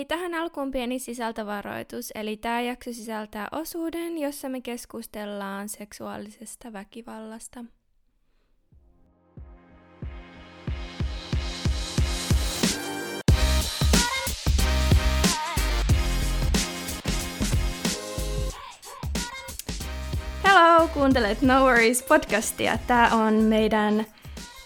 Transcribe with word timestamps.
Hei, 0.00 0.04
tähän 0.04 0.34
alkuun 0.34 0.70
pieni 0.70 0.98
sisältövaroitus, 0.98 2.12
eli 2.14 2.36
tämä 2.36 2.60
jakso 2.60 2.92
sisältää 2.92 3.48
osuuden, 3.52 4.18
jossa 4.18 4.48
me 4.48 4.60
keskustellaan 4.60 5.68
seksuaalisesta 5.68 6.72
väkivallasta. 6.72 7.64
Hello, 20.44 20.88
kuuntelet 20.94 21.42
No 21.42 21.64
Worries 21.64 22.02
podcastia. 22.02 22.78
Tämä 22.86 23.08
on 23.26 23.34
meidän 23.34 24.06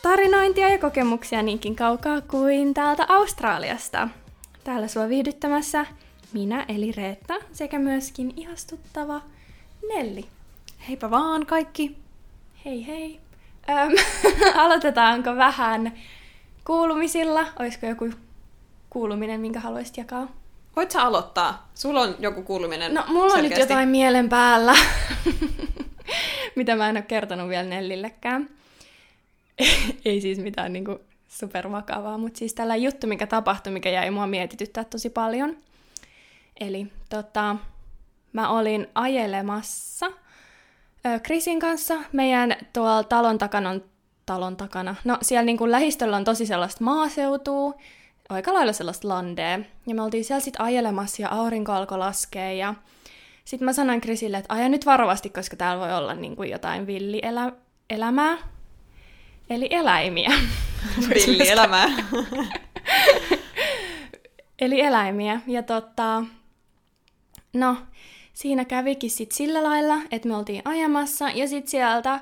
tarinointia 0.03 0.69
ja 0.69 0.79
kokemuksia 0.79 1.43
niinkin 1.43 1.77
kaukaa 1.77 2.21
kuin 2.21 2.75
täältä 2.75 3.07
Australiasta. 3.09 4.09
Täällä 4.65 4.89
sua 4.89 5.09
viihdyttämässä 5.09 5.87
minä 6.33 6.65
eli 6.69 6.93
Reetta 6.93 7.35
sekä 7.53 7.79
myöskin 7.79 8.33
ihastuttava 8.37 9.21
Nelli. 9.95 10.25
Heipä 10.89 11.11
vaan 11.11 11.47
kaikki! 11.47 11.97
Hei 12.65 12.87
hei! 12.87 13.21
Öm, 13.71 13.93
aloitetaanko 14.65 15.37
vähän 15.37 15.93
kuulumisilla? 16.65 17.47
Olisiko 17.59 17.87
joku 17.87 18.11
kuuluminen, 18.91 19.41
minkä 19.41 19.61
haluaisit 19.61 19.97
jakaa? 19.97 20.29
Voit 20.77 20.91
sä 20.91 21.03
aloittaa? 21.03 21.69
Sulla 21.75 22.01
on 22.01 22.17
joku 22.19 22.43
kuuluminen 22.43 22.95
No, 22.95 23.05
mulla 23.09 23.25
on 23.25 23.31
selkeästi. 23.31 23.61
nyt 23.61 23.71
jotain 23.71 23.89
mielen 23.89 24.29
päällä, 24.29 24.75
mitä 26.57 26.77
mä 26.77 26.89
en 26.89 26.97
ole 26.97 27.03
kertonut 27.03 27.49
vielä 27.49 27.69
Nellillekään. 27.69 28.49
Ei 30.05 30.21
siis 30.21 30.39
mitään 30.39 30.73
niinku 30.73 31.01
supervakavaa, 31.39 32.19
mutta 32.19 32.39
siis 32.39 32.55
tällä 32.55 32.77
juttu, 32.77 33.07
mikä 33.07 33.27
tapahtui, 33.27 33.73
mikä 33.73 33.91
jäi 33.91 34.11
mua 34.11 34.27
mietityttää 34.27 34.85
tosi 34.85 35.11
paljon. 35.11 35.57
Eli 36.61 36.87
tota, 37.09 37.57
mä 38.33 38.49
olin 38.49 38.87
ajelemassa 38.95 40.07
Krisin 41.23 41.61
kanssa. 41.61 41.95
Meidän 42.13 42.57
tuolla 42.73 43.05
talon 43.05 43.39
takana 43.39 43.71
on 43.71 43.85
talon 44.27 44.57
takana. 44.57 44.95
No 45.05 45.19
siellä 45.23 45.45
niinku 45.45 45.71
lähistöllä 45.71 46.17
on 46.17 46.25
tosi 46.25 46.47
sellaista 46.47 46.85
maaseutua, 46.85 47.75
aika 48.29 48.55
lailla 48.55 48.73
sellaista 48.73 49.09
landea. 49.09 49.59
Ja 49.87 49.95
me 49.95 50.03
oltiin 50.03 50.25
siellä 50.25 50.41
sitten 50.41 50.65
ajelemassa 50.65 51.23
ja 51.23 51.29
aurinko 51.29 51.73
alkoi 51.73 51.99
laskea 51.99 52.53
ja 52.53 52.75
sitten 53.45 53.65
mä 53.65 53.73
sanoin 53.73 54.01
Krisille, 54.01 54.37
että 54.37 54.55
aja 54.55 54.69
nyt 54.69 54.87
varovasti, 54.87 55.31
koska 55.31 55.57
täällä 55.57 55.87
voi 55.87 55.95
olla 55.95 56.15
niinku 56.15 56.43
jotain 56.43 56.87
villielämää. 56.87 58.39
Eli 59.51 59.69
eläimiä. 59.71 60.31
Villielämää. 61.15 61.89
Eli 64.59 64.81
eläimiä. 64.81 65.41
Ja 65.47 65.63
tota, 65.63 66.23
no, 67.53 67.77
siinä 68.35 68.65
kävikin 68.65 69.11
sit 69.11 69.33
sillä 69.33 69.63
lailla, 69.63 69.95
että 70.11 70.29
me 70.29 70.37
oltiin 70.37 70.63
ajamassa 70.65 71.31
ja 71.31 71.49
sit 71.49 71.69
sieltä 71.69 72.21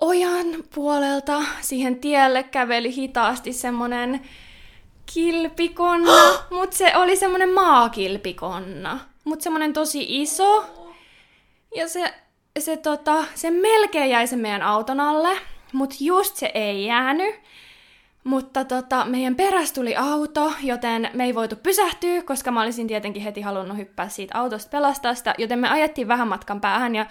ojan 0.00 0.46
puolelta 0.74 1.42
siihen 1.60 2.00
tielle 2.00 2.42
käveli 2.42 2.94
hitaasti 2.94 3.52
semmonen 3.52 4.20
kilpikonna, 5.14 6.16
mutta 6.56 6.76
se 6.76 6.96
oli 6.96 7.16
semmonen 7.16 7.52
maakilpikonna, 7.52 9.00
mutta 9.24 9.42
semmonen 9.42 9.72
tosi 9.72 10.22
iso. 10.22 10.64
Ja 11.76 11.88
se, 11.88 12.14
se, 12.58 12.76
tota, 12.76 13.24
se 13.34 13.50
melkein 13.50 14.10
jäi 14.10 14.26
sen 14.26 14.38
meidän 14.38 14.62
auton 14.62 15.00
alle, 15.00 15.38
mutta 15.72 15.96
just 16.00 16.36
se 16.36 16.50
ei 16.54 16.84
jäänyt. 16.84 17.34
Mutta 18.24 18.64
tota, 18.64 19.04
meidän 19.04 19.34
peräs 19.34 19.72
tuli 19.72 19.96
auto, 19.96 20.52
joten 20.62 21.10
me 21.14 21.24
ei 21.24 21.34
voitu 21.34 21.56
pysähtyä, 21.56 22.22
koska 22.22 22.50
mä 22.50 22.62
olisin 22.62 22.86
tietenkin 22.86 23.22
heti 23.22 23.40
halunnut 23.40 23.76
hyppää 23.76 24.08
siitä 24.08 24.38
autosta 24.38 24.70
pelastaa 24.70 25.14
sitä, 25.14 25.34
joten 25.38 25.58
me 25.58 25.68
ajettiin 25.68 26.08
vähän 26.08 26.28
matkan 26.28 26.60
päähän 26.60 26.94
ja 26.94 27.06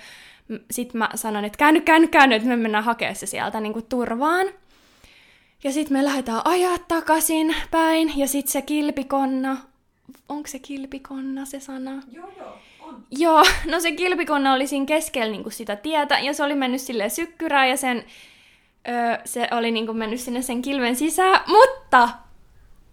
sitten 0.71 0.99
mä 0.99 1.09
sanoin, 1.15 1.45
että 1.45 1.57
käänny, 1.57 1.81
käänny, 1.81 2.07
käänny, 2.07 2.35
että 2.35 2.47
me 2.47 2.55
mennään 2.55 2.83
hakemaan 2.83 3.15
se 3.15 3.25
sieltä 3.25 3.59
niin 3.59 3.73
kuin 3.73 3.85
turvaan. 3.85 4.47
Ja 5.63 5.71
sitten 5.71 5.97
me 5.97 6.05
lähdetään 6.05 6.41
ajaa 6.45 6.77
takaisin 6.87 7.55
päin, 7.71 8.13
ja 8.15 8.27
sitten 8.27 8.51
se 8.51 8.61
kilpikonna, 8.61 9.57
onko 10.29 10.47
se 10.47 10.59
kilpikonna 10.59 11.45
se 11.45 11.59
sana? 11.59 12.03
joo, 12.11 12.31
joo, 12.37 12.57
on. 12.79 13.03
Joo, 13.11 13.43
no 13.71 13.79
se 13.79 13.91
kilpikonna 13.91 14.53
oli 14.53 14.67
siinä 14.67 14.85
keskellä 14.85 15.31
niin 15.31 15.43
kuin 15.43 15.53
sitä 15.53 15.75
tietä, 15.75 16.19
ja 16.19 16.33
se 16.33 16.43
oli 16.43 16.55
mennyt 16.55 16.81
sille 16.81 17.09
sykkyrään, 17.09 17.69
ja 17.69 17.77
sen, 17.77 18.03
öö, 18.87 19.17
se 19.25 19.47
oli 19.51 19.71
niin 19.71 19.85
kuin 19.85 19.97
mennyt 19.97 20.19
sinne 20.19 20.41
sen 20.41 20.61
kilven 20.61 20.95
sisään, 20.95 21.41
mutta 21.47 22.09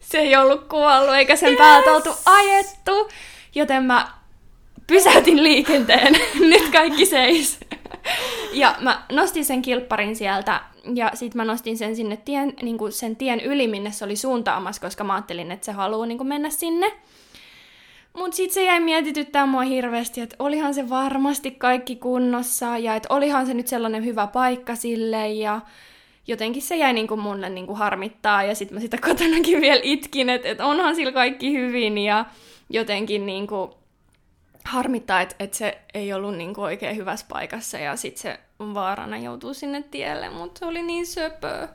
se 0.01 0.19
ei 0.19 0.37
ollut 0.37 0.69
kuollut, 0.69 1.15
eikä 1.15 1.37
sen 1.37 1.49
yes! 1.49 1.59
päältä 1.59 1.93
oltu 1.93 2.11
ajettu, 2.25 3.09
joten 3.55 3.85
mä 3.85 4.09
pysäytin 4.87 5.43
liikenteen, 5.43 6.13
nyt 6.41 6.69
kaikki 6.73 7.07
seis. 7.07 7.59
Ja 8.53 8.77
mä 8.81 9.03
nostin 9.13 9.45
sen 9.45 9.63
kilpparin 9.63 10.17
sieltä, 10.17 10.61
ja 10.95 11.11
sit 11.15 11.35
mä 11.35 11.45
nostin 11.45 11.79
sen 11.79 11.97
sinne 11.97 12.17
tien, 12.17 12.53
niin 12.63 12.79
kuin 12.79 12.93
sen 12.93 13.17
tien 13.17 13.41
yli, 13.41 13.69
minne 13.69 13.93
se 13.93 14.05
oli 14.05 14.17
suuntaamassa, 14.17 14.83
koska 14.83 15.05
mä 15.05 15.15
ajattelin, 15.15 15.51
että 15.51 15.67
se 15.67 15.73
haluaa 15.73 16.07
niin 16.07 16.19
kuin 16.19 16.29
mennä 16.29 16.51
sinne. 16.51 16.93
Mut 18.19 18.35
sit 18.35 18.51
se 18.51 18.65
jäi 18.65 18.81
mietityttää 18.81 19.47
mua 19.47 19.63
hirveästi, 19.63 20.21
että 20.21 20.37
olihan 20.39 20.75
se 20.75 20.89
varmasti 20.89 21.51
kaikki 21.51 21.97
kunnossa 21.97 22.79
ja 22.79 22.95
että 22.95 23.15
olihan 23.15 23.47
se 23.47 23.55
nyt 23.55 23.67
sellainen 23.67 24.05
hyvä 24.05 24.27
paikka 24.27 24.75
sille 24.75 25.29
ja 25.29 25.61
jotenkin 26.27 26.63
se 26.63 26.77
jäi 26.77 26.93
niinku 26.93 27.17
mulle 27.17 27.49
niinku 27.49 27.75
harmittaa 27.75 28.43
ja 28.43 28.55
sitten 28.55 28.77
mä 28.77 28.81
sitä 28.81 28.99
kotonakin 28.99 29.61
vielä 29.67 29.81
itkin, 29.83 30.31
että 30.31 30.49
et 30.49 30.61
onhan 30.61 30.97
sillä 30.97 31.13
kaikki 31.13 31.53
hyvin 31.53 31.99
ja 31.99 32.25
jotenkin 32.71 33.27
niinku 33.27 33.75
harmittaa, 34.65 35.21
että 35.21 35.35
et 35.39 35.55
se 35.55 35.79
ei 35.95 36.13
ollut 36.13 36.37
niinku 36.37 36.63
oikein 36.63 36.97
hyvässä 36.97 37.27
paikassa 37.29 37.79
ja 37.79 37.97
sitten 37.97 38.23
se 38.23 38.41
vaarana 38.75 39.19
joutuu 39.19 39.55
sinne 39.55 39.83
tielle, 39.83 40.29
mutta 40.31 40.59
se 40.59 40.65
oli 40.65 40.83
niin 40.83 41.07
söpö. 41.07 41.69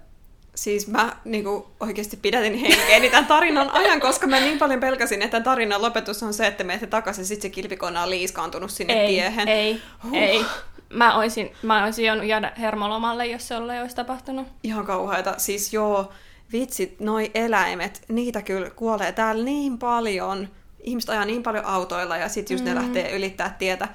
Siis 0.56 0.88
mä 0.88 1.16
niinku, 1.26 1.68
oikeasti 1.80 2.18
pidätin 2.18 2.56
henkeäni 2.56 3.10
tämän 3.10 3.26
tarinan 3.26 3.70
ajan, 3.70 4.00
koska 4.00 4.28
mä 4.28 4.40
niin 4.40 4.60
paljon 4.60 4.80
pelkäsin, 4.80 5.22
että 5.22 5.32
tämän 5.32 5.44
tarinan 5.44 5.82
lopetus 5.82 6.24
on 6.24 6.34
se, 6.34 6.48
että 6.48 6.64
menette 6.64 6.88
takaisin, 6.88 7.26
sitten 7.26 7.42
se 7.42 7.56
kilpikonna 7.56 8.04
on 8.04 8.10
liiskaantunut 8.10 8.72
sinne 8.72 8.94
ei, 8.94 9.08
tiehen. 9.08 9.48
Ei, 9.48 9.82
huh. 10.04 10.14
ei. 10.14 10.46
Mä 10.90 11.18
oisin, 11.18 11.52
mä 11.62 11.84
oisin 11.84 12.06
joudut 12.06 12.26
jäädä 12.26 12.52
hermolomalle, 12.60 13.26
jos 13.26 13.48
se 13.48 13.56
ei 13.56 13.82
olisi 13.82 13.96
tapahtunut. 13.96 14.48
Ihan 14.64 14.86
kauheita. 14.86 15.34
Siis 15.38 15.74
joo, 15.74 16.12
vitsit, 16.52 17.00
noi 17.00 17.32
eläimet, 17.36 18.02
niitä 18.08 18.42
kyllä 18.42 18.70
kuolee 18.70 19.12
täällä 19.12 19.44
niin 19.44 19.78
paljon. 19.78 20.48
Ihmiset 20.80 21.10
ajaa 21.10 21.26
niin 21.26 21.44
paljon 21.44 21.66
autoilla 21.66 22.18
ja 22.18 22.30
sitten 22.30 22.56
just 22.56 22.64
mm. 22.64 22.70
ne 22.70 22.76
lähtee 22.76 23.16
ylittää 23.16 23.56
tietä. 23.60 23.88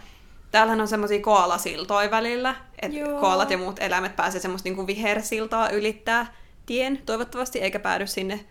Täällähän 0.50 0.80
on 0.80 0.88
semmoisia 0.88 1.20
koalasiltoja 1.20 2.10
välillä, 2.10 2.54
että 2.82 2.98
koalat 3.20 3.50
ja 3.50 3.58
muut 3.58 3.78
eläimet 3.78 4.16
pääsee 4.16 4.40
semmoista 4.40 4.68
niinku 4.68 4.86
vihersiltaa 4.86 5.70
ylittää 5.70 6.26
tien 6.68 7.02
toivottavasti, 7.06 7.60
eikä 7.60 7.78
päädy 7.78 8.06
sinne 8.06 8.44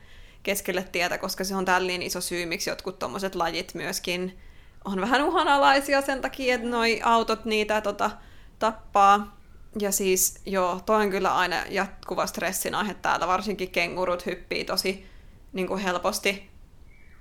keskelle 0.44 0.86
tietä, 0.92 1.18
koska 1.18 1.44
se 1.44 1.56
on 1.56 1.66
täällä 1.66 1.88
niin 1.88 2.02
iso 2.02 2.22
syy, 2.22 2.46
miksi 2.46 2.70
jotkut 2.70 3.00
tommoset 3.00 3.36
lajit 3.36 3.74
myöskin 3.74 4.38
on 4.86 5.02
vähän 5.02 5.22
uhanalaisia 5.22 6.02
sen 6.02 6.22
takia, 6.22 6.56
että 6.56 6.68
noi 6.68 7.02
autot 7.04 7.46
niitä 7.46 7.82
tota, 7.82 8.12
tappaa. 8.60 9.38
Ja 9.80 9.92
siis 9.92 10.36
joo, 10.46 10.82
toi 10.86 11.04
on 11.04 11.10
kyllä 11.10 11.36
aina 11.36 11.56
jatkuva 11.70 12.28
stressin 12.28 12.76
aihe 12.76 12.94
täällä, 12.94 13.28
varsinkin 13.28 13.72
kengurut 13.72 14.26
hyppii 14.26 14.66
tosi 14.66 15.06
niin 15.54 15.68
kuin 15.68 15.82
helposti 15.82 16.50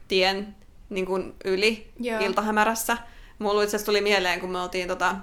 tien 0.08 0.56
niin 0.90 1.06
kuin 1.06 1.34
yli 1.44 1.92
Joo. 2.00 2.20
iltahämärässä. 2.20 2.96
Mulla 3.38 3.62
itse 3.62 3.84
tuli 3.84 4.00
mieleen, 4.00 4.40
kun 4.40 4.50
me 4.50 4.60
oltiin 4.60 4.88
tota, 4.88 5.16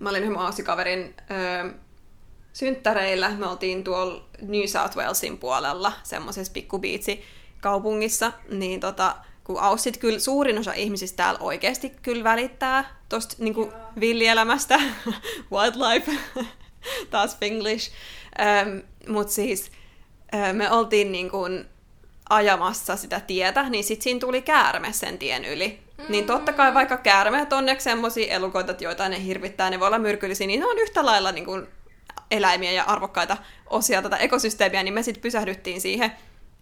mä 0.00 0.10
olin 0.10 0.22
yhden 0.22 0.64
kaverin 0.64 1.14
öö, 1.30 1.70
synttäreillä. 2.56 3.30
Me 3.30 3.46
oltiin 3.46 3.84
tuolla 3.84 4.25
New 4.42 4.66
South 4.66 4.96
Walesin 4.96 5.38
puolella, 5.38 5.92
semmoisessa 6.02 6.52
pikkubiitsi 6.52 7.22
kaupungissa, 7.60 8.32
niin 8.50 8.80
tota, 8.80 9.16
kun 9.44 9.60
Aussit 9.60 9.96
kyllä 9.96 10.18
suurin 10.18 10.58
osa 10.58 10.72
ihmisistä 10.72 11.16
täällä 11.16 11.40
oikeasti 11.40 11.92
kyllä 12.02 12.24
välittää 12.24 12.96
tosta 13.08 13.36
niinku 13.38 13.72
villielämästä, 14.00 14.80
wildlife, 15.52 16.12
taas 17.10 17.36
English. 17.40 17.92
Ähm, 18.40 18.78
Mutta 19.08 19.32
siis 19.32 19.70
äh, 20.34 20.54
me 20.54 20.70
oltiin 20.70 21.12
niinku 21.12 21.38
ajamassa 22.30 22.96
sitä 22.96 23.20
tietä, 23.20 23.70
niin 23.70 23.84
sit 23.84 24.02
siinä 24.02 24.20
tuli 24.20 24.42
käärme 24.42 24.92
sen 24.92 25.18
tien 25.18 25.44
yli. 25.44 25.78
Mm. 25.98 26.04
Niin 26.08 26.26
totta 26.26 26.52
kai 26.52 26.74
vaikka 26.74 26.96
käärmeet 26.96 27.52
on 27.52 27.64
semmoisia 27.78 28.34
elukoita, 28.34 28.74
joita 28.80 29.08
ne 29.08 29.24
hirvittää, 29.24 29.70
ne 29.70 29.80
voi 29.80 29.86
olla 29.86 29.98
myrkyllisiä, 29.98 30.46
niin 30.46 30.60
ne 30.60 30.66
on 30.66 30.78
yhtä 30.78 31.06
lailla 31.06 31.32
niin 31.32 31.44
kuin 31.44 31.66
eläimiä 32.30 32.72
ja 32.72 32.84
arvokkaita 32.84 33.36
osia 33.70 34.02
tätä 34.02 34.16
ekosysteemiä, 34.16 34.82
niin 34.82 34.94
me 34.94 35.02
sitten 35.02 35.22
pysähdyttiin 35.22 35.80
siihen. 35.80 36.12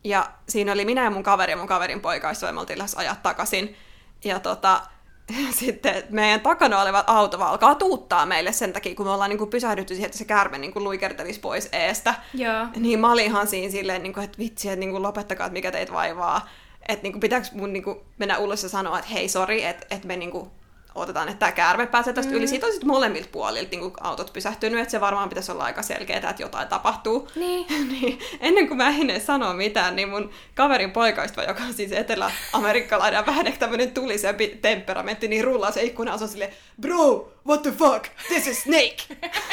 Ja 0.05 0.31
siinä 0.49 0.73
oli 0.73 0.85
minä 0.85 1.05
ja 1.05 1.11
mun 1.11 1.23
kaveri 1.23 1.53
ja 1.53 1.57
mun 1.57 1.67
kaverin 1.67 2.01
poika, 2.01 2.33
ja 2.47 2.53
me 2.53 2.61
oltiin 2.61 2.79
lähes 2.79 2.95
ajaa 2.95 3.17
takaisin. 3.23 3.77
Ja 4.25 4.41
tota, 4.41 4.81
sitten 5.61 6.03
meidän 6.11 6.41
takana 6.41 6.83
oleva 6.83 7.05
auto 7.07 7.39
vaan 7.39 7.51
alkaa 7.51 7.75
tuuttaa 7.75 8.27
meille 8.27 8.53
sen 8.53 8.73
takia, 8.73 8.95
kun 8.95 9.07
me 9.07 9.13
ollaan 9.13 9.31
niinku 9.31 9.47
pysähdytty 9.47 9.95
siihen, 9.95 10.07
että 10.07 10.19
se 10.19 10.25
kärme 10.25 10.59
niinku 10.59 10.85
luikertelisi 10.85 11.41
pois 11.41 11.69
eestä. 11.73 12.15
Joo. 12.35 12.67
Niin 12.77 13.01
mä 13.01 13.13
olin 13.13 13.25
ihan 13.25 13.47
siinä 13.47 13.73
silleen, 13.73 14.03
niinku, 14.03 14.21
että 14.21 14.39
vitsi, 14.39 14.69
että 14.69 14.81
niinku 14.81 15.03
lopettakaa, 15.03 15.47
että 15.47 15.53
mikä 15.53 15.73
teitä 15.73 15.93
vaivaa. 15.93 16.49
että 16.89 17.03
niinku, 17.03 17.21
pitääkö 17.21 17.47
mun 17.53 17.73
niinku, 17.73 18.05
mennä 18.19 18.39
ulos 18.39 18.63
ja 18.63 18.69
sanoa, 18.69 18.99
että 18.99 19.11
hei, 19.11 19.29
sori, 19.29 19.65
että 19.65 19.87
et 19.91 20.05
me 20.05 20.17
niinku, 20.17 20.53
otetaan, 20.95 21.29
että 21.29 21.39
tämä 21.39 21.53
käärme 21.53 21.87
pääsee 21.87 22.13
tästä 22.13 22.33
mm. 22.33 22.39
yli. 22.39 22.49
Siitä 22.49 22.67
on 22.67 22.73
sitten 22.73 22.89
molemmilta 22.89 23.29
puolilta 23.33 23.71
niin 23.71 23.93
autot 24.01 24.33
pysähtynyt, 24.33 24.81
että 24.81 24.91
se 24.91 25.01
varmaan 25.01 25.29
pitäisi 25.29 25.53
olla 25.53 25.65
aika 25.65 25.83
selkeää, 25.83 26.31
että 26.31 26.43
jotain 26.43 26.69
tapahtuu. 26.69 27.29
Niin. 27.45 27.67
niin 28.01 28.19
ennen 28.41 28.69
kuin 28.69 28.77
mä 28.77 28.89
en 28.89 29.11
edes 29.11 29.27
sanoa 29.27 29.55
mitään, 29.55 29.97
niin 29.97 30.09
mun 30.09 30.31
kaverin 30.55 30.91
poikaista, 30.91 31.43
joka 31.43 31.63
on 31.63 31.75
siis 31.75 31.93
etelä-amerikkalainen 31.93 33.19
ja 33.19 33.27
vähän 33.27 33.47
ehkä 33.47 33.59
tämmöinen 33.59 33.95
tulisempi 33.95 34.59
temperamentti, 34.63 35.29
niin 35.29 35.45
rullaa 35.45 35.71
se 35.71 35.83
ikkuna 35.83 36.11
ja 36.11 36.19
on 36.23 36.29
silleen, 36.29 36.53
bro, 36.81 37.33
what 37.47 37.63
the 37.63 37.71
fuck, 37.71 38.05
this 38.29 38.47
is 38.47 38.63
snake! 38.63 38.97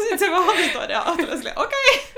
sitten 0.00 0.18
se 0.18 0.30
vaan 0.30 0.90
ja 0.90 1.04
silleen, 1.36 1.58
okei. 1.58 1.78
Okay. 1.94 2.17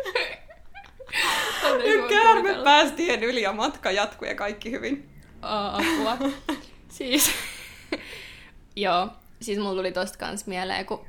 Nyt 1.78 2.08
käärme 2.08 2.54
pääsi 2.64 2.92
tien 2.92 3.24
yli 3.24 3.42
ja 3.42 3.52
matka 3.52 3.90
jatkuu 3.90 4.28
ja 4.28 4.34
kaikki 4.34 4.70
hyvin. 4.70 5.10
apua. 5.42 6.16
siis, 6.98 7.30
joo, 8.76 9.08
siis 9.40 9.58
mulla 9.58 9.74
tuli 9.74 9.92
tosta 9.92 10.18
kans 10.18 10.46
mieleen, 10.46 10.86
kun 10.86 11.06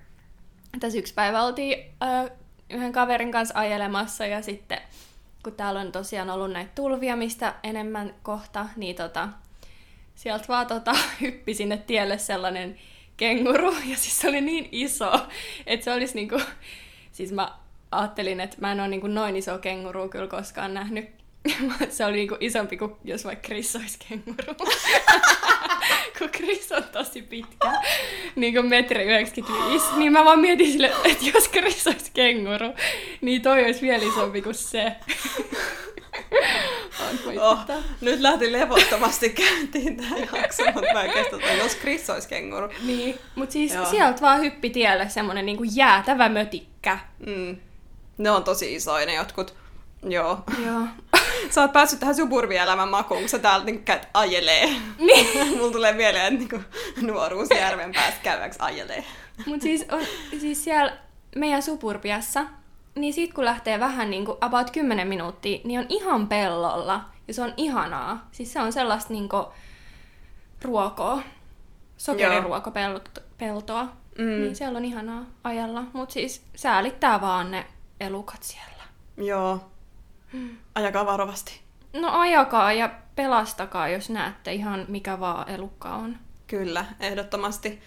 tässä 0.80 1.00
yksi 1.00 1.14
päivä 1.14 1.44
oltiin 1.44 1.80
äh, 2.04 2.32
yhden 2.70 2.92
kaverin 2.92 3.32
kanssa 3.32 3.60
ajelemassa 3.60 4.26
ja 4.26 4.42
sitten 4.42 4.82
kun 5.44 5.54
täällä 5.54 5.80
on 5.80 5.92
tosiaan 5.92 6.30
ollut 6.30 6.52
näitä 6.52 6.72
tulvia, 6.76 7.16
mistä 7.16 7.56
enemmän 7.64 8.16
kohta, 8.24 8.66
niin 8.76 8.96
tota, 8.96 9.30
sieltä 10.16 10.46
vaan 10.48 10.68
tota, 10.68 10.96
hyppi 11.22 11.54
sinne 11.54 11.78
tielle 11.78 12.18
sellainen 12.18 12.80
kenguru, 13.18 13.72
ja 13.72 13.98
siis 13.98 14.20
se 14.20 14.30
oli 14.30 14.42
niin 14.42 14.70
iso, 14.72 15.28
että 15.66 15.84
se 15.84 15.94
olisi 15.94 16.16
niinku, 16.16 16.42
siis 17.12 17.32
mä 17.32 17.52
ajattelin, 17.92 18.40
että 18.40 18.58
mä 18.60 18.72
en 18.72 18.80
ole 18.80 18.88
niin 18.88 19.02
kuin 19.02 19.16
noin 19.16 19.36
iso 19.36 19.58
kenguru 19.58 20.10
kyllä 20.10 20.28
koskaan 20.28 20.74
nähnyt. 20.74 21.10
se 21.90 22.06
oli 22.06 22.16
niin 22.16 22.28
kuin 22.28 22.38
isompi 22.42 22.78
kuin 22.78 22.96
jos 23.04 23.26
vaikka 23.26 23.46
Chris 23.46 23.76
olisi 23.76 24.00
kenguru. 24.10 24.56
kun 26.18 26.30
Chris 26.30 26.72
on 26.72 26.84
tosi 26.84 27.22
pitkä, 27.22 27.82
niin 28.36 28.54
kuin 28.54 28.66
metri 28.66 29.04
95, 29.04 29.86
niin 29.98 30.12
mä 30.12 30.26
vaan 30.26 30.40
mietin 30.40 30.72
sille, 30.72 30.92
että 31.04 31.26
jos 31.34 31.50
Chris 31.50 31.88
olisi 31.88 32.12
kenguru, 32.14 32.74
niin 33.22 33.42
toi 33.42 33.66
olisi 33.66 33.82
vielä 33.82 34.04
isompi 34.04 34.42
kuin 34.42 34.56
se. 34.56 34.96
oh, 37.42 37.60
nyt 38.02 38.20
lähti 38.20 38.52
levottomasti 38.52 39.30
käyntiin 39.30 39.98
tämä 39.98 40.16
jakso, 40.18 40.64
mutta 40.74 40.94
mä 40.94 41.04
en 41.04 41.12
kestä, 41.12 41.54
jos 41.58 41.78
Chris 41.78 42.10
olisi 42.10 42.30
kenguru. 42.30 42.68
Niin, 42.84 43.20
mutta 43.36 43.54
siis 43.54 43.74
Joo. 43.74 43.86
sieltä 43.86 44.22
vaan 44.22 44.42
hyppi 44.42 44.70
tielle 44.70 45.10
semmonen 45.10 45.46
niinku 45.46 45.64
jäätävä 45.64 46.30
mötikkä. 46.30 47.00
Mm. 47.26 47.58
Ne 48.22 48.32
on 48.32 48.44
tosi 48.44 48.76
isoja 48.76 49.06
ne 49.06 49.14
jotkut. 49.14 49.56
Joo. 50.04 50.40
Joo. 50.66 50.82
Sä 51.50 51.62
oot 51.62 51.74
päässyt 51.74 52.00
tähän 52.00 52.16
suburbielämän 52.16 52.90
makuun, 52.90 53.20
kun 53.20 53.30
sä 53.30 53.40
täältä 53.40 53.66
niin 53.66 53.84
käyt 53.84 54.08
ajelee. 54.14 54.70
Niin. 54.98 55.28
Mulla 55.58 55.72
tulee 55.72 55.94
mieleen, 55.94 56.34
että 56.34 56.56
niin 56.56 56.66
nuoruus 57.08 57.50
järven 57.50 57.92
päässä 57.92 58.20
käyväksi 58.24 58.60
ajelee. 58.62 59.04
Mut 59.46 59.62
siis, 59.62 59.86
on, 59.92 60.02
siis 60.40 60.64
siellä 60.64 60.98
meidän 61.36 61.64
suburbiassa, 61.64 62.46
niin 62.96 63.14
sit 63.14 63.34
kun 63.34 63.46
lähtee 63.46 63.80
vähän 63.80 64.10
niin 64.10 64.26
kuin 64.26 64.38
about 64.42 64.72
10 64.72 65.08
minuuttia, 65.08 65.60
niin 65.64 65.80
on 65.80 65.86
ihan 65.90 66.28
pellolla. 66.28 67.06
Ja 67.28 67.34
se 67.34 67.42
on 67.42 67.54
ihanaa. 67.58 68.28
Siis 68.32 68.54
se 68.54 68.60
on 68.60 68.74
sellaista 68.74 69.14
niin 69.14 69.30
kuin 69.30 69.46
ruokoa. 70.62 71.22
Sokeriruokopeltoa. 71.98 73.84
Mm. 74.18 74.42
Niin 74.42 74.56
siellä 74.56 74.78
on 74.78 74.86
ihanaa 74.86 75.26
ajalla. 75.44 75.84
Mutta 75.94 76.14
siis 76.14 76.42
säälittää 76.56 77.22
vaan 77.22 77.52
ne 77.52 77.66
elukat 78.02 78.44
siellä. 78.44 78.84
Joo. 79.18 79.72
Ajakaa 80.76 81.06
varovasti. 81.06 81.62
No 81.94 82.20
ajakaa 82.20 82.74
ja 82.74 82.90
pelastakaa, 83.16 83.88
jos 83.88 84.10
näette 84.10 84.54
ihan 84.54 84.86
mikä 84.88 85.20
vaan 85.20 85.50
elukka 85.50 85.90
on. 85.90 86.18
Kyllä, 86.48 86.86
ehdottomasti. 87.00 87.82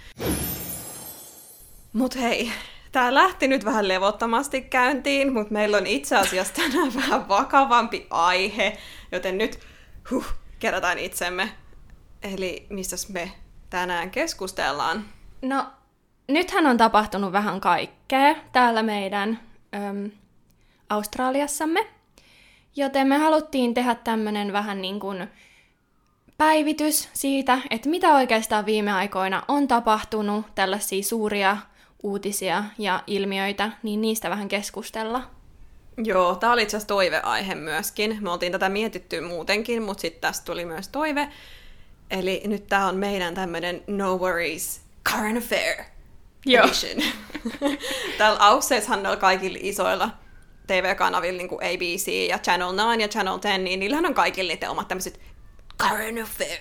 Mut 1.93 2.17
hei, 2.17 2.53
tää 2.93 3.15
lähti 3.15 3.49
nyt 3.49 3.65
vähän 3.65 3.89
levottomasti 3.89 4.63
käyntiin, 4.63 5.33
mutta 5.33 5.53
meillä 5.53 5.77
on 5.77 5.87
itse 5.87 6.17
asiassa 6.17 6.55
tänään 6.55 6.95
vähän 7.03 7.29
vakavampi 7.29 8.07
aihe, 8.11 8.79
joten 9.13 9.39
nyt 9.39 9.59
huh, 10.11 10.27
kerätään 10.59 10.99
itsemme. 10.99 11.53
Eli 12.23 12.67
missä 12.71 12.97
me 13.13 13.33
tänään 13.71 14.11
keskustellaan? 14.11 15.05
No, 15.43 15.67
nythän 16.29 16.67
on 16.67 16.77
tapahtunut 16.77 17.33
vähän 17.33 17.61
kaikkea 17.61 18.35
täällä 18.53 18.83
meidän 18.83 19.41
äm, 19.75 20.11
Australiassamme. 20.91 21.87
Joten 22.77 23.09
me 23.09 23.19
haluttiin 23.19 23.75
tehdä 23.75 23.95
tämmönen 23.95 24.53
vähän 24.53 24.83
niin 24.83 25.01
kuin 25.01 25.29
päivitys 26.39 27.09
siitä, 27.13 27.59
että 27.71 27.89
mitä 27.89 28.15
oikeastaan 28.15 28.67
viime 28.67 28.93
aikoina 28.93 29.43
on 29.49 29.69
tapahtunut, 29.69 30.47
tällaisia 30.55 31.03
suuria 31.03 31.57
uutisia 32.03 32.65
ja 32.79 33.03
ilmiöitä, 33.07 33.71
niin 33.83 34.01
niistä 34.01 34.31
vähän 34.31 34.49
keskustella. 34.49 35.23
Joo, 36.05 36.35
tämä 36.35 36.53
oli 36.53 36.63
itse 36.63 36.77
asiassa 36.77 36.89
toiveaihe 36.89 37.55
myöskin. 37.55 38.19
Me 38.21 38.31
oltiin 38.31 38.53
tätä 38.53 38.69
mietitty 38.69 39.21
muutenkin, 39.21 39.83
mutta 39.83 40.01
sitten 40.01 40.21
tästä 40.21 40.45
tuli 40.45 40.65
myös 40.65 40.89
toive. 40.89 41.29
Eli 42.11 42.43
nyt 42.47 42.67
tämä 42.67 42.87
on 42.87 42.97
meidän 42.97 43.35
tämmöinen 43.35 43.83
No 43.87 44.17
Worries 44.17 44.81
Current 45.11 45.39
Affair 45.39 45.94
Joo. 46.47 46.65
edition. 46.65 47.03
Täällä 48.19 48.39
Ausseissahan 48.41 49.07
on 49.07 49.19
kaikilla 49.19 49.59
isoilla 49.61 50.11
TV-kanavilla 50.67 51.39
niin 51.39 51.49
kuin 51.49 51.65
ABC 51.65 52.29
ja 52.29 52.39
Channel 52.39 52.75
9 52.75 53.01
ja 53.01 53.09
Channel 53.09 53.39
10, 53.39 53.65
niin 53.65 53.81
niillähän 53.81 54.07
on 54.07 54.15
kaikilla 54.15 54.49
niiden 54.53 54.71
omat 54.71 54.89
tämmöiset 54.89 55.21
current 55.83 56.19
affair. 56.23 56.59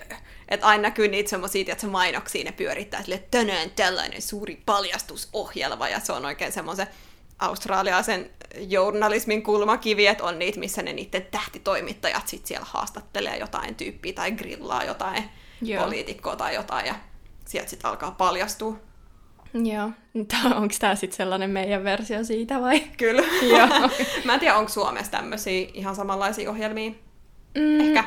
Että 0.50 0.68
aina 0.68 0.82
näkyy 0.82 1.08
niitä 1.08 1.30
semmoisia, 1.30 1.66
että 1.68 1.88
mainoksia 1.88 2.44
ne 2.44 2.52
pyörittää 2.52 3.04
sille, 3.04 3.24
tänään 3.32 3.70
tällainen 3.70 4.22
suuri 4.22 4.62
paljastusohjelma, 4.66 5.90
ja 5.90 6.00
se 6.00 6.12
on 6.12 6.26
oikein 6.26 6.52
semmoisen 6.52 6.88
australialaisen 7.40 8.32
journalismin 8.58 9.44
kulmakivi, 9.44 10.08
että 10.08 10.24
on 10.24 10.40
niitä, 10.40 10.60
missä 10.60 10.82
ne 10.82 10.94
niiden 10.94 11.26
tähtitoimittajat 11.32 12.28
sit 12.28 12.46
siellä 12.46 12.68
haastattelee 12.70 13.38
jotain 13.38 13.76
tyyppiä 13.76 14.14
tai 14.14 14.32
grillaa 14.32 14.84
jotain 14.84 15.30
Joo. 15.62 15.84
poliitikkoa 15.84 16.36
tai 16.36 16.56
jotain, 16.56 16.86
ja 16.86 16.96
sieltä 17.46 17.70
sitten 17.70 17.90
alkaa 17.90 18.12
paljastua. 18.12 18.80
Joo. 19.74 19.92
Onko 20.56 20.76
tämä 20.80 20.96
sitten 20.96 21.18
sellainen 21.18 21.50
meidän 21.50 21.84
versio 21.84 22.24
siitä 22.24 22.62
vai? 22.62 22.80
Kyllä. 22.98 23.22
Joo. 23.58 23.90
Mä 24.26 24.34
en 24.34 24.40
tiedä, 24.40 24.58
onko 24.58 24.70
Suomessa 24.70 25.12
tämmöisiä 25.12 25.68
ihan 25.74 25.96
samanlaisia 25.96 26.50
ohjelmia. 26.50 26.92
Mm. 27.58 27.80
Ehkä. 27.80 28.04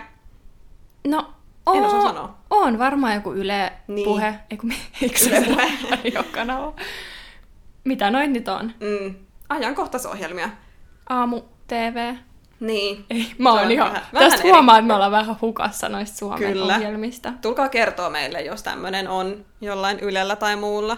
No, 1.07 1.33
en 1.75 1.83
osaa 1.83 2.03
sanoa. 2.03 2.37
On 2.51 2.79
varmaan 2.79 3.15
joku 3.15 3.33
Yle 3.33 3.73
niin. 3.89 4.05
puhe. 4.05 4.35
Eiku, 4.51 4.69
eikö 5.03 5.19
Yle 5.27 5.45
puhe. 5.47 6.23
kanava. 6.33 6.75
Mitä 7.85 8.11
noin 8.11 8.33
nyt 8.33 8.49
on? 8.49 8.73
Mm. 8.81 9.15
Ajankohtaisohjelmia. 9.49 10.51
Aamu 11.09 11.43
TV. 11.67 12.15
Niin. 12.61 13.05
Ei, 13.11 13.27
mä 13.39 13.53
oon 13.53 13.71
ihan, 13.71 13.93
vähän, 13.93 14.03
tästä 14.13 14.39
vähän 14.39 14.55
huomaa, 14.55 14.79
että 14.79 14.87
me 14.87 14.95
ollaan 14.95 15.13
vähän 15.13 15.37
hukassa 15.41 15.89
noista 15.89 16.19
Suomen 16.19 16.53
Kyllä. 16.53 16.77
ohjelmista. 16.77 17.33
Tulkaa 17.43 17.69
kertoa 17.69 18.11
meille, 18.11 18.41
jos 18.41 18.63
tämmöinen 18.63 19.09
on 19.09 19.45
jollain 19.61 20.01
Ylellä 20.01 20.37
tai 20.37 20.57
muulla. 20.57 20.97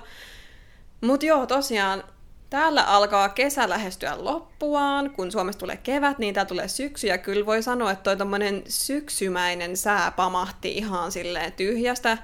Mutta 1.01 1.27
joo, 1.27 1.47
tosiaan 1.47 2.05
täällä 2.51 2.83
alkaa 2.83 3.29
kesä 3.29 3.69
lähestyä 3.69 4.25
loppuaan. 4.25 5.11
Kun 5.11 5.33
Suomessa 5.33 5.59
tulee 5.59 5.77
kevät, 5.77 6.19
niin 6.19 6.35
täällä 6.35 6.49
tulee 6.49 6.69
syksy. 6.69 7.07
Ja 7.07 7.19
kyllä 7.19 7.47
voi 7.47 7.63
sanoa, 7.63 7.91
että 7.91 8.03
toi 8.03 8.17
tommonen 8.17 8.63
syksymäinen 8.69 9.77
sää 9.77 10.11
pamahti 10.11 10.73
ihan 10.73 11.13
silleen 11.13 11.53
tyhjästä 11.53 12.19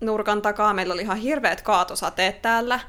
nurkan 0.00 0.42
takaa. 0.42 0.74
Meillä 0.74 0.94
oli 0.94 1.02
ihan 1.02 1.16
hirveät 1.16 1.62
kaatosateet 1.62 2.42
täällä. 2.42 2.80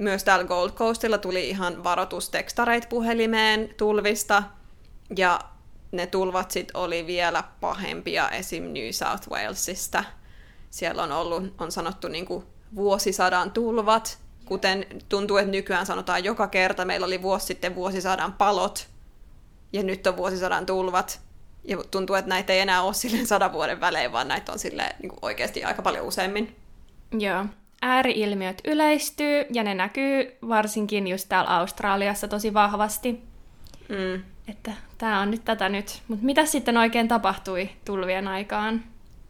Myös 0.00 0.24
täällä 0.24 0.44
Gold 0.44 0.70
Coastilla 0.70 1.18
tuli 1.18 1.48
ihan 1.48 1.84
varoitustekstareita 1.84 2.86
puhelimeen 2.88 3.74
tulvista. 3.76 4.42
Ja 5.16 5.40
ne 5.92 6.06
tulvat 6.06 6.50
sit 6.50 6.70
oli 6.74 7.06
vielä 7.06 7.44
pahempia 7.60 8.30
esim. 8.30 8.62
New 8.62 8.90
South 8.90 9.30
Walesista. 9.30 10.04
Siellä 10.70 11.02
on 11.02 11.12
ollut, 11.12 11.54
on 11.58 11.72
sanottu 11.72 12.08
niinku 12.08 12.44
vuosisadan 12.74 13.50
tulvat, 13.50 14.18
kuten 14.48 14.86
tuntuu, 15.08 15.36
että 15.36 15.50
nykyään 15.50 15.86
sanotaan 15.86 16.24
joka 16.24 16.46
kerta. 16.46 16.84
Meillä 16.84 17.06
oli 17.06 17.22
vuosi 17.22 17.46
sitten 17.46 17.74
vuosisadan 17.74 18.32
palot, 18.32 18.88
ja 19.72 19.82
nyt 19.82 20.06
on 20.06 20.16
vuosisadan 20.16 20.66
tulvat. 20.66 21.20
Ja 21.64 21.78
tuntuu, 21.90 22.16
että 22.16 22.28
näitä 22.28 22.52
ei 22.52 22.60
enää 22.60 22.82
ole 22.82 22.94
silleen 22.94 23.26
sadan 23.26 23.52
vuoden 23.52 23.80
välein, 23.80 24.12
vaan 24.12 24.28
näitä 24.28 24.52
on 24.52 24.58
silleen, 24.58 24.94
niin 25.02 25.10
kuin 25.10 25.18
oikeasti 25.22 25.64
aika 25.64 25.82
paljon 25.82 26.06
useammin. 26.06 26.56
Joo. 27.18 27.44
Ääriilmiöt 27.82 28.60
yleistyy, 28.64 29.44
ja 29.52 29.62
ne 29.62 29.74
näkyy 29.74 30.36
varsinkin 30.48 31.08
just 31.08 31.28
täällä 31.28 31.56
Australiassa 31.56 32.28
tosi 32.28 32.54
vahvasti. 32.54 33.22
Mm. 33.88 34.22
Että 34.48 34.72
tämä 34.98 35.20
on 35.20 35.30
nyt 35.30 35.44
tätä 35.44 35.68
nyt. 35.68 36.02
Mutta 36.08 36.24
mitä 36.24 36.46
sitten 36.46 36.76
oikein 36.76 37.08
tapahtui 37.08 37.70
tulvien 37.84 38.28
aikaan? 38.28 38.84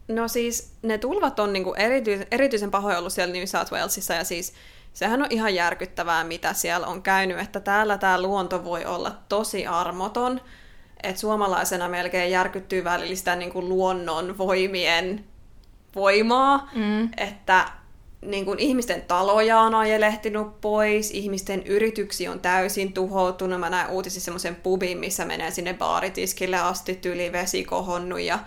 No 0.07 0.27
siis 0.27 0.73
ne 0.81 0.97
tulvat 0.97 1.39
on 1.39 1.53
niinku 1.53 1.73
erityisen, 1.73 2.27
erityisen 2.31 2.71
pahoja 2.71 2.97
ollut 2.97 3.13
siellä 3.13 3.33
New 3.33 3.45
South 3.45 3.71
Walesissa 3.71 4.13
ja 4.13 4.23
siis 4.23 4.53
sehän 4.93 5.21
on 5.21 5.27
ihan 5.29 5.55
järkyttävää, 5.55 6.23
mitä 6.23 6.53
siellä 6.53 6.87
on 6.87 7.01
käynyt, 7.01 7.39
että 7.39 7.59
täällä 7.59 7.97
tämä 7.97 8.21
luonto 8.21 8.63
voi 8.63 8.85
olla 8.85 9.11
tosi 9.29 9.67
armoton, 9.67 10.41
että 11.03 11.21
suomalaisena 11.21 11.87
melkein 11.87 12.31
järkyttyy 12.31 12.83
välillä 12.83 13.15
sitä 13.15 13.35
niin 13.35 13.51
kuin 13.51 13.69
luonnon 13.69 14.37
voimien 14.37 15.25
voimaa, 15.95 16.69
mm. 16.75 17.09
että 17.17 17.65
niin 18.21 18.45
kuin 18.45 18.59
ihmisten 18.59 19.01
taloja 19.01 19.59
on 19.59 19.75
ajelehtinut 19.75 20.61
pois, 20.61 21.11
ihmisten 21.11 21.63
yrityksiä 21.63 22.31
on 22.31 22.39
täysin 22.39 22.93
tuhoutunut. 22.93 23.59
Mä 23.59 23.69
näen 23.69 23.89
uutisissa 23.89 24.25
semmoisen 24.25 24.55
pubin, 24.55 24.97
missä 24.97 25.25
menee 25.25 25.51
sinne 25.51 25.73
baaritiskille 25.73 26.57
asti, 26.57 26.95
tyli 26.95 27.31
vesi 27.31 27.63
kohonnut 27.63 28.19
ja 28.19 28.39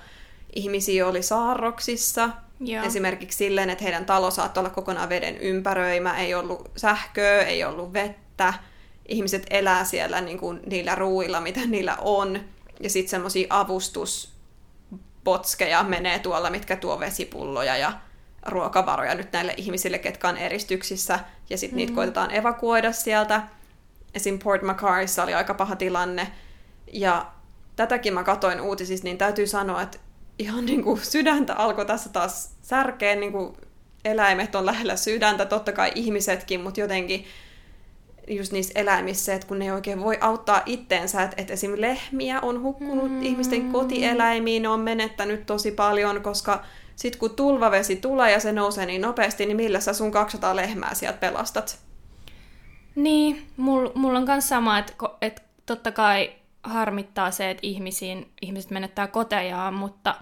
ihmisiä 0.56 1.06
oli 1.06 1.22
saarroksissa. 1.22 2.30
Joo. 2.64 2.84
Esimerkiksi 2.84 3.38
silleen, 3.38 3.70
että 3.70 3.84
heidän 3.84 4.06
talo 4.06 4.30
saattoi 4.30 4.60
olla 4.60 4.70
kokonaan 4.70 5.08
veden 5.08 5.36
ympäröimä, 5.36 6.18
ei 6.18 6.34
ollut 6.34 6.70
sähköä, 6.76 7.42
ei 7.42 7.64
ollut 7.64 7.92
vettä. 7.92 8.54
Ihmiset 9.08 9.46
elää 9.50 9.84
siellä 9.84 10.20
niin 10.20 10.38
kuin 10.38 10.60
niillä 10.66 10.94
ruuilla, 10.94 11.40
mitä 11.40 11.60
niillä 11.66 11.96
on. 12.00 12.40
Ja 12.80 12.90
sitten 12.90 13.10
semmoisia 13.10 13.46
avustuspotskeja 13.50 15.82
menee 15.82 16.18
tuolla, 16.18 16.50
mitkä 16.50 16.76
tuo 16.76 17.00
vesipulloja 17.00 17.76
ja 17.76 17.92
ruokavaroja 18.46 19.14
nyt 19.14 19.32
näille 19.32 19.54
ihmisille, 19.56 19.98
ketkä 19.98 20.28
on 20.28 20.36
eristyksissä, 20.36 21.20
ja 21.50 21.58
sitten 21.58 21.76
mm-hmm. 21.76 21.76
niitä 21.76 21.94
koitetaan 21.94 22.34
evakuoida 22.34 22.92
sieltä. 22.92 23.42
Esim. 24.14 24.38
Port 24.38 24.62
Macarissa 24.62 25.22
oli 25.22 25.34
aika 25.34 25.54
paha 25.54 25.76
tilanne, 25.76 26.32
ja 26.92 27.26
tätäkin 27.76 28.14
mä 28.14 28.24
katoin 28.24 28.60
uutisista, 28.60 29.04
niin 29.04 29.18
täytyy 29.18 29.46
sanoa, 29.46 29.82
että 29.82 29.98
ihan 30.38 30.66
niin 30.66 30.82
kuin 30.82 31.00
sydäntä 31.04 31.54
alkoi 31.54 31.86
tässä 31.86 32.08
taas 32.08 32.56
särkeen, 32.62 33.20
niin 33.20 33.32
kuin 33.32 33.56
eläimet 34.04 34.54
on 34.54 34.66
lähellä 34.66 34.96
sydäntä, 34.96 35.44
totta 35.44 35.72
kai 35.72 35.92
ihmisetkin, 35.94 36.60
mutta 36.60 36.80
jotenkin 36.80 37.24
just 38.28 38.52
niissä 38.52 38.72
eläimissä, 38.80 39.34
että 39.34 39.46
kun 39.46 39.58
ne 39.58 39.64
ei 39.64 39.70
oikein 39.70 40.00
voi 40.00 40.18
auttaa 40.20 40.62
itteensä, 40.66 41.22
että, 41.22 41.34
että 41.38 41.52
esim. 41.52 41.72
lehmiä 41.76 42.40
on 42.40 42.62
hukkunut 42.62 43.10
mm. 43.10 43.22
ihmisten 43.22 43.72
kotieläimiin, 43.72 44.62
ne 44.62 44.68
on 44.68 44.80
menettänyt 44.80 45.46
tosi 45.46 45.70
paljon, 45.70 46.22
koska 46.22 46.64
sitten 46.96 47.20
kun 47.20 47.36
tulvavesi 47.36 47.96
tulee 47.96 48.32
ja 48.32 48.40
se 48.40 48.52
nousee 48.52 48.86
niin 48.86 49.00
nopeasti, 49.00 49.46
niin 49.46 49.56
millä 49.56 49.80
sä 49.80 49.92
sun 49.92 50.10
200 50.10 50.56
lehmää 50.56 50.94
sieltä 50.94 51.18
pelastat? 51.18 51.78
Niin, 52.94 53.46
mulla 53.56 53.92
mul 53.94 54.14
on 54.14 54.24
myös 54.24 54.48
sama, 54.48 54.78
että 54.78 54.92
et 55.20 55.42
totta 55.66 55.92
kai 55.92 56.32
harmittaa 56.62 57.30
se, 57.30 57.50
että 57.50 57.66
ihmisiin, 57.66 58.30
ihmiset 58.42 58.70
menettää 58.70 59.06
kotejaan, 59.06 59.74
mutta 59.74 60.14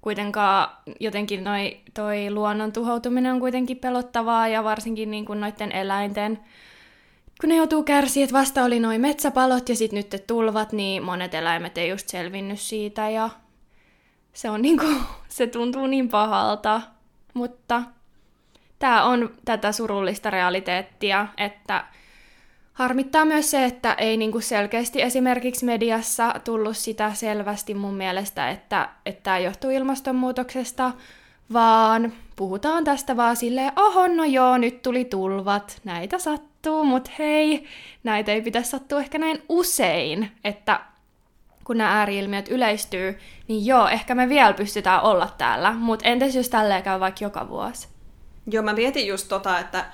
kuitenkaan 0.00 0.68
jotenkin 1.00 1.44
noi, 1.44 1.80
toi 1.94 2.30
luonnon 2.30 2.72
tuhoutuminen 2.72 3.32
on 3.32 3.40
kuitenkin 3.40 3.76
pelottavaa 3.76 4.48
ja 4.48 4.64
varsinkin 4.64 5.10
niin 5.10 5.24
kuin 5.24 5.40
noiden 5.40 5.72
eläinten, 5.72 6.38
kun 7.40 7.48
ne 7.48 7.56
joutuu 7.56 7.82
kärsiä, 7.82 8.24
että 8.24 8.38
vasta 8.38 8.64
oli 8.64 8.80
noin 8.80 9.00
metsäpalot 9.00 9.68
ja 9.68 9.76
sitten 9.76 9.96
nyt 9.96 10.26
tulvat, 10.26 10.72
niin 10.72 11.02
monet 11.02 11.34
eläimet 11.34 11.78
ei 11.78 11.88
just 11.88 12.08
selvinnyt 12.08 12.60
siitä 12.60 13.10
ja 13.10 13.30
se 14.32 14.50
on 14.50 14.62
niinku, 14.62 14.86
se 15.28 15.46
tuntuu 15.46 15.86
niin 15.86 16.08
pahalta, 16.08 16.80
mutta 17.34 17.82
tämä 18.78 19.04
on 19.04 19.30
tätä 19.44 19.72
surullista 19.72 20.30
realiteettia, 20.30 21.28
että 21.36 21.84
harmittaa 22.78 23.24
myös 23.24 23.50
se, 23.50 23.64
että 23.64 23.92
ei 23.92 24.16
niinku 24.16 24.40
selkeästi 24.40 25.02
esimerkiksi 25.02 25.64
mediassa 25.64 26.34
tullut 26.44 26.76
sitä 26.76 27.14
selvästi 27.14 27.74
mun 27.74 27.94
mielestä, 27.94 28.50
että 28.50 28.88
tämä 29.22 29.38
johtuu 29.38 29.70
ilmastonmuutoksesta, 29.70 30.92
vaan 31.52 32.12
puhutaan 32.36 32.84
tästä 32.84 33.16
vaan 33.16 33.36
silleen, 33.36 33.72
oho, 33.76 34.08
no 34.08 34.24
joo, 34.24 34.58
nyt 34.58 34.82
tuli 34.82 35.04
tulvat, 35.04 35.80
näitä 35.84 36.18
sattuu, 36.18 36.84
mutta 36.84 37.10
hei, 37.18 37.66
näitä 38.04 38.32
ei 38.32 38.42
pitäisi 38.42 38.70
sattua 38.70 39.00
ehkä 39.00 39.18
näin 39.18 39.42
usein, 39.48 40.30
että 40.44 40.80
kun 41.64 41.78
nämä 41.78 41.98
ääriilmiöt 41.98 42.48
yleistyy, 42.48 43.18
niin 43.48 43.66
joo, 43.66 43.88
ehkä 43.88 44.14
me 44.14 44.28
vielä 44.28 44.52
pystytään 44.52 45.02
olla 45.02 45.28
täällä, 45.38 45.72
mutta 45.72 46.08
entäs 46.08 46.36
jos 46.36 46.48
tälleen 46.48 46.82
käy 46.82 47.00
vaikka 47.00 47.24
joka 47.24 47.48
vuosi? 47.48 47.88
Joo, 48.46 48.62
mä 48.62 48.72
mietin 48.72 49.06
just 49.06 49.28
tota, 49.28 49.58
että 49.58 49.84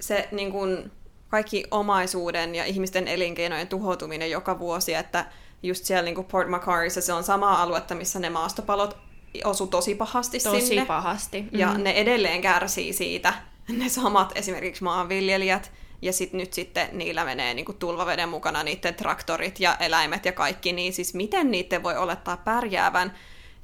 se 0.00 0.28
niin 0.32 0.52
kun, 0.52 0.90
kaikki 1.28 1.64
omaisuuden 1.70 2.54
ja 2.54 2.64
ihmisten 2.64 3.08
elinkeinojen 3.08 3.68
tuhoutuminen 3.68 4.30
joka 4.30 4.58
vuosi, 4.58 4.94
että 4.94 5.26
just 5.62 5.84
siellä 5.84 6.02
niin 6.02 6.14
kuin 6.14 6.26
Port 6.26 6.48
Macarissa 6.48 7.00
se 7.00 7.12
on 7.12 7.24
sama 7.24 7.62
aluetta, 7.62 7.94
missä 7.94 8.18
ne 8.18 8.30
maastopalot 8.30 8.96
osu 9.44 9.66
tosi 9.66 9.94
pahasti 9.94 10.38
tosi 10.38 10.60
sinne. 10.60 10.82
Tosi 10.82 10.86
pahasti. 10.86 11.42
Mm. 11.42 11.48
Ja 11.58 11.78
ne 11.78 11.90
edelleen 11.90 12.42
kärsii 12.42 12.92
siitä, 12.92 13.34
ne 13.78 13.88
samat 13.88 14.32
esimerkiksi 14.34 14.84
maanviljelijät, 14.84 15.72
ja 16.02 16.12
sit 16.12 16.32
nyt 16.32 16.52
sitten 16.52 16.88
niillä 16.92 17.24
menee 17.24 17.54
niinku 17.54 17.72
tulvaveden 17.72 18.28
mukana 18.28 18.62
niiden 18.62 18.94
traktorit 18.94 19.60
ja 19.60 19.76
eläimet 19.80 20.24
ja 20.24 20.32
kaikki, 20.32 20.72
niin 20.72 20.92
siis 20.92 21.14
miten 21.14 21.50
niiden 21.50 21.82
voi 21.82 21.96
olettaa 21.96 22.36
pärjäävän? 22.36 23.14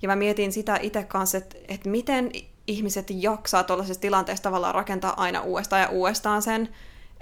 Ja 0.03 0.09
mä 0.09 0.17
mietin 0.17 0.53
sitä 0.53 0.79
itse 0.83 1.03
kanssa, 1.03 1.39
että, 1.39 1.57
että 1.69 1.89
miten 1.89 2.31
ihmiset 2.67 3.07
jaksaa 3.11 3.65
tuollaisessa 3.65 4.01
tilanteessa 4.01 4.43
tavallaan 4.43 4.75
rakentaa 4.75 5.15
aina 5.17 5.41
uudestaan 5.41 5.83
ja 5.83 5.89
uudestaan 5.89 6.43
sen, 6.43 6.69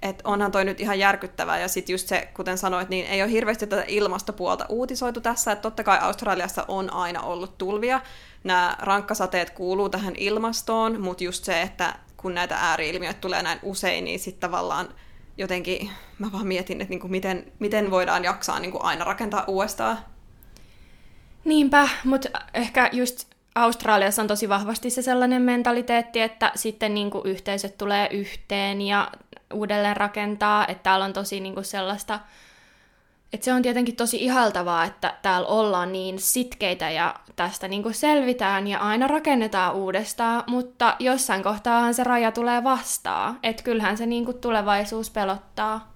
että 0.02 0.28
onhan 0.28 0.52
toi 0.52 0.64
nyt 0.64 0.80
ihan 0.80 0.98
järkyttävää, 0.98 1.58
ja 1.58 1.68
sitten 1.68 1.92
just 1.92 2.08
se, 2.08 2.28
kuten 2.34 2.58
sanoit, 2.58 2.88
niin 2.88 3.06
ei 3.06 3.22
ole 3.22 3.30
hirveästi 3.30 3.66
tätä 3.66 3.84
ilmastopuolta 3.88 4.66
uutisoitu 4.68 5.20
tässä, 5.20 5.52
että 5.52 5.62
totta 5.62 5.84
kai 5.84 5.98
Australiassa 6.00 6.64
on 6.68 6.92
aina 6.92 7.20
ollut 7.22 7.58
tulvia, 7.58 8.00
nämä 8.44 8.76
rankkasateet 8.78 9.50
kuuluu 9.50 9.88
tähän 9.88 10.14
ilmastoon, 10.16 11.00
mutta 11.00 11.24
just 11.24 11.44
se, 11.44 11.62
että 11.62 11.94
kun 12.16 12.34
näitä 12.34 12.56
ääriilmiöitä 12.56 13.20
tulee 13.20 13.42
näin 13.42 13.58
usein, 13.62 14.04
niin 14.04 14.18
sitten 14.18 14.50
tavallaan 14.50 14.88
jotenkin 15.36 15.90
mä 16.18 16.32
vaan 16.32 16.46
mietin, 16.46 16.80
että 16.80 16.90
niinku 16.90 17.08
miten, 17.08 17.52
miten 17.58 17.90
voidaan 17.90 18.24
jaksaa 18.24 18.60
niinku 18.60 18.78
aina 18.82 19.04
rakentaa 19.04 19.44
uudestaan. 19.46 19.98
Niinpä, 21.44 21.88
mutta 22.04 22.28
ehkä 22.54 22.90
just 22.92 23.28
Australiassa 23.54 24.22
on 24.22 24.28
tosi 24.28 24.48
vahvasti 24.48 24.90
se 24.90 25.02
sellainen 25.02 25.42
mentaliteetti, 25.42 26.20
että 26.20 26.52
sitten 26.54 26.94
niinku 26.94 27.22
yhteisöt 27.24 27.78
tulee 27.78 28.08
yhteen 28.10 28.80
ja 28.80 29.10
uudelleen 29.54 29.96
rakentaa, 29.96 30.66
että 30.66 30.82
täällä 30.82 31.04
on 31.04 31.12
tosi 31.12 31.40
niinku 31.40 31.62
sellaista 31.62 32.20
et 33.32 33.42
se 33.42 33.52
on 33.52 33.62
tietenkin 33.62 33.96
tosi 33.96 34.24
ihaltavaa, 34.24 34.84
että 34.84 35.14
täällä 35.22 35.48
ollaan 35.48 35.92
niin 35.92 36.18
sitkeitä 36.18 36.90
ja 36.90 37.14
tästä 37.36 37.68
niin 37.68 37.82
kuin 37.82 37.94
selvitään 37.94 38.66
ja 38.66 38.78
aina 38.78 39.06
rakennetaan 39.06 39.74
uudestaan, 39.74 40.44
mutta 40.46 40.96
jossain 40.98 41.42
kohtaahan 41.42 41.94
se 41.94 42.04
raja 42.04 42.32
tulee 42.32 42.64
vastaan. 42.64 43.38
Että 43.42 43.62
kyllähän 43.62 43.96
se 43.96 44.06
niin 44.06 44.24
kuin 44.24 44.38
tulevaisuus 44.38 45.10
pelottaa, 45.10 45.92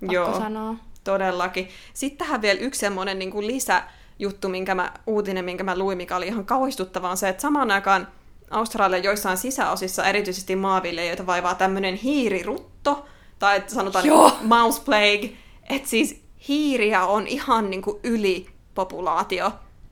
pakko 0.00 0.14
Joo, 0.14 0.38
sanoa. 0.38 0.74
todellakin. 1.04 1.68
Sitten 1.94 2.26
tähän 2.26 2.42
vielä 2.42 2.60
yksi 2.60 2.80
semmoinen 2.80 3.18
niin 3.18 3.30
kuin 3.30 3.46
lisäjuttu, 3.46 4.48
minkä 4.48 4.74
mä, 4.74 4.92
uutinen, 5.06 5.44
minkä 5.44 5.64
mä 5.64 5.78
luin, 5.78 5.96
mikä 5.98 6.16
oli 6.16 6.26
ihan 6.26 6.46
kauhistuttava, 6.46 7.10
on 7.10 7.16
se, 7.16 7.28
että 7.28 7.42
samaan 7.42 7.70
aikaan 7.70 8.08
Australian 8.50 9.04
joissain 9.04 9.36
sisäosissa, 9.36 10.04
erityisesti 10.04 10.56
maanviljelijöitä, 10.56 11.26
vaivaa 11.26 11.54
tämmöinen 11.54 11.94
hiirirutto, 11.94 13.06
tai 13.38 13.62
sanotaan 13.66 14.06
Joo. 14.06 14.32
mouse 14.42 14.82
plague, 14.84 15.30
että 15.70 15.88
siis 15.88 16.20
hiiriä 16.48 17.04
on 17.04 17.26
ihan 17.26 17.70
niin 17.70 17.82
kuin 17.82 17.98
ylipopulaatio. 18.02 19.46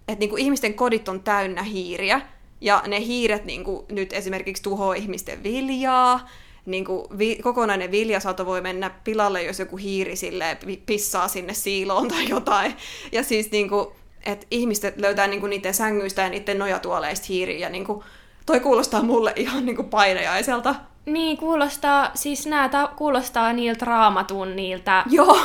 Että 0.09 0.21
niin 0.21 0.31
kuin 0.31 0.43
ihmisten 0.43 0.75
kodit 0.75 1.09
on 1.09 1.21
täynnä 1.23 1.63
hiiriä, 1.63 2.21
ja 2.61 2.83
ne 2.87 3.01
hiiret 3.01 3.45
niin 3.45 3.65
kuin 3.65 3.87
nyt 3.93 4.13
esimerkiksi 4.13 4.63
tuhoaa 4.63 4.95
ihmisten 4.95 5.43
viljaa, 5.43 6.29
niin 6.67 6.85
kuin 6.85 7.19
vi- 7.19 7.39
kokonainen 7.43 7.91
viljasato 7.91 8.47
voi 8.47 8.61
mennä 8.61 8.91
pilalle, 9.05 9.43
jos 9.43 9.59
joku 9.59 9.77
hiiri 9.77 10.17
sille 10.17 10.59
pissaa 10.87 11.29
sinne 11.29 11.55
siiloon 11.55 12.09
tai 12.09 12.29
jotain. 12.29 12.77
Ja 13.13 13.23
siis 13.23 13.51
niin 13.51 13.69
kuin, 13.69 13.87
että 14.27 14.47
ihmiset 14.51 15.01
löytää 15.01 15.27
niin 15.27 15.41
kuin 15.41 15.51
niiden 15.51 15.75
sängyistä 15.75 16.23
ja 16.23 16.29
niiden 16.29 16.59
nojatuoleista 16.59 17.27
hiiriä. 17.29 17.59
Ja 17.59 17.69
niin 17.69 17.85
kuin, 17.85 18.05
toi 18.47 18.61
kuulostaa 18.61 19.03
mulle 19.03 19.33
ihan 19.37 19.67
niin 19.67 19.77
kuin 19.77 19.89
painajaiselta. 19.89 20.75
Niin, 21.07 21.37
kuulostaa, 21.37 22.11
siis 22.15 22.47
nämä 22.47 22.89
kuulostaa 22.97 23.53
niiltä 23.53 23.85
raamatun 23.85 24.57
niiltä 24.57 25.05
Joo 25.11 25.39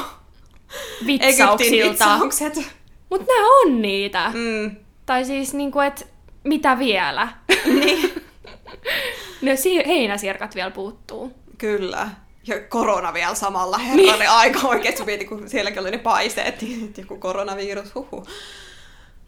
vitsauksilta. 1.07 2.17
Mutta 3.09 3.33
nämä 3.33 3.59
on 3.61 3.81
niitä. 3.81 4.31
Mm. 4.33 4.75
Tai 5.05 5.25
siis 5.25 5.53
niinku, 5.53 5.79
että 5.79 6.05
mitä 6.43 6.79
vielä? 6.79 7.27
Niin. 7.65 8.23
ne 9.41 9.55
heinäsirkat 9.87 10.55
vielä 10.55 10.71
puuttuu. 10.71 11.33
Kyllä. 11.57 12.09
Ja 12.47 12.59
korona 12.69 13.13
vielä 13.13 13.35
samalla. 13.35 13.77
Herranen 13.87 14.19
niin. 14.19 14.29
aika 14.29 14.67
oikeesti 14.67 15.05
mietin, 15.05 15.29
kun 15.29 15.49
sielläkin 15.49 15.79
oli 15.81 15.91
ne 15.91 15.97
paiseet. 15.97 16.65
Joku 16.97 17.17
koronavirus, 17.17 17.95
huhu. 17.95 18.25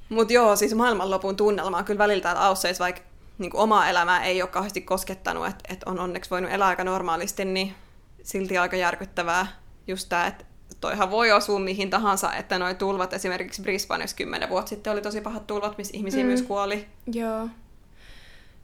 Mutta 0.10 0.34
joo, 0.34 0.56
siis 0.56 0.76
maailmanlopun 0.76 1.36
tunnelma 1.36 1.78
on 1.78 1.86
kyllä 1.86 1.98
välillä 1.98 2.22
täällä 2.22 2.46
Ausseissa, 2.46 2.84
vaikka 2.84 3.02
niin 3.42 3.52
omaa 3.56 3.90
elämää 3.90 4.24
ei 4.24 4.42
ole 4.42 4.50
kauheasti 4.50 4.82
koskettanut, 4.82 5.48
että 5.48 5.74
et 5.74 5.84
on 5.84 6.00
onneksi 6.00 6.30
voinut 6.30 6.52
elää 6.52 6.68
aika 6.68 6.84
normaalisti, 6.84 7.46
niin 7.46 7.76
silti 8.24 8.58
aika 8.58 8.76
järkyttävää 8.76 9.48
just 9.88 10.10
tämä, 10.10 10.28
että 10.28 10.46
toihan 10.82 11.12
voi 11.12 11.32
osua 11.32 11.60
mihin 11.60 11.90
tahansa, 11.90 12.34
että 12.34 12.60
noi 12.60 12.76
tulvat 12.76 13.14
esimerkiksi 13.14 13.62
Brisbaneissa 13.62 14.18
kymmenen 14.18 14.50
vuotta 14.50 14.70
sitten 14.70 14.94
oli 14.94 15.02
tosi 15.02 15.22
pahat 15.22 15.48
tulvat, 15.48 15.78
missä 15.78 15.98
ihmisiä 15.98 16.24
mm. 16.24 16.28
myös 16.28 16.42
kuoli. 16.42 16.88
Joo. 17.14 17.48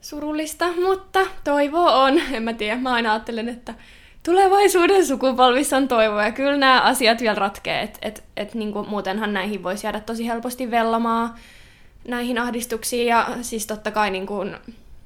surullista, 0.02 0.66
mutta 0.86 1.20
toivo 1.44 2.04
on. 2.04 2.22
En 2.32 2.44
mä 2.44 2.54
tiedä, 2.54 2.78
mä 2.78 2.94
aina 2.94 3.12
ajattelen, 3.12 3.50
että 3.50 3.74
tulevaisuuden 4.24 5.06
sukupolvissa 5.06 5.78
on 5.78 5.88
toivoa 5.88 6.24
ja 6.24 6.32
kyllä 6.32 6.58
nämä 6.58 6.82
asiat 6.82 7.22
vielä 7.22 7.36
ratkee. 7.36 7.82
Et, 7.82 7.98
et, 8.02 8.24
et 8.38 8.54
niin 8.54 8.74
kuin, 8.74 8.90
muutenhan 8.90 9.34
näihin 9.34 9.64
voisi 9.64 9.88
jäädä 9.88 10.00
tosi 10.00 10.28
helposti 10.28 10.72
vellamaan 10.72 11.36
näihin 12.08 12.38
ahdistuksiin 12.38 13.08
ja 13.08 13.28
siis 13.42 13.68
totta 13.68 13.92
kai 13.92 14.12
niin 14.12 14.28
kuin, 14.28 14.56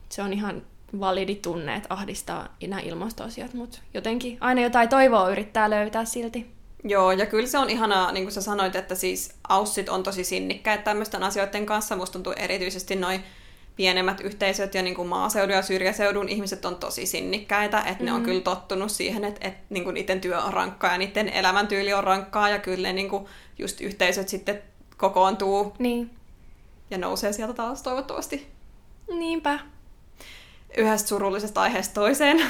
se 0.10 0.22
on 0.22 0.34
ihan 0.34 0.62
validi 1.00 1.36
tunne, 1.36 1.75
että 1.75 1.93
ahdistaa 1.93 2.55
nämä 2.67 2.81
ilmastoasiat, 2.81 3.53
mutta 3.53 3.79
jotenkin 3.93 4.38
aina 4.41 4.62
jotain 4.62 4.89
toivoa 4.89 5.29
yrittää 5.29 5.70
löytää 5.70 6.05
silti. 6.05 6.51
Joo, 6.84 7.12
ja 7.12 7.25
kyllä 7.25 7.48
se 7.48 7.58
on 7.58 7.70
ihanaa, 7.70 8.12
niin 8.12 8.24
kuin 8.24 8.34
sä 8.34 8.41
sanoit, 8.41 8.75
että 8.75 8.96
siis 8.96 9.36
aussit 9.50 9.89
on 9.89 10.03
tosi 10.03 10.24
sinnikkäitä 10.24 10.84
tämmöisten 10.84 11.24
asioiden 11.24 11.65
kanssa. 11.65 11.96
Musta 11.96 12.13
tuntuu 12.13 12.34
erityisesti 12.36 12.96
noin 12.96 13.24
pienemmät 13.75 14.22
yhteisöt 14.22 14.75
ja 14.75 14.81
niin 14.81 14.96
kuin 14.96 15.08
maaseudun 15.08 15.55
ja 15.55 15.62
syrjäseudun 15.62 16.29
ihmiset 16.29 16.65
on 16.65 16.75
tosi 16.75 17.05
sinnikkäitä, 17.05 17.77
että 17.77 17.91
mm-hmm. 17.91 18.05
ne 18.05 18.13
on 18.13 18.20
mm. 18.20 18.25
kyllä 18.25 18.41
tottunut 18.41 18.91
siihen, 18.91 19.24
että, 19.24 19.48
että 19.48 19.63
niin 19.70 19.84
kuin 19.84 19.93
niiden 19.93 20.22
työ 20.22 20.41
on 20.41 20.53
rankkaa 20.53 20.91
ja 20.91 20.98
niiden 20.98 21.29
elämäntyyli 21.29 21.93
on 21.93 22.03
rankkaa 22.03 22.50
ja 22.50 22.60
kyllä 22.60 22.88
ne 22.88 22.93
niin 22.93 23.10
kuin 23.10 23.25
just 23.60 23.81
yhteisöt 23.81 24.29
sitten 24.29 24.62
kokoontuu 24.98 25.74
niin. 25.79 26.10
Ja 26.91 26.98
nousee 26.98 27.33
sieltä 27.33 27.53
taas 27.53 27.83
toivottavasti. 27.83 28.51
Niinpä. 29.10 29.60
Yhdestä 30.77 31.10
surullisesta 31.10 31.62
aiheesta 31.62 31.93
toiseen. 31.93 32.41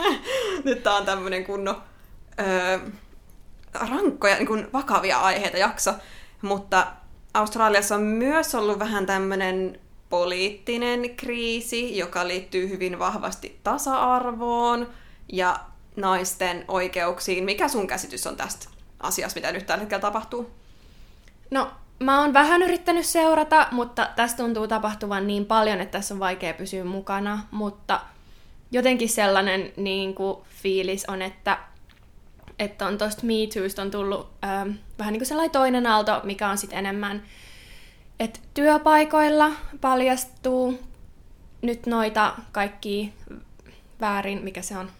Nyt 0.64 0.82
tää 0.82 0.94
on 0.94 1.06
tämmönen 1.06 1.44
kunno 1.44 1.82
öö, 2.40 2.78
rankkoja, 3.74 4.36
niin 4.36 4.46
kuin 4.46 4.72
vakavia 4.72 5.20
aiheita 5.20 5.58
jakso, 5.58 5.94
mutta 6.42 6.86
Australiassa 7.34 7.94
on 7.94 8.02
myös 8.02 8.54
ollut 8.54 8.78
vähän 8.78 9.06
tämmöinen 9.06 9.80
poliittinen 10.08 11.16
kriisi, 11.16 11.98
joka 11.98 12.28
liittyy 12.28 12.68
hyvin 12.68 12.98
vahvasti 12.98 13.60
tasa-arvoon 13.62 14.88
ja 15.32 15.60
naisten 15.96 16.64
oikeuksiin. 16.68 17.44
Mikä 17.44 17.68
sun 17.68 17.86
käsitys 17.86 18.26
on 18.26 18.36
tästä 18.36 18.68
asiasta, 19.00 19.40
mitä 19.40 19.52
nyt 19.52 19.66
tällä 19.66 19.80
hetkellä 19.80 20.00
tapahtuu? 20.00 20.50
No, 21.50 21.70
mä 22.00 22.20
oon 22.20 22.32
vähän 22.32 22.62
yrittänyt 22.62 23.06
seurata, 23.06 23.68
mutta 23.70 24.08
tässä 24.16 24.36
tuntuu 24.36 24.68
tapahtuvan 24.68 25.26
niin 25.26 25.46
paljon, 25.46 25.80
että 25.80 25.98
tässä 25.98 26.14
on 26.14 26.20
vaikea 26.20 26.54
pysyä 26.54 26.84
mukana, 26.84 27.38
mutta 27.50 28.00
jotenkin 28.72 29.08
sellainen 29.08 29.72
niin 29.76 30.14
kuin, 30.14 30.38
fiilis 30.62 31.04
on, 31.08 31.22
että, 31.22 31.58
että 32.58 32.86
on 32.86 32.98
tosta 32.98 33.26
Me 33.26 33.34
Toosta 33.54 33.82
on 33.82 33.90
tullut 33.90 34.30
ähm, 34.44 34.70
vähän 34.98 35.12
niin 35.12 35.20
kuin 35.20 35.28
sellainen 35.28 35.52
toinen 35.52 35.86
aalto, 35.86 36.20
mikä 36.24 36.48
on 36.48 36.58
sitten 36.58 36.78
enemmän 36.78 37.22
että 38.20 38.40
työpaikoilla 38.54 39.50
paljastuu 39.80 40.78
nyt 41.62 41.86
noita 41.86 42.34
kaikki 42.52 43.14
väärin, 44.00 44.44
mikä 44.44 44.62
se 44.62 44.78
on, 44.78 44.90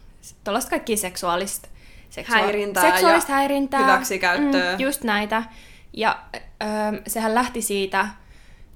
tuollaista 0.44 0.70
kaikki 0.70 0.96
seksuaalista, 0.96 1.68
seksua- 2.10 2.36
häirintää, 2.36 2.90
seksuaalista 2.90 3.32
ja 3.32 3.36
häirintää. 3.36 3.80
hyväksikäyttöä. 3.80 4.72
Mm, 4.72 4.80
just 4.80 5.04
näitä. 5.04 5.42
Ja 5.92 6.18
ö, 6.34 6.36
sehän 7.06 7.34
lähti 7.34 7.62
siitä, 7.62 8.08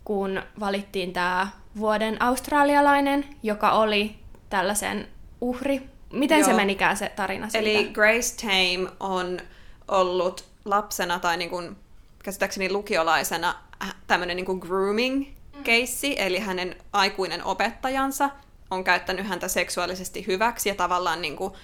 kun 0.04 0.42
valittiin 0.60 1.12
tämä 1.12 1.48
vuoden 1.78 2.22
australialainen, 2.22 3.24
joka 3.42 3.70
oli 3.72 4.14
tällaisen 4.50 5.08
uhri. 5.40 5.82
Miten 6.12 6.38
Joo. 6.38 6.48
se 6.48 6.54
menikään 6.54 6.96
se 6.96 7.12
tarina 7.16 7.48
siitä? 7.48 7.58
Eli 7.68 7.90
Grace 7.92 8.36
Tame 8.40 8.90
on 9.00 9.40
ollut 9.88 10.44
lapsena 10.64 11.18
tai 11.18 11.36
niin 11.36 11.50
kuin, 11.50 11.76
käsittääkseni 12.22 12.72
lukiolaisena 12.72 13.54
tämmöinen 14.06 14.36
niin 14.36 14.58
grooming-keissi, 14.58 16.10
mm. 16.10 16.16
eli 16.18 16.38
hänen 16.38 16.76
aikuinen 16.92 17.44
opettajansa 17.44 18.30
on 18.70 18.84
käyttänyt 18.84 19.26
häntä 19.26 19.48
seksuaalisesti 19.48 20.26
hyväksi 20.26 20.68
ja 20.68 20.74
tavallaan 20.74 21.22
niin 21.22 21.36
kuin 21.36 21.54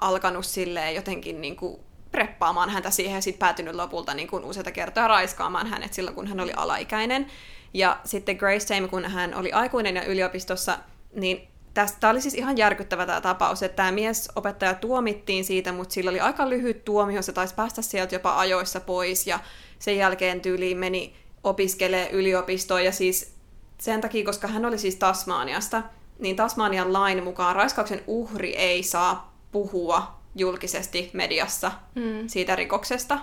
alkanut 0.00 0.46
silleen 0.46 0.94
jotenkin 0.94 1.40
niin 1.40 1.56
kuin 1.56 1.80
preppaamaan 2.14 2.70
häntä 2.70 2.90
siihen 2.90 3.14
ja 3.14 3.22
sitten 3.22 3.38
päätynyt 3.38 3.74
lopulta 3.74 4.14
niin 4.14 4.28
kuin 4.28 4.44
useita 4.44 4.72
kertoja 4.72 5.08
raiskaamaan 5.08 5.66
hänet 5.66 5.94
silloin, 5.94 6.14
kun 6.14 6.26
hän 6.26 6.40
oli 6.40 6.52
alaikäinen. 6.56 7.26
Ja 7.74 8.00
sitten 8.04 8.36
Grace 8.36 8.74
Tame, 8.74 8.88
kun 8.88 9.04
hän 9.04 9.34
oli 9.34 9.52
aikuinen 9.52 9.96
ja 9.96 10.04
yliopistossa, 10.04 10.78
niin 11.14 11.48
Tämä 11.74 12.10
oli 12.10 12.20
siis 12.20 12.34
ihan 12.34 12.58
järkyttävä 12.58 13.06
tämä 13.06 13.20
tapaus, 13.20 13.62
että 13.62 13.76
tämä 13.76 13.92
miesopettaja 13.92 14.74
tuomittiin 14.74 15.44
siitä, 15.44 15.72
mutta 15.72 15.94
sillä 15.94 16.10
oli 16.10 16.20
aika 16.20 16.48
lyhyt 16.48 16.84
tuomio, 16.84 17.22
se 17.22 17.32
taisi 17.32 17.54
päästä 17.54 17.82
sieltä 17.82 18.14
jopa 18.14 18.38
ajoissa 18.38 18.80
pois 18.80 19.26
ja 19.26 19.38
sen 19.78 19.96
jälkeen 19.96 20.40
tyyliin 20.40 20.78
meni 20.78 21.16
opiskelee 21.44 22.10
yliopistoon 22.10 22.84
ja 22.84 22.92
siis 22.92 23.34
sen 23.78 24.00
takia, 24.00 24.24
koska 24.24 24.48
hän 24.48 24.64
oli 24.64 24.78
siis 24.78 24.96
Tasmaniasta, 24.96 25.82
niin 26.18 26.36
Tasmanian 26.36 26.92
lain 26.92 27.24
mukaan 27.24 27.56
raiskauksen 27.56 28.02
uhri 28.06 28.56
ei 28.56 28.82
saa 28.82 29.34
puhua 29.52 30.23
julkisesti 30.36 31.10
mediassa 31.12 31.72
mm. 31.94 32.28
siitä 32.28 32.56
rikoksesta, 32.56 33.18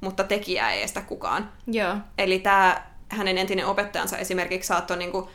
mutta 0.00 0.24
tekijä 0.24 0.70
ei 0.70 0.82
estä 0.82 1.00
kukaan. 1.00 1.52
Joo. 1.66 1.96
Eli 2.18 2.38
tämä 2.38 2.82
hänen 3.08 3.38
entinen 3.38 3.66
opettajansa 3.66 4.18
esimerkiksi 4.18 4.66
saattoi 4.66 4.96
niinku 4.96 5.30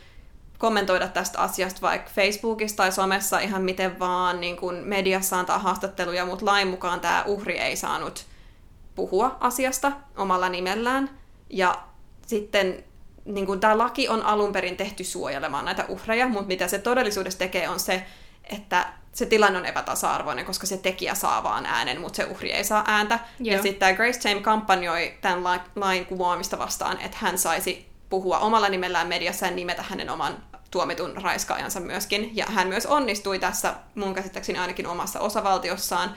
kommentoida 0.58 1.08
tästä 1.08 1.40
asiasta 1.40 1.82
vaikka 1.82 2.12
Facebookissa 2.16 2.78
tai 2.78 2.92
somessa 2.92 3.40
ihan 3.40 3.62
miten 3.62 4.00
vaan, 4.00 4.42
niin 4.42 4.58
kuin 4.58 4.76
mediassa 4.76 5.40
antaa 5.40 5.60
haastatteluja, 5.60 6.26
mutta 6.26 6.46
lain 6.46 6.68
mukaan 6.68 7.00
tämä 7.00 7.24
uhri 7.28 7.58
ei 7.58 7.76
saanut 7.76 8.26
puhua 8.96 9.38
asiasta 9.40 9.92
omalla 10.18 10.50
nimellään. 10.50 11.10
Ja 11.50 11.84
sitten 12.28 12.84
niin 13.26 13.46
kuin 13.46 13.60
tämä 13.60 13.78
laki 13.78 14.10
on 14.10 14.22
alun 14.22 14.52
perin 14.52 14.78
tehty 14.78 15.04
suojelemaan 15.04 15.66
näitä 15.66 15.86
uhreja, 15.88 16.28
mutta 16.28 16.48
mitä 16.48 16.68
se 16.68 16.80
todellisuudessa 16.80 17.40
tekee 17.40 17.70
on 17.70 17.80
se, 17.80 18.06
että 18.44 18.86
se 19.16 19.26
tilanne 19.26 19.60
on 19.60 19.66
epätasa-arvoinen, 19.66 20.46
koska 20.46 20.68
se 20.68 20.78
tekijä 20.78 21.16
saa 21.16 21.44
vaan 21.44 21.66
äänen, 21.66 22.02
mutta 22.02 22.18
se 22.18 22.24
uhri 22.26 22.52
ei 22.52 22.64
saa 22.64 22.84
ääntä. 22.88 23.20
Joo. 23.40 23.56
Ja 23.56 23.62
sitten 23.62 23.80
tämä 23.80 23.94
Grace 23.94 24.20
Tame 24.20 24.42
kampanjoi 24.42 25.14
tämän 25.22 25.62
lain 25.76 26.06
kumoamista 26.06 26.60
vastaan, 26.60 27.02
että 27.02 27.18
hän 27.20 27.38
saisi 27.38 27.90
puhua 28.10 28.40
omalla 28.40 28.70
nimellään 28.70 29.08
mediassa 29.08 29.46
ja 29.46 29.52
nimetä 29.52 29.82
hänen 29.82 30.10
oman 30.10 30.44
tuomitun 30.72 31.18
raiskaajansa 31.22 31.80
myöskin. 31.80 32.32
Ja 32.34 32.46
hän 32.46 32.68
myös 32.68 32.86
onnistui 32.86 33.40
tässä 33.40 33.74
mun 33.96 34.14
käsittääkseni 34.14 34.60
ainakin 34.60 34.88
omassa 34.88 35.20
osavaltiossaan. 35.20 36.16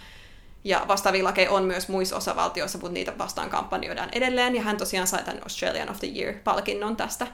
Ja 0.64 0.84
vastaavia 0.88 1.24
lakeja 1.24 1.50
on 1.50 1.64
myös 1.64 1.88
muissa 1.88 2.16
osavaltioissa, 2.16 2.78
mutta 2.78 2.92
niitä 2.92 3.18
vastaan 3.18 3.50
kampanjoidaan 3.50 4.08
edelleen. 4.12 4.54
Ja 4.54 4.62
hän 4.62 4.76
tosiaan 4.76 5.06
sai 5.06 5.24
tämän 5.24 5.42
Australian 5.42 5.90
of 5.90 5.98
the 5.98 6.08
Year-palkinnon 6.08 6.96
tästä. 6.96 7.26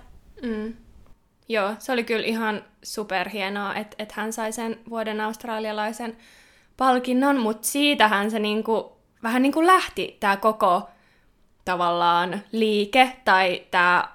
Mm. 0.42 0.74
Joo, 1.48 1.74
se 1.78 1.92
oli 1.92 2.04
kyllä 2.04 2.26
ihan 2.26 2.64
superhienoa, 2.82 3.74
että, 3.74 3.96
että 3.98 4.14
hän 4.16 4.32
sai 4.32 4.52
sen 4.52 4.80
vuoden 4.90 5.20
australialaisen 5.20 6.16
palkinnon, 6.76 7.40
mutta 7.40 7.68
siitähän 7.68 8.30
se 8.30 8.38
niinku, 8.38 8.96
vähän 9.22 9.42
niin 9.42 9.52
kuin 9.52 9.66
lähti 9.66 10.16
tämä 10.20 10.36
koko 10.36 10.88
tavallaan 11.64 12.40
liike 12.52 13.16
tai 13.24 13.62
tämä 13.70 14.08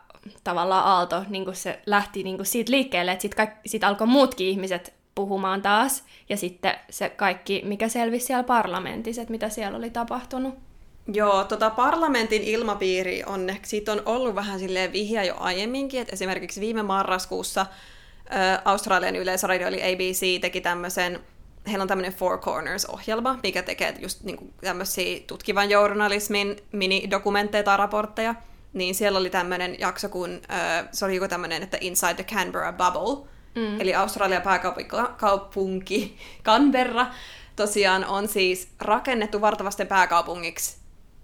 tavallaan 0.43 0.85
aalto, 0.85 1.23
niin 1.29 1.55
se 1.55 1.81
lähti 1.85 2.23
niin 2.23 2.45
siitä 2.45 2.71
liikkeelle, 2.71 3.11
että 3.11 3.21
sitten 3.21 3.47
sit 3.65 3.83
alkoi 3.83 4.07
muutkin 4.07 4.47
ihmiset 4.47 4.93
puhumaan 5.15 5.61
taas, 5.61 6.03
ja 6.29 6.37
sitten 6.37 6.73
se 6.89 7.09
kaikki, 7.09 7.61
mikä 7.65 7.87
selvisi 7.89 8.25
siellä 8.25 8.43
parlamentissa, 8.43 9.21
että 9.21 9.31
mitä 9.31 9.49
siellä 9.49 9.77
oli 9.77 9.89
tapahtunut. 9.89 10.68
Joo, 11.13 11.43
tota 11.43 11.69
parlamentin 11.69 12.43
ilmapiiri 12.43 13.23
on, 13.25 13.55
siitä 13.63 13.91
on 13.91 14.01
ollut 14.05 14.35
vähän 14.35 14.59
silleen 14.59 14.91
vihja 14.91 15.23
jo 15.23 15.35
aiemminkin, 15.39 16.01
että 16.01 16.13
esimerkiksi 16.13 16.61
viime 16.61 16.83
marraskuussa 16.83 17.61
ä, 17.61 18.61
Australian 18.65 19.15
yleisradio 19.15 19.67
eli 19.67 19.93
ABC 19.93 20.41
teki 20.41 20.61
tämmöisen, 20.61 21.19
heillä 21.67 21.81
on 21.81 21.87
tämmöinen 21.87 22.13
Four 22.13 22.39
Corners-ohjelma, 22.39 23.39
mikä 23.43 23.61
tekee 23.61 23.95
just 23.99 24.23
niinku 24.23 24.49
tämmöisiä 24.61 25.19
tutkivan 25.27 25.69
journalismin 25.69 26.57
mini-dokumentteja 26.71 27.63
tai 27.63 27.77
raportteja, 27.77 28.35
niin 28.73 28.95
siellä 28.95 29.19
oli 29.19 29.29
tämmöinen 29.29 29.79
jakso, 29.79 30.09
kun 30.09 30.41
ä, 30.51 30.85
se 30.91 31.05
oli 31.05 31.15
joku 31.15 31.27
tämmöinen, 31.27 31.63
että 31.63 31.77
Inside 31.81 32.23
the 32.23 32.35
Canberra 32.35 32.73
Bubble, 32.73 33.29
Mm. 33.55 33.81
Eli 33.81 33.95
Australian 33.95 34.41
pääkaupunki 34.41 36.17
Canberra 36.43 37.07
tosiaan 37.55 38.05
on 38.05 38.27
siis 38.27 38.67
rakennettu 38.79 39.41
vartavasten 39.41 39.87
pääkaupungiksi, 39.87 40.77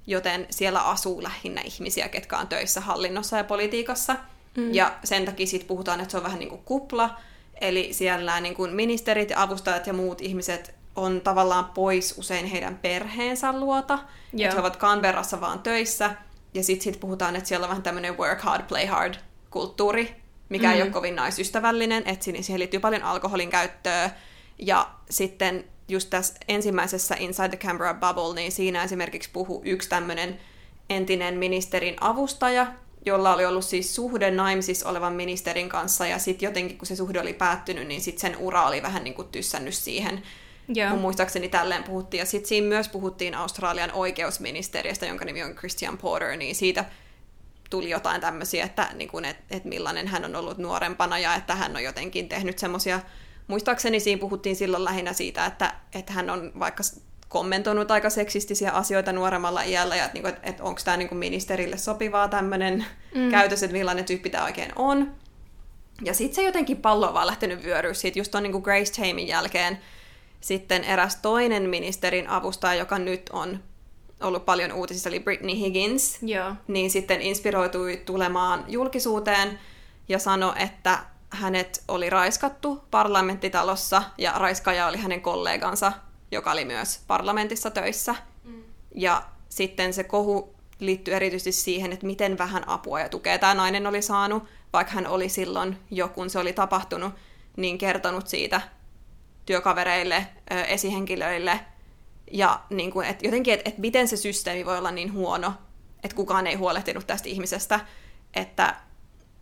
joten 0.07 0.47
siellä 0.49 0.81
asuu 0.81 1.23
lähinnä 1.23 1.61
ihmisiä, 1.61 2.09
ketkä 2.09 2.37
on 2.37 2.47
töissä 2.47 2.81
hallinnossa 2.81 3.37
ja 3.37 3.43
politiikassa. 3.43 4.15
Mm. 4.57 4.73
Ja 4.73 4.95
sen 5.03 5.25
takia 5.25 5.47
siitä 5.47 5.67
puhutaan, 5.67 5.99
että 5.99 6.11
se 6.11 6.17
on 6.17 6.23
vähän 6.23 6.39
niin 6.39 6.49
kuin 6.49 6.61
kupla, 6.65 7.17
eli 7.61 7.93
siellä 7.93 8.39
niin 8.39 8.55
kuin 8.55 8.73
ministerit 8.73 9.29
ja 9.29 9.41
avustajat 9.41 9.87
ja 9.87 9.93
muut 9.93 10.21
ihmiset 10.21 10.75
on 10.95 11.21
tavallaan 11.21 11.65
pois 11.65 12.15
usein 12.17 12.45
heidän 12.45 12.79
perheensä 12.81 13.59
luota. 13.59 13.99
Että 14.39 14.55
he 14.55 14.59
ovat 14.59 14.77
Canberrassa 14.77 15.41
vaan 15.41 15.59
töissä. 15.59 16.15
Ja 16.53 16.63
sitten 16.63 16.83
sit 16.83 16.99
puhutaan, 16.99 17.35
että 17.35 17.47
siellä 17.47 17.65
on 17.65 17.69
vähän 17.69 17.83
tämmöinen 17.83 18.17
work 18.17 18.41
hard, 18.41 18.63
play 18.67 18.85
hard 18.85 19.15
kulttuuri, 19.49 20.15
mikä 20.49 20.67
mm. 20.67 20.73
ei 20.73 20.81
ole 20.81 20.91
kovin 20.91 21.15
naisystävällinen, 21.15 22.03
että 22.05 22.25
siihen 22.25 22.59
liittyy 22.59 22.79
paljon 22.79 23.03
alkoholin 23.03 23.49
käyttöä. 23.49 24.09
Ja 24.59 24.89
sitten 25.09 25.65
just 25.87 26.09
tässä 26.09 26.33
ensimmäisessä 26.47 27.15
Inside 27.19 27.49
the 27.49 27.67
Canberra 27.67 27.93
Bubble, 27.93 28.35
niin 28.35 28.51
siinä 28.51 28.83
esimerkiksi 28.83 29.29
puhuu 29.33 29.61
yksi 29.65 29.89
tämmöinen 29.89 30.39
entinen 30.89 31.37
ministerin 31.37 31.95
avustaja, 32.01 32.67
jolla 33.05 33.33
oli 33.33 33.45
ollut 33.45 33.65
siis 33.65 33.95
suhde 33.95 34.31
naimisissa 34.31 34.89
olevan 34.89 35.13
ministerin 35.13 35.69
kanssa, 35.69 36.07
ja 36.07 36.19
sitten 36.19 36.47
jotenkin 36.47 36.77
kun 36.77 36.87
se 36.87 36.95
suhde 36.95 37.21
oli 37.21 37.33
päättynyt, 37.33 37.87
niin 37.87 38.01
sitten 38.01 38.21
sen 38.21 38.37
ura 38.39 38.67
oli 38.67 38.81
vähän 38.81 39.03
niin 39.03 39.13
kuin 39.13 39.27
tyssännyt 39.27 39.73
siihen. 39.73 40.23
Joo. 40.67 40.89
Mun 40.89 40.99
muistaakseni 40.99 41.49
tälleen 41.49 41.83
puhuttiin. 41.83 42.19
Ja 42.19 42.25
sitten 42.25 42.49
siinä 42.49 42.67
myös 42.67 42.89
puhuttiin 42.89 43.35
Australian 43.35 43.91
oikeusministeriöstä, 43.91 45.05
jonka 45.05 45.25
nimi 45.25 45.43
on 45.43 45.55
Christian 45.55 45.97
Porter, 45.97 46.37
niin 46.37 46.55
siitä 46.55 46.85
tuli 47.69 47.89
jotain 47.89 48.21
tämmöisiä, 48.21 48.65
että, 48.65 48.89
niin 48.93 49.09
kuin, 49.09 49.25
että, 49.25 49.43
että 49.55 49.69
millainen 49.69 50.07
hän 50.07 50.25
on 50.25 50.35
ollut 50.35 50.57
nuorempana 50.57 51.19
ja 51.19 51.35
että 51.35 51.55
hän 51.55 51.75
on 51.75 51.83
jotenkin 51.83 52.29
tehnyt 52.29 52.59
semmoisia, 52.59 52.99
muistaakseni 53.47 53.99
siinä 53.99 54.19
puhuttiin 54.19 54.55
silloin 54.55 54.83
lähinnä 54.83 55.13
siitä, 55.13 55.45
että, 55.45 55.73
että 55.95 56.13
hän 56.13 56.29
on 56.29 56.51
vaikka 56.59 56.83
kommentoinut 57.29 57.91
aika 57.91 58.09
seksistisiä 58.09 58.71
asioita 58.71 59.13
nuoremmalla 59.13 59.61
iällä, 59.61 59.95
ja 59.95 60.05
että, 60.05 60.13
niin 60.17 60.27
että, 60.27 60.49
että 60.49 60.63
onko 60.63 60.81
tämä 60.85 60.97
niin 60.97 61.17
ministerille 61.17 61.77
sopivaa 61.77 62.27
tämmöinen 62.27 62.85
mm. 63.15 63.31
käytös, 63.31 63.63
että 63.63 63.77
millainen 63.77 64.05
tyyppi 64.05 64.29
tämä 64.29 64.43
oikein 64.43 64.71
on. 64.75 65.11
Ja 66.03 66.13
sitten 66.13 66.35
se 66.35 66.43
jotenkin 66.43 66.77
pallo 66.77 67.07
on 67.07 67.13
vaan 67.13 67.27
lähtenyt 67.27 67.63
vyöryä 67.63 67.93
siitä, 67.93 68.19
just 68.19 68.35
on 68.35 68.43
niin 68.43 68.61
Grace 68.61 68.93
Tamin 68.93 69.27
jälkeen 69.27 69.79
sitten 70.41 70.83
eräs 70.83 71.15
toinen 71.15 71.69
ministerin 71.69 72.29
avustaja, 72.29 72.79
joka 72.79 72.99
nyt 72.99 73.29
on 73.33 73.59
ollut 74.21 74.45
paljon 74.45 74.71
uutisissa, 74.71 75.09
eli 75.09 75.19
Britney 75.19 75.55
Higgins, 75.55 76.17
Joo. 76.21 76.53
niin 76.67 76.91
sitten 76.91 77.21
inspiroitui 77.21 78.01
tulemaan 78.05 78.65
julkisuuteen 78.67 79.59
ja 80.09 80.19
sanoi, 80.19 80.53
että 80.55 80.99
hänet 81.29 81.83
oli 81.87 82.09
raiskattu 82.09 82.83
parlamenttitalossa 82.91 84.03
ja 84.17 84.33
raiskaja 84.35 84.87
oli 84.87 84.97
hänen 84.97 85.21
kollegansa, 85.21 85.91
joka 86.31 86.51
oli 86.51 86.65
myös 86.65 87.03
parlamentissa 87.07 87.71
töissä. 87.71 88.15
Mm. 88.43 88.63
Ja 88.95 89.23
sitten 89.49 89.93
se 89.93 90.03
kohu 90.03 90.55
liittyy 90.79 91.13
erityisesti 91.13 91.51
siihen, 91.51 91.93
että 91.93 92.05
miten 92.05 92.37
vähän 92.37 92.69
apua 92.69 92.99
ja 92.99 93.09
tukea 93.09 93.39
tämä 93.39 93.53
nainen 93.53 93.87
oli 93.87 94.01
saanut, 94.01 94.43
vaikka 94.73 94.93
hän 94.93 95.07
oli 95.07 95.29
silloin 95.29 95.77
jo, 95.91 96.07
kun 96.07 96.29
se 96.29 96.39
oli 96.39 96.53
tapahtunut, 96.53 97.13
niin 97.57 97.77
kertonut 97.77 98.27
siitä 98.27 98.61
työkavereille, 99.45 100.27
esihenkilöille, 100.67 101.59
ja 102.31 102.61
niin 102.69 102.91
kuin, 102.91 103.07
että 103.07 103.25
jotenkin, 103.25 103.53
että, 103.53 103.69
että 103.69 103.81
miten 103.81 104.07
se 104.07 104.17
systeemi 104.17 104.65
voi 104.65 104.77
olla 104.77 104.91
niin 104.91 105.13
huono, 105.13 105.53
että 106.03 106.15
kukaan 106.15 106.47
ei 106.47 106.55
huolehtinut 106.55 107.07
tästä 107.07 107.29
ihmisestä, 107.29 107.79
että 108.33 108.75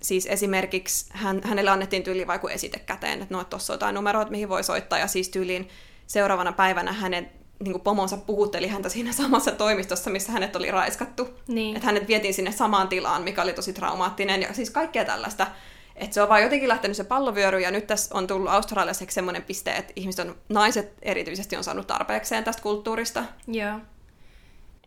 siis 0.03 0.25
esimerkiksi 0.25 1.05
hän, 1.09 1.41
hänelle 1.43 1.71
annettiin 1.71 2.03
tyyliin 2.03 2.27
vaikka 2.27 2.51
esite 2.51 2.79
käteen, 2.79 3.21
että 3.21 3.35
no, 3.35 3.43
tuossa 3.43 3.73
on 3.73 3.75
jotain 3.75 3.95
numeroita, 3.95 4.31
mihin 4.31 4.49
voi 4.49 4.63
soittaa, 4.63 4.99
ja 4.99 5.07
siis 5.07 5.29
tyyliin 5.29 5.69
seuraavana 6.07 6.51
päivänä 6.51 6.93
hänen 6.93 7.29
niin 7.59 7.71
kuin 7.71 7.81
pomonsa 7.81 8.17
puhutteli 8.17 8.67
häntä 8.67 8.89
siinä 8.89 9.11
samassa 9.23 9.51
toimistossa, 9.51 10.09
missä 10.09 10.31
hänet 10.31 10.55
oli 10.55 10.71
raiskattu. 10.71 11.29
Niin. 11.47 11.75
Että 11.75 11.85
hänet 11.85 12.07
vietiin 12.07 12.33
sinne 12.33 12.51
samaan 12.51 12.87
tilaan, 12.87 13.23
mikä 13.23 13.41
oli 13.41 13.53
tosi 13.53 13.73
traumaattinen, 13.73 14.41
ja 14.41 14.53
siis 14.53 14.69
kaikkea 14.69 15.05
tällaista. 15.05 15.47
Että 15.95 16.13
se 16.13 16.21
on 16.21 16.29
vaan 16.29 16.43
jotenkin 16.43 16.69
lähtenyt 16.69 16.97
se 16.97 17.03
pallovyöry, 17.03 17.59
ja 17.59 17.71
nyt 17.71 17.87
tässä 17.87 18.15
on 18.15 18.27
tullut 18.27 18.51
Australiassa 18.51 19.05
semmoinen 19.09 19.43
piste, 19.43 19.71
että 19.71 19.93
ihmiset 19.95 20.27
on, 20.27 20.35
naiset 20.49 20.93
erityisesti 21.01 21.55
on 21.55 21.63
saanut 21.63 21.87
tarpeekseen 21.87 22.43
tästä 22.43 22.61
kulttuurista. 22.61 23.23
Joo. 23.47 23.79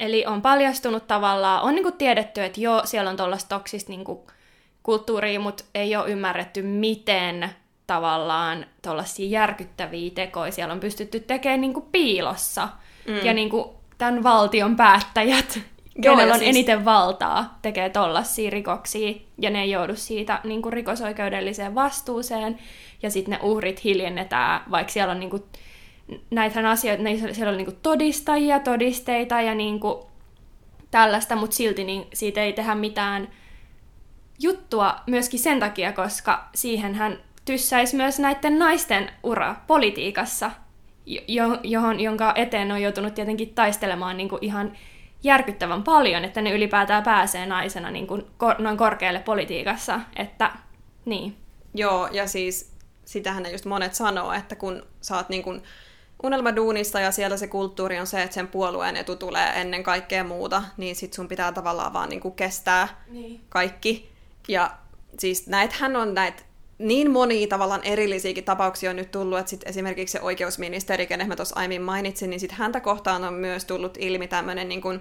Eli 0.00 0.26
on 0.26 0.42
paljastunut 0.42 1.06
tavallaan, 1.06 1.62
on 1.62 1.74
niinku 1.74 1.92
tiedetty, 1.92 2.44
että 2.44 2.60
joo, 2.60 2.82
siellä 2.84 3.10
on 3.10 3.16
tuollaista 3.16 3.48
toksista 3.48 3.92
niinku 3.92 4.26
kulttuuria, 4.86 5.40
mutta 5.40 5.64
ei 5.74 5.96
ole 5.96 6.10
ymmärretty, 6.10 6.62
miten 6.62 7.50
tavallaan 7.86 8.66
tuollaisia 8.82 9.28
järkyttäviä 9.28 10.10
tekoja 10.14 10.52
siellä 10.52 10.74
on 10.74 10.80
pystytty 10.80 11.20
tekemään 11.20 11.60
niinku 11.60 11.80
piilossa. 11.80 12.68
Mm. 13.06 13.16
Ja 13.26 13.32
niinku 13.32 13.74
tämän 13.98 14.22
valtion 14.22 14.76
päättäjät 14.76 15.56
Joo, 15.56 16.16
kenellä 16.16 16.34
on 16.34 16.38
siis... 16.38 16.48
eniten 16.48 16.84
valtaa, 16.84 17.58
tekee 17.62 17.90
tollasia 17.90 18.50
rikoksia, 18.50 19.14
ja 19.38 19.50
ne 19.50 19.62
ei 19.62 19.70
joudu 19.70 19.96
siitä 19.96 20.40
niin 20.44 20.62
kuin 20.62 20.72
rikosoikeudelliseen 20.72 21.74
vastuuseen, 21.74 22.58
ja 23.02 23.10
sitten 23.10 23.32
ne 23.32 23.38
uhrit 23.42 23.84
hiljennetään, 23.84 24.60
vaikka 24.70 24.92
siellä 24.92 25.12
on 25.12 25.20
niin 25.20 25.30
kuin, 25.30 25.42
näitä 26.30 26.70
asioita, 26.70 27.02
ne, 27.02 27.16
siellä 27.32 27.50
on 27.50 27.56
niin 27.56 27.66
kuin 27.66 27.78
todistajia, 27.82 28.60
todisteita 28.60 29.40
ja 29.40 29.54
niin 29.54 29.80
kuin 29.80 30.04
tällaista, 30.90 31.36
mutta 31.36 31.56
silti 31.56 31.84
niin 31.84 32.06
siitä 32.14 32.42
ei 32.42 32.52
tehdä 32.52 32.74
mitään 32.74 33.28
juttua 34.38 34.96
myöskin 35.06 35.40
sen 35.40 35.60
takia, 35.60 35.92
koska 35.92 36.48
siihen 36.54 36.94
hän 36.94 37.18
tyssäisi 37.44 37.96
myös 37.96 38.18
näiden 38.18 38.58
naisten 38.58 39.10
ura 39.22 39.56
politiikassa, 39.66 40.50
johon, 41.64 42.00
jonka 42.00 42.32
eteen 42.36 42.72
on 42.72 42.82
joutunut 42.82 43.14
tietenkin 43.14 43.54
taistelemaan 43.54 44.16
niin 44.16 44.28
kuin 44.28 44.44
ihan 44.44 44.72
järkyttävän 45.22 45.82
paljon, 45.82 46.24
että 46.24 46.42
ne 46.42 46.52
ylipäätään 46.52 47.02
pääsee 47.02 47.46
naisena 47.46 47.90
niin 47.90 48.06
kuin 48.06 48.26
kor- 48.36 48.62
noin 48.62 48.76
korkealle 48.76 49.20
politiikassa, 49.20 50.00
että 50.16 50.50
niin. 51.04 51.36
Joo, 51.74 52.08
ja 52.12 52.26
siis 52.26 52.72
sitähän 53.04 53.42
ne 53.42 53.50
just 53.50 53.64
monet 53.64 53.94
sanoo, 53.94 54.32
että 54.32 54.56
kun 54.56 54.82
sä 55.00 55.16
oot 55.16 55.28
niin 55.28 55.42
kuin 55.42 55.62
unelmaduunissa 56.22 57.00
ja 57.00 57.10
siellä 57.10 57.36
se 57.36 57.46
kulttuuri 57.46 58.00
on 58.00 58.06
se, 58.06 58.22
että 58.22 58.34
sen 58.34 58.48
puolueen 58.48 58.96
etu 58.96 59.16
tulee 59.16 59.60
ennen 59.60 59.82
kaikkea 59.82 60.24
muuta, 60.24 60.62
niin 60.76 60.96
sit 60.96 61.12
sun 61.12 61.28
pitää 61.28 61.52
tavallaan 61.52 61.92
vaan 61.92 62.08
niin 62.08 62.20
kuin 62.20 62.34
kestää 62.34 63.04
niin. 63.08 63.40
kaikki. 63.48 64.15
Ja 64.48 64.70
siis 65.18 65.46
näitähän 65.46 65.96
on 65.96 66.14
näitä 66.14 66.42
niin 66.78 67.10
monia 67.10 67.46
tavallaan 67.46 67.84
erillisiäkin 67.84 68.44
tapauksia 68.44 68.90
on 68.90 68.96
nyt 68.96 69.10
tullut, 69.10 69.38
että 69.38 69.50
sit 69.50 69.62
esimerkiksi 69.66 70.12
se 70.12 70.20
oikeusministeri, 70.20 71.06
kenen 71.06 71.28
mä 71.28 71.36
tuossa 71.36 71.56
aiemmin 71.56 71.82
mainitsin, 71.82 72.30
niin 72.30 72.40
sit 72.40 72.52
häntä 72.52 72.80
kohtaan 72.80 73.24
on 73.24 73.34
myös 73.34 73.64
tullut 73.64 73.96
ilmi 74.00 74.28
tämmöinen 74.28 74.68
niin 74.68 74.82
kuin 74.82 75.00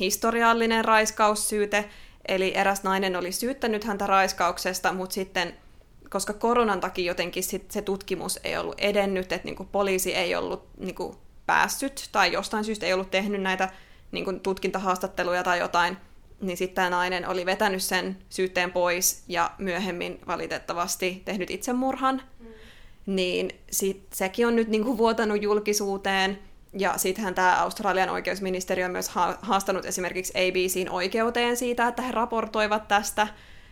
historiallinen 0.00 0.84
raiskaussyyte, 0.84 1.88
eli 2.28 2.56
eräs 2.56 2.82
nainen 2.82 3.16
oli 3.16 3.32
syyttänyt 3.32 3.84
häntä 3.84 4.06
raiskauksesta, 4.06 4.92
mutta 4.92 5.14
sitten 5.14 5.54
koska 6.10 6.32
koronan 6.32 6.80
takia 6.80 7.04
jotenkin 7.04 7.42
sit 7.42 7.70
se 7.70 7.82
tutkimus 7.82 8.40
ei 8.44 8.56
ollut 8.56 8.80
edennyt, 8.80 9.32
että 9.32 9.44
niin 9.44 9.56
kuin 9.56 9.68
poliisi 9.68 10.14
ei 10.14 10.34
ollut 10.34 10.66
niin 10.78 10.94
kuin 10.94 11.16
päässyt 11.46 12.08
tai 12.12 12.32
jostain 12.32 12.64
syystä 12.64 12.86
ei 12.86 12.92
ollut 12.92 13.10
tehnyt 13.10 13.42
näitä 13.42 13.68
niin 14.12 14.24
kuin 14.24 14.40
tutkintahaastatteluja 14.40 15.42
tai 15.42 15.58
jotain, 15.58 15.96
niin 16.40 16.56
sitten 16.56 16.74
tämä 16.74 16.90
nainen 16.90 17.28
oli 17.28 17.46
vetänyt 17.46 17.82
sen 17.82 18.16
syytteen 18.28 18.72
pois 18.72 19.22
ja 19.28 19.50
myöhemmin 19.58 20.20
valitettavasti 20.26 21.22
tehnyt 21.24 21.50
itsemurhan. 21.50 22.22
Mm. 22.40 22.46
Niin 23.06 23.50
sit, 23.70 24.06
sekin 24.12 24.46
on 24.46 24.56
nyt 24.56 24.68
niinku 24.68 24.98
vuotanut 24.98 25.42
julkisuuteen. 25.42 26.38
Ja 26.78 26.98
sittenhän 26.98 27.34
tämä 27.34 27.62
Australian 27.62 28.10
oikeusministeriö 28.10 28.86
on 28.86 28.92
myös 28.92 29.10
haastanut 29.42 29.84
esimerkiksi 29.84 30.32
ABCn 30.38 30.90
oikeuteen 30.90 31.56
siitä, 31.56 31.88
että 31.88 32.02
he 32.02 32.12
raportoivat 32.12 32.88
tästä, 32.88 33.28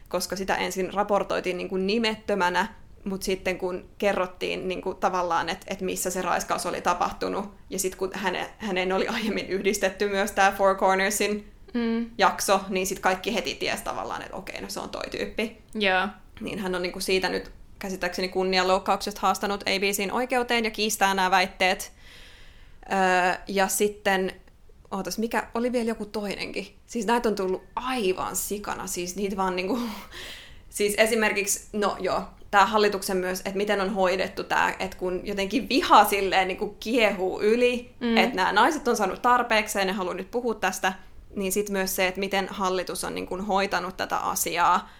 koska 0.09 0.37
sitä 0.37 0.55
ensin 0.57 0.94
raportoitiin 0.94 1.57
niin 1.57 1.68
kuin 1.68 1.87
nimettömänä, 1.87 2.66
mutta 3.05 3.25
sitten 3.25 3.59
kun 3.59 3.88
kerrottiin 3.98 4.68
niin 4.68 4.83
kuin 4.83 4.96
tavallaan, 4.96 5.48
että, 5.48 5.66
että 5.70 5.85
missä 5.85 6.11
se 6.11 6.22
raiskaus 6.22 6.66
oli 6.66 6.81
tapahtunut, 6.81 7.55
ja 7.70 7.79
sitten 7.79 7.98
kun 7.98 8.11
häne, 8.14 8.51
hänen 8.59 8.92
oli 8.92 9.09
aiemmin 9.09 9.46
yhdistetty 9.46 10.09
myös 10.09 10.33
tämä 10.33 10.53
Four 10.53 10.77
Cornersin 10.77 11.53
mm. 11.74 12.11
jakso, 12.18 12.61
niin 12.68 12.87
sitten 12.87 13.02
kaikki 13.02 13.35
heti 13.35 13.54
ties 13.54 13.82
tavallaan, 13.82 14.22
että 14.22 14.37
okei, 14.37 14.61
no 14.61 14.68
se 14.68 14.80
on 14.80 14.90
toi 14.90 15.11
tyyppi. 15.11 15.62
Yeah. 15.82 16.11
Niin 16.40 16.58
hän 16.58 16.74
on 16.74 16.82
niinku 16.82 17.00
siitä 17.00 17.28
nyt 17.28 17.50
käsittääkseni 17.78 18.28
kunnianloukkauksesta 18.28 19.20
haastanut 19.20 19.62
ABCn 19.62 20.11
oikeuteen 20.12 20.64
ja 20.64 20.70
kiistää 20.70 21.14
nämä 21.14 21.30
väitteet. 21.30 21.92
Öö, 22.92 23.42
ja 23.48 23.68
sitten, 23.68 24.32
ootas, 24.90 25.18
mikä 25.18 25.48
oli 25.54 25.72
vielä 25.72 25.88
joku 25.88 26.06
toinenkin. 26.06 26.74
Siis 26.87 27.06
näitä 27.06 27.28
on 27.28 27.35
tullut 27.35 27.62
aivan 27.76 28.37
sikana, 28.37 28.87
siis 28.87 29.16
niitä 29.16 29.37
vaan 29.37 29.56
niinku... 29.56 29.78
Siis 30.68 30.94
esimerkiksi, 30.98 31.68
no 31.72 31.96
joo, 32.00 32.22
tämä 32.50 32.66
hallituksen 32.66 33.16
myös, 33.16 33.40
että 33.40 33.56
miten 33.56 33.80
on 33.80 33.94
hoidettu 33.94 34.44
tämä, 34.44 34.74
että 34.78 34.96
kun 34.96 35.20
jotenkin 35.24 35.68
viha 35.68 36.04
silleen 36.04 36.48
niin 36.48 36.58
kuin 36.58 36.76
kiehuu 36.80 37.40
yli, 37.40 37.94
mm. 38.00 38.16
että 38.16 38.37
nämä 38.37 38.52
naiset 38.52 38.88
on 38.88 38.96
saanut 38.96 39.22
tarpeekseen, 39.22 39.87
ne 39.87 39.92
haluaa 39.92 40.14
nyt 40.14 40.30
puhua 40.30 40.54
tästä, 40.54 40.92
niin 41.36 41.52
sitten 41.52 41.72
myös 41.72 41.96
se, 41.96 42.08
että 42.08 42.20
miten 42.20 42.48
hallitus 42.50 43.04
on 43.04 43.14
niin 43.14 43.26
kuin 43.26 43.40
hoitanut 43.40 43.96
tätä 43.96 44.16
asiaa. 44.16 44.90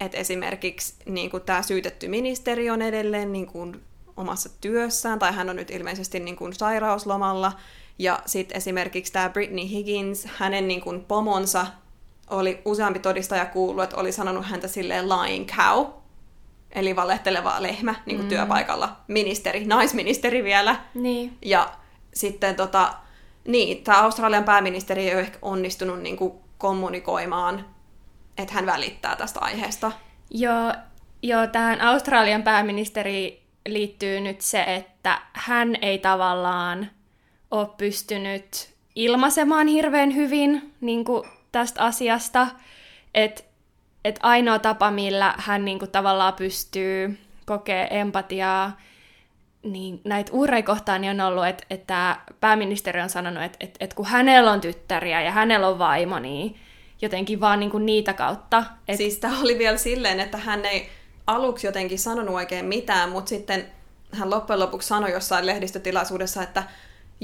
Että 0.00 0.18
esimerkiksi 0.18 0.94
niin 1.06 1.30
kuin 1.30 1.42
tämä 1.42 1.62
syytetty 1.62 2.08
ministeri 2.08 2.70
on 2.70 2.82
edelleen 2.82 3.32
niin 3.32 3.46
kuin 3.46 3.80
omassa 4.16 4.48
työssään, 4.60 5.18
tai 5.18 5.32
hän 5.32 5.50
on 5.50 5.56
nyt 5.56 5.70
ilmeisesti 5.70 6.20
niin 6.20 6.36
kuin 6.36 6.52
sairauslomalla. 6.52 7.52
Ja 7.98 8.18
sitten 8.26 8.56
esimerkiksi 8.56 9.12
tämä 9.12 9.28
Britney 9.28 9.68
Higgins, 9.68 10.28
hänen 10.36 10.68
niin 10.68 10.80
kuin 10.80 11.04
pomonsa 11.04 11.66
oli 12.30 12.62
useampi 12.64 12.98
todistaja 12.98 13.46
kuullut, 13.46 13.84
että 13.84 13.96
oli 13.96 14.12
sanonut 14.12 14.46
häntä 14.46 14.68
silleen 14.68 15.08
lying 15.08 15.48
cow, 15.48 15.86
eli 16.70 16.96
valehteleva 16.96 17.62
lehmä 17.62 17.94
niin 18.06 18.16
kuin 18.16 18.26
mm. 18.26 18.28
työpaikalla. 18.28 18.96
Ministeri, 19.08 19.64
naisministeri 19.64 20.44
vielä. 20.44 20.76
Niin. 20.94 21.38
Ja 21.42 21.72
sitten 22.14 22.56
tota, 22.56 22.94
niin, 23.48 23.84
tämä 23.84 24.02
Australian 24.02 24.44
pääministeri 24.44 25.08
ei 25.08 25.14
ole 25.14 25.20
ehkä 25.20 25.38
onnistunut 25.42 26.00
niin 26.00 26.16
kuin 26.16 26.32
kommunikoimaan, 26.58 27.66
että 28.38 28.54
hän 28.54 28.66
välittää 28.66 29.16
tästä 29.16 29.40
aiheesta. 29.40 29.92
Joo, 30.30 30.72
joo, 31.22 31.46
tähän 31.46 31.80
Australian 31.80 32.42
pääministeri 32.42 33.42
liittyy 33.68 34.20
nyt 34.20 34.40
se, 34.40 34.62
että 34.62 35.20
hän 35.32 35.76
ei 35.82 35.98
tavallaan 35.98 36.90
ole 37.50 37.68
pystynyt 37.76 38.74
ilmaisemaan 38.94 39.66
hirveän 39.66 40.14
hyvin 40.14 40.74
niin 40.80 41.04
kuin 41.04 41.28
tästä 41.52 41.82
asiasta. 41.82 42.46
Että 43.14 43.42
että 44.04 44.20
ainoa 44.22 44.58
tapa, 44.58 44.90
millä 44.90 45.34
hän 45.38 45.64
niin 45.64 45.78
kuin, 45.78 45.90
tavallaan 45.90 46.34
pystyy 46.34 47.18
kokee 47.46 48.00
empatiaa 48.00 48.80
niin 49.64 50.00
näitä 50.04 50.32
uhreja 50.32 50.62
kohtaan 50.62 51.00
niin 51.00 51.20
on 51.20 51.26
ollut, 51.26 51.46
että, 51.46 51.66
että 51.70 52.16
pääministeri 52.40 53.00
on 53.00 53.10
sanonut, 53.10 53.42
että, 53.42 53.58
että, 53.60 53.76
että 53.84 53.96
kun 53.96 54.06
hänellä 54.06 54.52
on 54.52 54.60
tyttäriä 54.60 55.22
ja 55.22 55.30
hänellä 55.30 55.68
on 55.68 55.78
vaimo, 55.78 56.18
niin 56.18 56.56
jotenkin 57.02 57.40
vaan 57.40 57.60
niin 57.60 57.70
kuin 57.70 57.86
niitä 57.86 58.12
kautta. 58.12 58.64
Et... 58.88 58.96
Siis 58.96 59.18
tämä 59.18 59.40
oli 59.40 59.58
vielä 59.58 59.76
silleen, 59.76 60.20
että 60.20 60.38
hän 60.38 60.64
ei 60.64 60.88
aluksi 61.26 61.66
jotenkin 61.66 61.98
sanonut 61.98 62.34
oikein 62.34 62.64
mitään, 62.64 63.10
mutta 63.10 63.28
sitten 63.28 63.66
hän 64.12 64.30
loppujen 64.30 64.60
lopuksi 64.60 64.88
sanoi 64.88 65.12
jossain 65.12 65.46
lehdistötilaisuudessa, 65.46 66.42
että 66.42 66.62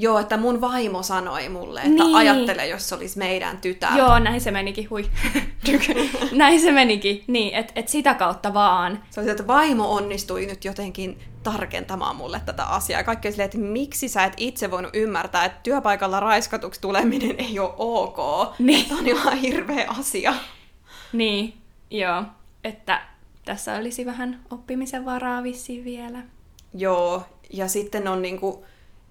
Joo, 0.01 0.19
että 0.19 0.37
mun 0.37 0.61
vaimo 0.61 1.03
sanoi 1.03 1.49
mulle, 1.49 1.81
että 1.81 2.05
niin. 2.05 2.17
ajattele, 2.17 2.67
jos 2.67 2.89
se 2.89 2.95
olisi 2.95 3.19
meidän 3.19 3.59
tytär. 3.59 3.99
Joo, 3.99 4.19
näin 4.19 4.41
se 4.41 4.51
menikin, 4.51 4.91
hui. 4.91 5.11
näin 6.33 6.61
se 6.61 6.73
menikin, 6.73 7.25
niin, 7.27 7.55
että 7.55 7.73
et 7.77 7.89
sitä 7.89 8.15
kautta 8.15 8.55
vaan. 8.55 9.03
Se 9.11 9.21
oli, 9.21 9.31
että 9.31 9.47
vaimo 9.47 9.95
onnistui 9.95 10.47
nyt 10.47 10.65
jotenkin 10.65 11.19
tarkentamaan 11.43 12.17
mulle 12.17 12.41
tätä 12.47 12.65
asiaa. 12.65 13.05
Kaikki 13.05 13.31
silleen, 13.31 13.45
että 13.45 13.59
miksi 13.59 14.09
sä 14.09 14.25
et 14.25 14.33
itse 14.37 14.71
voinut 14.71 14.97
ymmärtää, 14.97 15.45
että 15.45 15.61
työpaikalla 15.63 16.21
raiskatuksi 16.21 16.81
tuleminen 16.81 17.41
ei 17.41 17.59
ole 17.59 17.75
ok. 17.77 18.19
Niin. 18.59 18.89
Tämä 18.89 19.01
on 19.01 19.07
ihan 19.07 19.37
hirveä 19.37 19.87
asia. 19.99 20.35
Niin, 21.13 21.55
joo. 21.91 22.23
Että 22.65 23.03
tässä 23.45 23.77
olisi 23.77 24.07
vähän 24.07 24.41
oppimisen 24.51 25.05
varaa 25.05 25.43
vissiin 25.43 25.85
vielä. 25.85 26.19
Joo, 26.75 27.23
ja 27.53 27.69
sitten 27.69 28.09
on 28.09 28.23
niinku 28.23 28.65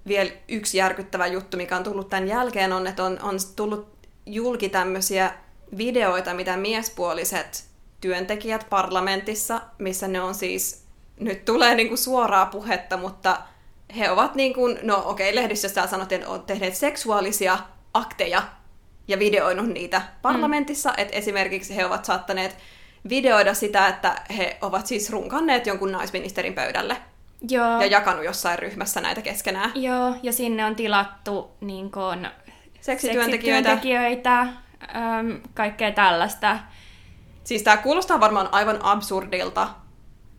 vielä 0.10 0.32
yksi 0.48 0.78
järkyttävä 0.78 1.28
juttu, 1.28 1.58
mikä 1.58 1.78
on 1.78 1.84
tullut 1.84 2.10
tämän 2.10 2.28
jälkeen, 2.28 2.74
on, 2.74 2.88
että 2.88 3.04
on, 3.04 3.20
on 3.22 3.38
tullut 3.56 3.88
julki 4.26 4.70
tämmöisiä 4.70 5.34
videoita, 5.78 6.34
mitä 6.34 6.58
miespuoliset 6.58 7.66
työntekijät 8.02 8.68
parlamentissa, 8.70 9.62
missä 9.78 10.08
ne 10.08 10.22
on 10.22 10.36
siis, 10.36 10.84
nyt 11.20 11.46
tulee 11.46 11.76
niinku 11.76 11.98
suoraa 11.98 12.46
puhetta, 12.46 12.98
mutta 12.98 13.42
he 13.98 14.12
ovat 14.12 14.36
niin 14.36 14.54
kuin, 14.54 14.80
no 14.82 15.04
okei, 15.06 15.30
okay, 15.30 15.42
lehdistössä 15.42 15.88
sanottiin, 15.88 16.22
että 16.22 16.32
ovat 16.32 16.46
tehneet 16.46 16.76
seksuaalisia 16.76 17.60
akteja 17.94 18.44
ja 19.08 19.20
videoinut 19.20 19.68
niitä 19.68 20.02
parlamentissa, 20.22 20.90
mm. 20.90 20.96
että 20.98 21.16
esimerkiksi 21.16 21.76
he 21.76 21.86
ovat 21.86 22.06
saattaneet 22.06 22.58
videoida 23.10 23.54
sitä, 23.54 23.88
että 23.88 24.16
he 24.38 24.58
ovat 24.62 24.88
siis 24.88 25.10
runkanneet 25.10 25.68
jonkun 25.68 25.92
naisministerin 25.92 26.54
pöydälle. 26.54 26.98
Joo. 27.50 27.82
ja 27.82 27.86
jakanut 27.86 28.26
jossain 28.26 28.60
ryhmässä 28.60 29.02
näitä 29.02 29.22
keskenään. 29.22 29.72
Joo, 29.76 30.16
ja 30.24 30.34
sinne 30.34 30.66
on 30.66 30.76
tilattu 30.76 31.52
niin 31.62 31.92
kun, 31.92 32.28
seksityöntekijöitä, 32.82 33.70
seksityöntekijöitä 33.70 34.40
äm, 34.40 35.42
kaikkea 35.54 35.92
tällaista. 35.92 36.60
Siis 37.44 37.64
tämä 37.64 37.78
kuulostaa 37.78 38.20
varmaan 38.20 38.50
aivan 38.52 38.80
absurdilta, 38.82 39.68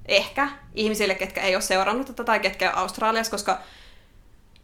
ehkä, 0.09 0.49
ihmisille, 0.75 1.15
ketkä 1.15 1.41
ei 1.41 1.55
ole 1.55 1.63
seurannut 1.63 2.07
tätä 2.07 2.25
tai 2.25 2.41
ketkä 2.41 2.71
on 2.71 2.79
Australiassa, 2.79 3.31
koska 3.31 3.59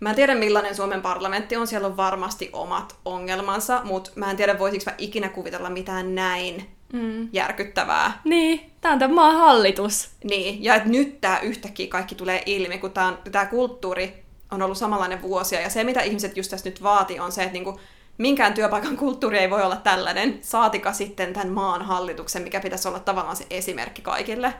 mä 0.00 0.10
en 0.10 0.16
tiedä 0.16 0.34
millainen 0.34 0.74
Suomen 0.74 1.02
parlamentti 1.02 1.56
on, 1.56 1.66
siellä 1.66 1.86
on 1.86 1.96
varmasti 1.96 2.50
omat 2.52 2.96
ongelmansa, 3.04 3.80
mutta 3.84 4.10
mä 4.14 4.30
en 4.30 4.36
tiedä 4.36 4.58
voisiko 4.58 4.84
mä 4.86 4.94
ikinä 4.98 5.28
kuvitella 5.28 5.70
mitään 5.70 6.14
näin 6.14 6.75
mm. 6.92 7.28
järkyttävää. 7.32 8.20
Niin, 8.24 8.70
tämä 8.80 8.92
on 8.92 8.98
tämä 8.98 9.14
maan 9.14 9.36
hallitus. 9.36 10.10
Niin, 10.24 10.64
ja 10.64 10.74
että 10.74 10.88
nyt 10.88 11.20
tämä 11.20 11.38
yhtäkkiä 11.38 11.86
kaikki 11.86 12.14
tulee 12.14 12.42
ilmi, 12.46 12.78
kun 12.78 12.92
tämä, 12.92 13.16
tämä 13.32 13.46
kulttuuri 13.46 14.24
on 14.50 14.62
ollut 14.62 14.78
samanlainen 14.78 15.22
vuosia, 15.22 15.60
ja 15.60 15.70
se 15.70 15.84
mitä 15.84 16.00
ihmiset 16.00 16.36
just 16.36 16.50
tässä 16.50 16.68
nyt 16.68 16.82
vaati 16.82 17.20
on 17.20 17.32
se, 17.32 17.42
että 17.42 17.52
niinku, 17.52 17.80
minkään 18.18 18.54
työpaikan 18.54 18.96
kulttuuri 18.96 19.38
ei 19.38 19.50
voi 19.50 19.62
olla 19.62 19.76
tällainen, 19.76 20.38
saatika 20.42 20.92
sitten 20.92 21.32
tämän 21.32 21.48
maan 21.48 21.82
hallituksen, 21.82 22.42
mikä 22.42 22.60
pitäisi 22.60 22.88
olla 22.88 23.00
tavallaan 23.00 23.36
se 23.36 23.46
esimerkki 23.50 24.02
kaikille. 24.02 24.54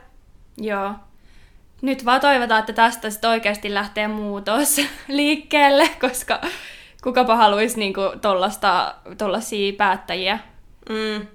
Joo. 0.57 0.91
Nyt 1.81 2.05
vaan 2.05 2.21
toivotaan, 2.21 2.59
että 2.59 2.73
tästä 2.73 3.09
sitten 3.09 3.29
oikeasti 3.29 3.73
lähtee 3.73 4.07
muutos 4.07 4.81
liikkeelle, 5.07 5.89
koska 6.01 6.41
kukapa 7.03 7.35
haluaisi 7.35 7.79
niinku 7.79 8.01
tollasia 9.17 9.73
päättäjiä. 9.77 10.39
Mm. 10.89 11.27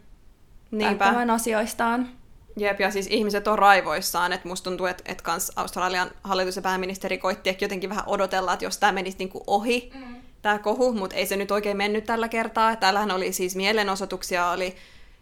Niinpä. 0.73 1.15
asioistaan. 1.35 2.09
Jep, 2.57 2.81
ja 2.81 2.91
siis 2.91 3.07
ihmiset 3.11 3.49
on 3.49 3.59
raivoissaan, 3.59 4.33
että 4.33 4.49
musta 4.49 4.71
tuntuu, 4.71 4.87
että, 4.87 5.03
että 5.07 5.25
kans 5.25 5.53
Australian 5.57 6.11
hallitus 6.25 6.57
ja 6.57 6.63
pääministeri 6.63 7.19
koitti 7.19 7.51
että 7.51 7.65
jotenkin 7.65 7.91
vähän 7.91 8.05
odotella, 8.07 8.53
että 8.53 8.65
jos 8.65 8.79
tämä 8.79 8.93
menisi 8.93 9.19
niinku 9.19 9.45
ohi, 9.47 9.93
mm. 9.95 10.17
tämä 10.43 10.59
kohu, 10.59 10.93
mutta 10.93 11.17
ei 11.17 11.27
se 11.27 11.37
nyt 11.37 11.51
oikein 11.51 11.77
mennyt 11.77 12.05
tällä 12.05 12.29
kertaa. 12.29 12.77
Täällähän 12.77 13.11
oli 13.11 13.33
siis 13.33 13.57
mielenosoituksia, 13.57 14.51
oli 14.51 14.77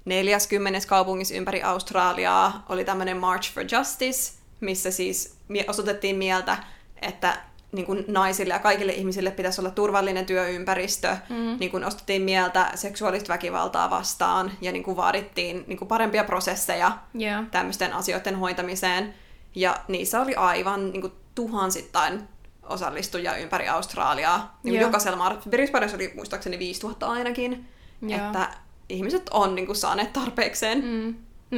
40 0.05 0.89
kaupungissa 0.89 1.35
ympäri 1.35 1.63
Australiaa, 1.63 2.65
oli 2.69 2.85
tämmöinen 2.85 3.17
March 3.17 3.53
for 3.53 3.65
Justice, 3.73 4.33
missä 4.61 4.91
siis 4.91 5.37
osoitettiin 5.69 6.17
mieltä, 6.17 6.59
että 7.03 7.37
niin 7.73 7.87
kuin 7.87 8.05
naisille 8.09 8.55
ja 8.55 8.59
kaikille 8.59 8.93
ihmisille 8.93 9.31
pitäisi 9.31 9.61
olla 9.61 9.71
turvallinen 9.71 10.27
työympäristö, 10.27 11.17
mm. 11.29 11.57
niin 11.61 11.71
kuin 11.71 11.85
ostettiin 11.85 12.23
mieltä 12.23 12.71
seksuaalista 12.75 13.33
väkivaltaa 13.33 13.91
vastaan 13.91 14.53
ja 14.61 14.73
niin 14.73 14.83
kuin 14.83 14.97
vaadittiin 14.97 15.65
niin 15.67 15.79
kuin 15.79 15.89
parempia 15.89 16.25
prosesseja 16.25 16.99
yeah. 17.21 17.47
tämmöisten 17.51 17.93
asioiden 17.93 18.37
hoitamiseen. 18.37 19.15
Ja 19.55 19.77
niissä 19.89 20.21
oli 20.21 20.35
aivan 20.35 20.91
niin 20.91 21.01
kuin 21.01 21.13
tuhansittain 21.35 22.29
osallistujia 22.63 23.37
ympäri 23.37 23.69
Australiaa. 23.69 24.59
Niin 24.63 24.75
yeah. 24.75 24.87
Jokaisella 24.87 25.29
mar- 25.29 25.49
Brisbaneissa 25.49 25.97
oli 25.97 26.13
muistaakseni 26.15 26.59
5000 26.59 27.07
ainakin. 27.07 27.69
Yeah. 28.09 28.27
Että 28.27 28.49
ihmiset 28.89 29.29
on 29.31 29.55
niin 29.55 29.67
kuin, 29.67 29.77
saaneet 29.77 30.13
tarpeekseen. 30.13 30.85
Mm. 30.85 31.15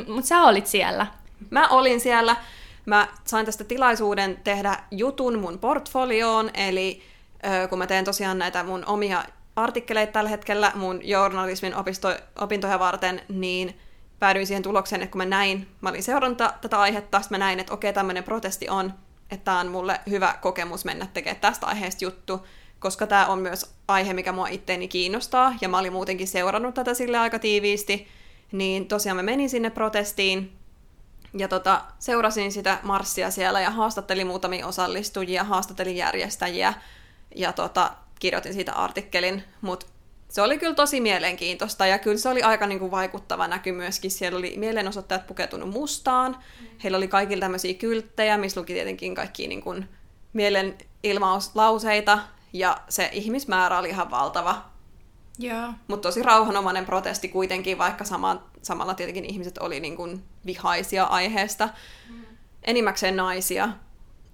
Mutta 0.09 0.29
sä 0.29 0.43
olit 0.43 0.67
siellä. 0.67 1.07
Mä 1.51 1.69
olin 1.69 2.01
siellä. 2.01 2.37
Mä 2.87 3.09
sain 3.25 3.47
tästä 3.47 3.65
tilaisuuden 3.65 4.41
tehdä 4.45 4.79
jutun 4.91 5.39
mun 5.39 5.59
portfolioon, 5.59 6.51
eli 6.55 7.03
kun 7.69 7.79
mä 7.79 7.87
teen 7.87 8.05
tosiaan 8.05 8.39
näitä 8.39 8.65
mun 8.65 8.85
omia 8.87 9.25
artikkeleita 9.57 10.13
tällä 10.13 10.31
hetkellä 10.31 10.73
mun 10.75 11.01
journalismin 11.09 11.75
opisto, 11.75 12.09
opintoja 12.41 12.79
varten, 12.79 13.23
niin 13.29 13.79
päädyin 14.19 14.47
siihen 14.47 14.63
tulokseen, 14.63 15.03
että 15.03 15.13
kun 15.13 15.19
mä 15.19 15.25
näin, 15.25 15.69
mä 15.81 15.89
olin 15.89 16.03
seurannut 16.03 16.39
tätä 16.61 16.81
aihetta, 16.81 17.21
sitten 17.21 17.39
mä 17.39 17.45
näin, 17.45 17.61
että 17.61 17.75
okei, 17.75 17.93
tämmöinen 17.93 18.25
protesti 18.25 18.69
on, 18.69 18.95
että 19.31 19.45
tämä 19.45 19.61
on 19.61 19.69
mulle 19.69 20.01
hyvä 20.11 20.39
kokemus 20.41 20.85
mennä 20.85 21.07
tekemään 21.15 21.41
tästä 21.41 21.67
aiheesta 21.67 22.05
juttu, 22.05 22.47
koska 22.79 23.07
tämä 23.07 23.27
on 23.27 23.39
myös 23.39 23.75
aihe, 23.89 24.13
mikä 24.13 24.33
mua 24.33 24.49
itteeni 24.49 24.89
kiinnostaa, 24.89 25.55
ja 25.61 25.69
mä 25.69 25.79
olin 25.79 25.93
muutenkin 25.93 26.29
seurannut 26.29 26.75
tätä 26.75 26.95
sille 26.95 27.19
aika 27.19 27.39
tiiviisti, 27.39 28.09
niin 28.53 28.89
tosiaan 28.89 29.17
mä 29.17 29.23
menin 29.23 29.51
sinne 29.51 29.71
protestiin, 29.71 30.53
ja 31.39 31.49
tota, 31.49 31.83
seurasin 31.99 32.53
sitä 32.53 32.79
marssia 32.83 33.31
siellä 33.31 33.61
ja 33.61 33.71
haastattelin 33.71 34.27
muutamia 34.27 34.67
osallistujia, 34.67 35.45
haastattelin 35.45 35.97
järjestäjiä 35.97 36.75
ja 37.35 37.53
tota, 37.53 37.91
kirjoitin 38.19 38.55
siitä 38.55 38.73
artikkelin, 38.73 39.45
mutta 39.61 39.87
se 40.29 40.43
oli 40.43 40.59
kyllä 40.59 40.75
tosi 40.75 41.01
mielenkiintoista 41.01 41.87
ja 41.87 41.99
kyllä 41.99 42.19
se 42.19 42.29
oli 42.29 42.43
aika 42.43 42.67
niin 42.67 42.79
kuin, 42.79 42.91
vaikuttava 42.91 43.49
näky 43.49 43.73
myöskin. 43.73 44.11
Siellä 44.11 44.39
oli 44.39 44.55
mielenosoittajat 44.57 45.27
pukeutunut 45.27 45.71
mustaan, 45.71 46.37
heillä 46.85 46.97
oli 46.97 47.09
kaikilla 47.09 47.41
tämmöisiä 47.41 47.75
kylttejä, 47.75 48.39
missä 48.39 48.61
luki 48.61 48.73
tietenkin 48.73 49.15
kaikki 49.15 49.49
niin 49.49 49.63
kuin, 49.63 49.89
mielenilmauslauseita 50.33 52.19
ja 52.53 52.77
se 52.89 53.09
ihmismäärä 53.13 53.79
oli 53.79 53.89
ihan 53.89 54.11
valtava. 54.11 54.72
Yeah. 55.43 55.75
Mutta 55.89 56.09
tosi 56.09 56.23
rauhanomainen 56.23 56.85
protesti 56.85 57.29
kuitenkin, 57.29 57.79
vaikka 57.79 58.05
sama, 58.05 58.43
samalla 58.63 58.95
tietenkin 58.95 59.25
ihmiset 59.25 59.59
oli 59.59 59.81
niin 59.81 59.97
kuin 59.97 60.23
vihaisia 60.47 61.05
aiheesta. 61.05 61.69
Mm. 62.09 62.25
Enimmäkseen 62.63 63.17
naisia. 63.17 63.69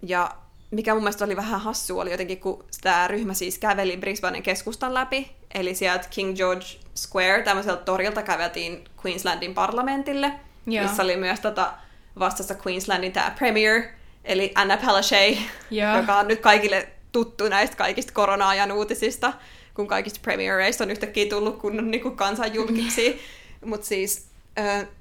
Ja 0.03 0.31
mikä 0.71 0.95
mun 0.95 1.03
mielestä 1.03 1.25
oli 1.25 1.37
vähän 1.37 1.61
hassu, 1.61 1.99
oli 1.99 2.11
jotenkin, 2.11 2.41
kun 2.41 2.65
tämä 2.81 3.09
ryhmä 3.09 3.35
siis 3.35 3.59
käveli 3.59 3.97
Brisbanen 3.97 4.43
keskustan 4.43 4.95
läpi, 4.95 5.31
eli 5.55 5.75
sieltä 5.75 6.09
King 6.11 6.37
George 6.37 6.67
Square, 6.97 7.43
tämmöiseltä 7.43 7.85
torilta 7.85 8.23
käveltiin 8.23 8.85
Queenslandin 9.05 9.55
parlamentille, 9.55 10.33
yeah. 10.73 10.87
missä 10.87 11.03
oli 11.03 11.17
myös 11.17 11.41
tota 11.41 11.73
vastassa 12.19 12.55
Queenslandin 12.67 13.13
tämä 13.13 13.35
premier, 13.39 13.83
eli 14.25 14.53
Anna 14.55 14.77
Palaszczuk, 14.77 15.39
yeah. 15.73 15.97
joka 16.01 16.17
on 16.17 16.29
nyt 16.29 16.41
kaikille 16.41 16.89
tuttu 17.13 17.49
näistä 17.49 17.77
kaikista 17.77 18.13
korona-ajan 18.13 18.73
uutisista 18.73 19.33
kun 19.79 19.87
kaikista 19.87 20.21
premiereista 20.23 20.85
on 20.85 20.91
yhtäkkiä 20.91 21.27
tullut 21.27 21.59
kunnon 21.59 21.91
niin 21.91 22.17
kansanjulkiksi. 22.17 23.21
Mutta 23.71 23.87
siis, 23.87 24.27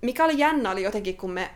mikä 0.02 0.26
oli 0.26 0.38
jännä 0.38 0.72
oli 0.72 0.84
jotenkin, 0.84 1.18
kun 1.18 1.32
me 1.32 1.50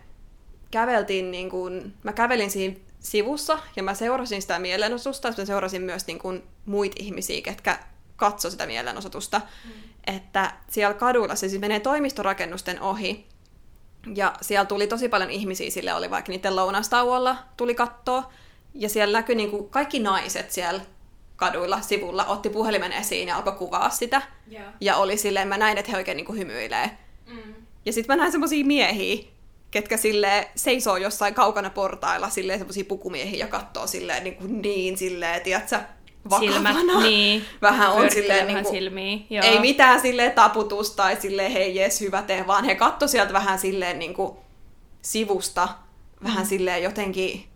käveltiin, 0.71 1.31
niin 1.31 1.49
kuin, 1.49 1.93
mä 2.03 2.13
kävelin 2.13 2.51
siinä 2.51 2.75
sivussa 2.99 3.59
ja 3.75 3.83
mä 3.83 3.93
seurasin 3.93 4.41
sitä 4.41 4.59
mielenosoitusta, 4.59 5.27
ja 5.27 5.33
mä 5.37 5.45
seurasin 5.45 5.81
myös 5.81 6.07
niin 6.07 6.19
kuin, 6.19 6.43
muita 6.65 6.95
ihmisiä, 6.99 7.41
ketkä 7.41 7.79
katso 8.15 8.49
sitä 8.49 8.65
mielenosoitusta. 8.65 9.41
Mm. 9.65 9.71
Että 10.15 10.53
siellä 10.69 10.93
kadulla 10.93 11.35
se 11.35 11.49
siis 11.49 11.61
menee 11.61 11.79
toimistorakennusten 11.79 12.81
ohi, 12.81 13.25
ja 14.15 14.33
siellä 14.41 14.65
tuli 14.65 14.87
tosi 14.87 15.09
paljon 15.09 15.29
ihmisiä, 15.29 15.71
sille 15.71 15.93
oli 15.93 16.09
vaikka 16.09 16.31
niiden 16.31 16.55
lounastauolla 16.55 17.37
tuli 17.57 17.75
kattoa, 17.75 18.33
ja 18.73 18.89
siellä 18.89 19.19
näkyi 19.19 19.35
niin 19.35 19.51
kuin 19.51 19.69
kaikki 19.69 19.99
naiset 19.99 20.51
siellä 20.51 20.81
kaduilla 21.41 21.81
sivulla, 21.81 22.25
otti 22.25 22.49
puhelimen 22.49 22.93
esiin 22.93 23.27
ja 23.27 23.35
alkoi 23.35 23.53
kuvaa 23.53 23.89
sitä. 23.89 24.21
Yeah. 24.51 24.73
Ja 24.81 24.95
oli 24.95 25.17
silleen, 25.17 25.47
mä 25.47 25.57
näin, 25.57 25.77
että 25.77 25.91
he 25.91 25.97
oikein 25.97 26.17
niin 26.17 26.25
kuin 26.25 26.39
hymyilee. 26.39 26.97
Mm. 27.27 27.53
Ja 27.85 27.93
sitten 27.93 28.13
mä 28.13 28.21
näen 28.21 28.31
semmosia 28.31 28.65
miehiä, 28.65 29.23
ketkä 29.71 29.97
sille 29.97 30.49
seisoo 30.55 30.97
jossain 30.97 31.33
kaukana 31.33 31.69
portailla, 31.69 32.29
silleen 32.29 32.59
semmosia 32.59 32.85
pukumiehiä 32.85 33.39
ja 33.39 33.47
katsoo 33.47 33.87
silleen 33.87 34.23
niin, 34.23 34.35
kuin 34.35 34.61
niin 34.61 34.97
silleen, 34.97 35.41
tiedätkö, 35.41 35.79
Silmät, 36.39 36.75
vakavana. 36.75 37.01
niin. 37.09 37.45
Vähän 37.61 37.91
on 37.91 38.11
silleen 38.11 38.47
vähän 38.47 38.63
niin 38.71 38.91
kuin, 38.91 39.25
joo. 39.29 39.45
ei 39.45 39.59
mitään 39.59 40.01
silleen 40.01 40.31
taputus 40.31 40.91
tai 40.91 41.15
silleen 41.21 41.51
hei 41.51 41.75
jes 41.75 42.01
hyvä 42.01 42.21
tee, 42.21 42.47
vaan 42.47 42.65
he 42.65 42.75
katto 42.75 43.07
sieltä 43.07 43.33
vähän 43.33 43.59
silleen 43.59 43.99
niin 43.99 44.13
kuin 44.13 44.37
sivusta, 45.01 45.69
vähän 46.23 46.45
silleen 46.45 46.83
jotenkin, 46.83 47.50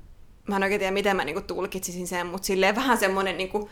mä 0.47 0.55
en 0.55 0.63
oikein 0.63 0.79
tiedä 0.79 0.91
miten 0.91 1.15
mä 1.15 1.25
niin 1.25 1.35
kuin 1.35 1.45
tulkitsisin 1.45 2.07
sen, 2.07 2.27
mutta 2.27 2.45
silleen 2.45 2.75
vähän 2.75 2.97
semmonen 2.97 3.37
niin 3.37 3.49
kuin 3.49 3.69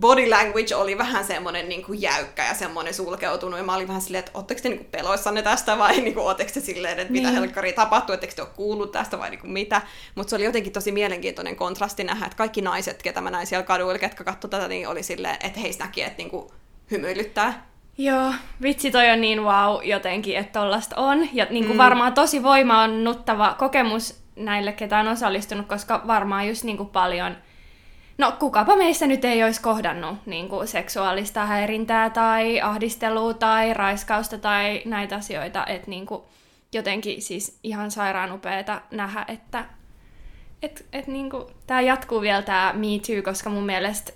body 0.00 0.28
language 0.30 0.74
oli 0.74 0.98
vähän 0.98 1.24
semmoinen 1.24 1.68
niin 1.68 1.84
kuin 1.84 2.02
jäykkä 2.02 2.44
ja 2.46 2.54
semmoinen 2.54 2.94
sulkeutunut. 2.94 3.58
Ja 3.58 3.64
mä 3.64 3.74
olin 3.74 3.88
vähän 3.88 4.02
silleen, 4.02 4.18
että 4.18 4.30
ootteko 4.34 4.60
te 4.62 4.68
niin 4.68 4.78
kuin 4.78 4.88
peloissanne 4.90 5.42
tästä 5.42 5.78
vai 5.78 5.96
niin 6.00 6.14
kuin, 6.14 6.26
ootteko 6.26 6.50
te 6.54 6.60
silleen, 6.60 6.98
että 6.98 7.12
mitä 7.12 7.28
Niin. 7.28 7.38
helkkari 7.40 7.72
tapahtuu, 7.72 8.14
etteikö 8.14 8.34
te 8.34 8.42
ole 8.42 8.50
kuullut 8.56 8.92
tästä 8.92 9.18
vai 9.18 9.30
niin 9.30 9.40
kuin 9.40 9.50
mitä. 9.52 9.82
Mutta 10.14 10.30
se 10.30 10.36
oli 10.36 10.44
jotenkin 10.44 10.72
tosi 10.72 10.92
mielenkiintoinen 10.92 11.56
kontrasti 11.56 12.04
nähdä, 12.04 12.24
että 12.26 12.36
kaikki 12.36 12.62
naiset, 12.62 13.02
ketä 13.02 13.20
mä 13.20 13.30
näin 13.30 13.46
siellä 13.46 13.64
kaduilla, 13.66 13.98
ketkä 13.98 14.24
katsoivat 14.24 14.50
tätä, 14.50 14.68
niin 14.68 14.88
oli 14.88 15.02
silleen, 15.02 15.36
että 15.42 15.60
heistä 15.60 15.84
näki, 15.84 16.02
että 16.02 16.18
niin 16.18 16.30
kuin 16.30 16.50
hymyilyttää. 16.90 17.66
Joo, 17.98 18.32
vitsi 18.62 18.90
toi 18.90 19.10
on 19.10 19.20
niin 19.20 19.42
wow 19.42 19.80
jotenkin, 19.84 20.36
että 20.36 20.60
tollasta 20.60 20.96
on. 20.96 21.28
Ja 21.32 21.46
niin 21.50 21.64
kuin 21.64 21.76
Mm. 21.76 21.78
varmaan 21.78 22.12
tosi 22.14 22.42
voimaannuttava 22.42 23.54
kokemus 23.58 24.19
näille, 24.36 24.72
ketä 24.72 24.98
on 24.98 25.08
osallistunut, 25.08 25.66
koska 25.66 26.02
varmaan 26.06 26.48
just 26.48 26.64
niin 26.64 26.76
kuin 26.76 26.88
paljon... 26.88 27.36
No 28.18 28.32
kukapa 28.38 28.76
meistä 28.76 29.06
nyt 29.06 29.24
ei 29.24 29.44
olisi 29.44 29.60
kohdannut 29.62 30.26
niin 30.26 30.48
kuin 30.48 30.68
seksuaalista 30.68 31.46
häirintää 31.46 32.10
tai 32.10 32.60
ahdistelua 32.60 33.34
tai 33.34 33.74
raiskausta 33.74 34.38
tai 34.38 34.82
näitä 34.84 35.16
asioita. 35.16 35.66
Että 35.66 35.90
niin 35.90 36.06
kuin 36.06 36.22
jotenkin 36.72 37.22
siis 37.22 37.58
ihan 37.62 37.90
sairaan 37.90 38.32
upeeta 38.32 38.80
nähdä, 38.90 39.24
että 39.28 39.64
et, 40.62 40.86
et 40.92 41.06
niin 41.06 41.30
kuin, 41.30 41.44
tämä 41.66 41.80
jatkuu 41.80 42.20
vielä 42.20 42.42
tämä 42.42 42.72
Me 42.76 42.86
Too, 42.86 43.22
koska 43.24 43.50
mun 43.50 43.66
mielestä 43.66 44.12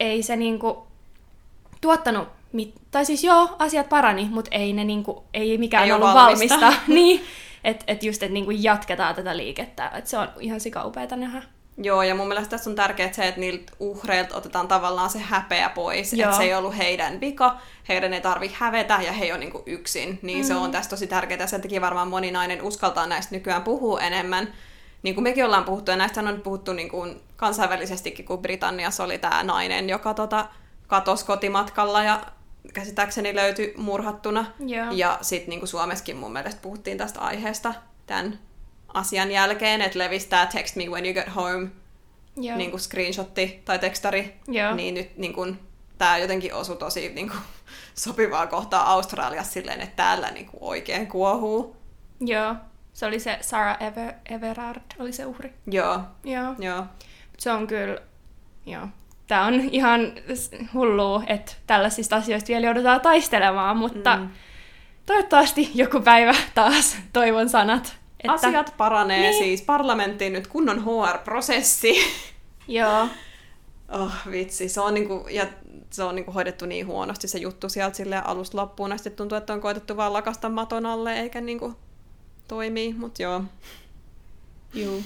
ei 0.00 0.22
se 0.22 0.36
niin 0.36 0.58
kuin, 0.58 0.76
tuottanut, 1.80 2.28
mit- 2.52 2.74
tai 2.90 3.04
siis 3.04 3.24
joo, 3.24 3.56
asiat 3.58 3.88
parani, 3.88 4.28
mutta 4.30 4.50
ei 4.52 4.72
ne 4.72 4.84
niinku, 4.84 5.24
ei 5.34 5.58
mikään 5.58 5.84
Ei 5.84 5.92
ollut 5.92 6.14
valmista. 6.14 6.60
valmista. 6.60 6.82
niin, 6.94 7.20
että 7.64 7.84
et 7.88 8.02
just, 8.02 8.22
että 8.22 8.32
niinku 8.32 8.50
jatketaan 8.50 9.14
tätä 9.14 9.36
liikettä. 9.36 9.88
Et 9.88 10.06
se 10.06 10.18
on 10.18 10.28
ihan 10.40 10.60
sikaupeeta 10.60 11.16
nähdä. 11.16 11.42
Joo, 11.76 12.02
ja 12.02 12.14
mun 12.14 12.28
mielestä 12.28 12.50
tässä 12.50 12.70
on 12.70 12.76
tärkeää 12.76 13.12
se, 13.12 13.28
että 13.28 13.40
niiltä 13.40 13.72
uhreilta 13.80 14.36
otetaan 14.36 14.68
tavallaan 14.68 15.10
se 15.10 15.18
häpeä 15.18 15.68
pois. 15.68 16.12
Joo. 16.12 16.24
Että 16.24 16.36
se 16.36 16.44
ei 16.44 16.54
ollut 16.54 16.76
heidän 16.76 17.20
vika, 17.20 17.60
heidän 17.88 18.12
ei 18.12 18.20
tarvi 18.20 18.50
hävetä 18.54 18.98
ja 19.02 19.12
he 19.12 19.34
on 19.34 19.40
niinku 19.40 19.62
yksin. 19.66 20.18
Niin 20.22 20.38
mm. 20.38 20.44
se 20.44 20.54
on 20.54 20.70
tässä 20.70 20.90
tosi 20.90 21.06
tärkeää 21.06 21.46
sen 21.46 21.62
takia 21.62 21.80
varmaan 21.80 22.08
moni 22.08 22.30
nainen 22.30 22.62
uskaltaa 22.62 23.06
näistä 23.06 23.34
nykyään 23.34 23.62
puhua 23.62 24.00
enemmän. 24.00 24.48
Niin 25.02 25.14
kuin 25.14 25.22
mekin 25.22 25.44
ollaan 25.44 25.64
puhuttu, 25.64 25.90
ja 25.90 25.96
näistä 25.96 26.20
on 26.20 26.40
puhuttu 26.40 26.72
niin 26.72 26.88
kuin 26.88 27.20
kansainvälisestikin, 27.36 28.24
kun 28.24 28.42
Britanniassa 28.42 29.04
oli 29.04 29.18
tämä 29.18 29.42
nainen, 29.42 29.88
joka 29.88 30.14
tota, 30.14 30.48
katosi 30.86 31.26
kotimatkalla 31.26 32.04
ja 32.04 32.20
käsittääkseni 32.72 33.34
löytyi 33.34 33.74
murhattuna. 33.76 34.46
Joo. 34.66 34.86
Ja 34.90 35.18
sitten 35.22 35.50
niin 35.50 35.66
Suomessakin 35.66 36.16
mun 36.16 36.32
mielestä 36.32 36.60
puhuttiin 36.62 36.98
tästä 36.98 37.20
aiheesta 37.20 37.74
tämän 38.06 38.38
asian 38.94 39.30
jälkeen, 39.30 39.80
että 39.82 39.98
levistää 39.98 40.46
text 40.46 40.76
me 40.76 40.84
when 40.84 41.04
you 41.04 41.14
get 41.14 41.34
home 41.34 41.68
Joo. 42.36 42.56
niin 42.56 42.70
kuin 42.70 42.80
screenshotti 42.80 43.62
tai 43.64 43.78
tekstari, 43.78 44.40
Joo. 44.48 44.74
niin 44.74 44.94
nyt 44.94 45.16
niin 45.16 45.32
kuin, 45.32 45.58
tämä 45.98 46.18
jotenkin 46.18 46.54
osui 46.54 46.76
tosi 46.76 47.08
niin 47.08 47.28
kuin, 47.28 47.40
sopivaa 47.94 48.46
kohtaa 48.46 48.92
Australiassa 48.92 49.52
silleen, 49.52 49.80
että 49.80 49.96
täällä 49.96 50.30
niin 50.30 50.46
kuin, 50.46 50.58
oikein 50.62 51.06
kuohuu. 51.06 51.76
Joo. 52.20 52.56
Se 52.92 53.06
oli 53.06 53.20
se 53.20 53.38
Sarah 53.40 53.76
Ever- 53.78 54.34
Everard, 54.34 54.82
oli 54.98 55.12
se 55.12 55.26
uhri. 55.26 55.54
Joo, 55.66 56.00
Joo. 56.24 56.54
joo. 56.58 56.84
Se 57.38 57.50
on 57.52 57.66
kyllä, 57.66 57.98
joo. 58.66 58.88
Tämä 59.26 59.46
on 59.46 59.54
ihan 59.54 60.12
hullua, 60.74 61.22
että 61.26 61.52
tällaisista 61.66 62.16
asioista 62.16 62.48
vielä 62.48 62.66
joudutaan 62.66 63.00
taistelemaan, 63.00 63.76
mutta 63.76 64.16
mm. 64.16 64.28
toivottavasti 65.06 65.70
joku 65.74 66.00
päivä 66.00 66.34
taas 66.54 66.96
toivon 67.12 67.48
sanat. 67.48 67.96
Että, 68.20 68.32
Asiat 68.32 68.74
paranee 68.76 69.20
Niin. 69.20 69.44
siis 69.44 69.62
parlamenttiin 69.62 70.32
nyt 70.32 70.46
kunnon 70.46 70.84
HR-prosessi. 70.84 71.94
Joo, 72.68 73.08
Oh, 73.88 74.12
vitsi, 74.30 74.68
se 74.68 74.80
on, 74.80 74.94
niinku, 74.94 75.26
ja 75.30 75.46
se 75.90 76.02
on 76.02 76.14
niinku 76.14 76.32
hoidettu 76.32 76.66
niin 76.66 76.86
huonosti 76.86 77.28
se 77.28 77.38
juttu 77.38 77.68
sieltä 77.68 77.96
sille 77.96 78.22
alusta 78.24 78.58
loppuun 78.58 78.92
asti. 78.92 79.10
Tuntuu, 79.10 79.38
että 79.38 79.52
on 79.52 79.60
koetettu 79.60 79.96
vaan 79.96 80.12
lakasta 80.12 80.48
maton 80.48 80.86
alle 80.86 81.20
eikä 81.20 81.40
niinku 81.40 81.74
toimii, 82.48 82.92
mutta 82.92 83.22
joo. 83.22 83.42
juu. 84.74 85.02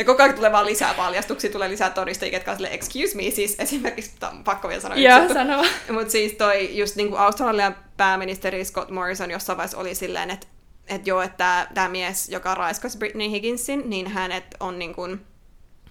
Ja 0.00 0.04
koko 0.04 0.22
ajan 0.22 0.34
tulee 0.34 0.52
vaan 0.52 0.66
lisää 0.66 0.94
paljastuksia, 0.94 1.50
tulee 1.50 1.68
lisää 1.68 1.90
todistajia, 1.90 2.30
ketkä 2.30 2.50
on 2.50 2.56
silleen, 2.56 2.74
excuse 2.74 3.16
me, 3.16 3.30
siis 3.30 3.56
esimerkiksi, 3.58 4.10
on 4.30 4.44
pakko 4.44 4.68
vielä 4.68 4.80
sanoa 4.80 4.98
Joo, 4.98 5.28
sano. 5.34 5.64
Mutta 5.92 6.10
siis 6.10 6.32
toi 6.32 6.78
just 6.78 6.96
niinku 6.96 7.16
Australian 7.16 7.76
pääministeri 7.96 8.64
Scott 8.64 8.90
Morrison 8.90 9.30
jossain 9.30 9.56
vaiheessa 9.56 9.78
oli 9.78 9.94
silleen, 9.94 10.30
että 10.30 10.46
et 10.88 11.06
joo, 11.06 11.22
että 11.22 11.68
tämä 11.74 11.88
mies, 11.88 12.28
joka 12.28 12.54
raiskasi 12.54 12.98
Britney 12.98 13.30
Higginsin, 13.30 13.90
niin 13.90 14.06
hänet 14.06 14.44
on 14.60 14.78
niinku 14.78 15.16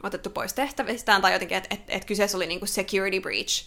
otettu 0.03 0.29
pois 0.29 0.53
tehtävistään, 0.53 1.21
tai 1.21 1.33
jotenkin, 1.33 1.57
että 1.57 1.75
et, 1.75 1.81
et 1.87 2.05
kyseessä 2.05 2.37
oli 2.37 2.47
niinku 2.47 2.65
security 2.65 3.21
breach. 3.21 3.65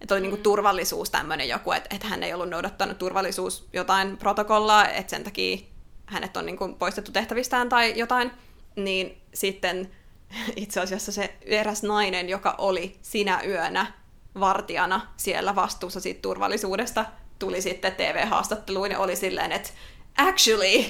Että 0.00 0.14
oli 0.14 0.20
niinku 0.20 0.36
turvallisuus 0.36 1.10
tämmöinen 1.10 1.48
joku, 1.48 1.72
että 1.72 1.96
et 1.96 2.02
hän 2.02 2.22
ei 2.22 2.34
ollut 2.34 2.50
noudattanut 2.50 2.98
turvallisuus 2.98 3.68
jotain 3.72 4.16
protokollaa, 4.16 4.88
että 4.88 5.10
sen 5.10 5.24
takia 5.24 5.58
hänet 6.06 6.36
on 6.36 6.46
niinku 6.46 6.68
poistettu 6.68 7.12
tehtävistään 7.12 7.68
tai 7.68 7.92
jotain. 7.96 8.30
Niin 8.84 9.22
sitten 9.34 9.90
itse 10.56 10.80
asiassa 10.80 11.12
se 11.12 11.34
eräs 11.42 11.82
nainen, 11.82 12.28
joka 12.28 12.54
oli 12.58 12.96
sinä 13.02 13.42
yönä 13.46 13.86
vartijana 14.40 15.00
siellä 15.16 15.54
vastuussa 15.54 16.00
siitä 16.00 16.22
turvallisuudesta, 16.22 17.04
tuli 17.38 17.62
sitten 17.62 17.94
TV-haastatteluun 17.94 18.90
ja 18.90 18.98
oli 18.98 19.16
silleen, 19.16 19.52
että 19.52 19.70
actually, 20.16 20.84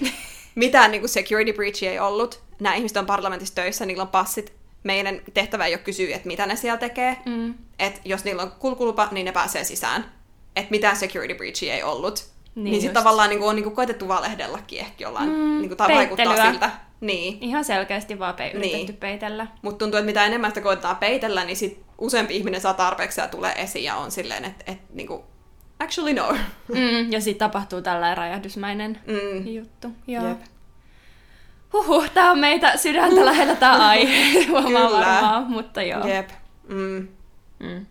mitään 0.54 0.90
niin 0.90 1.08
security 1.08 1.52
breachia 1.52 1.90
ei 1.90 1.98
ollut. 1.98 2.42
Nämä 2.60 2.74
ihmiset 2.74 2.96
on 2.96 3.06
parlamentissa 3.06 3.54
töissä, 3.54 3.86
niillä 3.86 4.02
on 4.02 4.08
passit. 4.08 4.52
Meidän 4.84 5.20
tehtävä 5.34 5.66
ei 5.66 5.74
ole 5.74 5.78
kysyä, 5.78 6.16
että 6.16 6.26
mitä 6.28 6.46
ne 6.46 6.56
siellä 6.56 6.78
tekee. 6.78 7.16
Mm. 7.26 7.54
Että 7.78 8.00
jos 8.04 8.24
niillä 8.24 8.42
on 8.42 8.50
kulkulupa, 8.50 9.08
niin 9.10 9.24
ne 9.24 9.32
pääsee 9.32 9.64
sisään. 9.64 10.12
Että 10.56 10.70
mitään 10.70 10.96
security 10.96 11.34
breachia 11.34 11.74
ei 11.74 11.82
ollut. 11.82 12.28
Niin, 12.54 12.64
Niin 12.64 12.80
sitten 12.80 12.94
tavallaan 12.94 13.30
niin 13.30 13.38
kuin, 13.38 13.48
on 13.48 13.56
niin 13.56 13.64
kuin 13.64 13.76
koetettu 13.76 14.08
valehdellakin 14.08 14.78
ehkä 14.80 15.04
jollain, 15.04 15.28
Mm, 15.28 15.58
niin 15.58 15.68
kuin, 15.68 15.78
tai 15.78 15.94
vaikuttaa 15.94 16.50
siltä. 16.50 16.70
Niin. 17.00 17.38
Ihan 17.40 17.64
selkeästi 17.64 18.18
vaan 18.18 18.34
pe- 18.34 18.44
Niin. 18.44 18.56
yritetty 18.58 18.92
peitellä. 18.92 19.46
Mutta 19.62 19.78
tuntuu, 19.78 19.98
että 19.98 20.06
mitä 20.06 20.24
enemmän 20.24 20.50
sitä 20.50 20.60
koetetaan 20.60 20.96
peitellä, 20.96 21.44
niin 21.44 21.56
sit 21.56 21.82
useampi 21.98 22.36
ihminen 22.36 22.60
saa 22.60 22.74
tarpeeksi 22.74 23.20
ja 23.20 23.28
tulee 23.28 23.52
esiin 23.62 23.84
ja 23.84 23.96
on 23.96 24.10
silleen, 24.10 24.44
että 24.44 24.72
et, 24.72 24.78
niinku, 24.94 25.24
actually 25.80 26.12
no. 26.14 26.28
Mm, 26.68 27.12
ja 27.12 27.20
sitten 27.20 27.48
tapahtuu 27.48 27.82
tällainen 27.82 28.16
räjähdysmäinen 28.18 28.98
Mm. 29.06 29.46
juttu. 29.46 29.88
Joo. 30.06 30.28
Jep. 30.28 30.38
Huhhuh, 31.72 32.10
tää 32.10 32.30
on 32.30 32.38
meitä 32.38 32.76
sydäntä 32.76 33.24
lähellä 33.24 33.54
tää 33.56 33.72
aihe, 33.88 34.44
huomaa 34.50 34.90
varmaan, 34.92 35.44
mutta 35.50 35.82
joo. 35.82 36.06
Jep. 36.06 36.28
Mm. 36.68 37.08
Mm. 37.58 37.86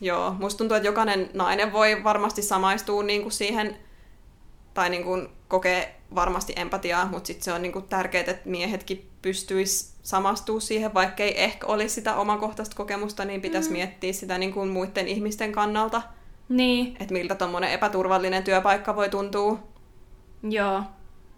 Joo, 0.00 0.30
musta 0.38 0.58
tuntuu, 0.58 0.76
että 0.76 0.88
jokainen 0.88 1.30
nainen 1.34 1.72
voi 1.72 2.04
varmasti 2.04 2.42
samaistua 2.42 3.02
niinku 3.02 3.30
siihen, 3.30 3.76
tai 4.74 4.90
niinku 4.90 5.18
kokee 5.48 6.00
varmasti 6.14 6.52
empatiaa, 6.56 7.06
mutta 7.06 7.26
sitten 7.26 7.44
se 7.44 7.52
on 7.52 7.62
niinku 7.62 7.80
tärkeää, 7.80 8.24
että 8.26 8.48
miehetkin 8.48 9.10
pystyis 9.22 9.94
samastua 10.02 10.60
siihen, 10.60 10.94
vaikkei 10.94 11.42
ehkä 11.42 11.66
olisi 11.66 11.94
sitä 11.94 12.14
omakohtaista 12.14 12.76
kokemusta, 12.76 13.24
niin 13.24 13.40
pitäisi 13.40 13.68
mm. 13.68 13.72
miettiä 13.72 14.12
sitä 14.12 14.38
niinku 14.38 14.66
muiden 14.66 15.08
ihmisten 15.08 15.52
kannalta, 15.52 16.02
Niin, 16.48 16.96
että 17.00 17.12
miltä 17.12 17.34
tuommoinen 17.34 17.70
epäturvallinen 17.70 18.44
työpaikka 18.44 18.96
voi 18.96 19.08
tuntua. 19.08 19.58
joo, 20.42 20.82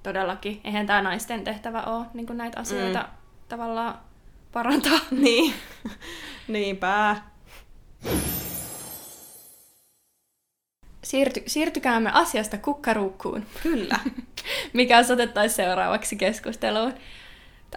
todellakin. 0.03 0.61
Eihän 0.65 0.87
tää 0.87 1.03
naisten 1.03 1.45
tehtävä 1.45 1.83
ole 1.83 2.07
niin 2.15 2.27
näitä 2.33 2.61
asioita 2.61 2.99
mm. 2.99 3.09
tavallaan 3.49 3.99
parantaa. 4.53 4.99
Niin, 5.11 5.55
niinpä. 6.49 7.17
Siirty, 11.05 11.43
siirtykäämme 11.47 12.11
asiasta 12.13 12.59
kukkaruukkuun, 12.59 13.47
Kyllä. 13.63 13.99
mikä 14.73 14.99
otettaisiin 15.13 15.57
seuraavaksi 15.57 16.17
keskusteluun. 16.17 16.95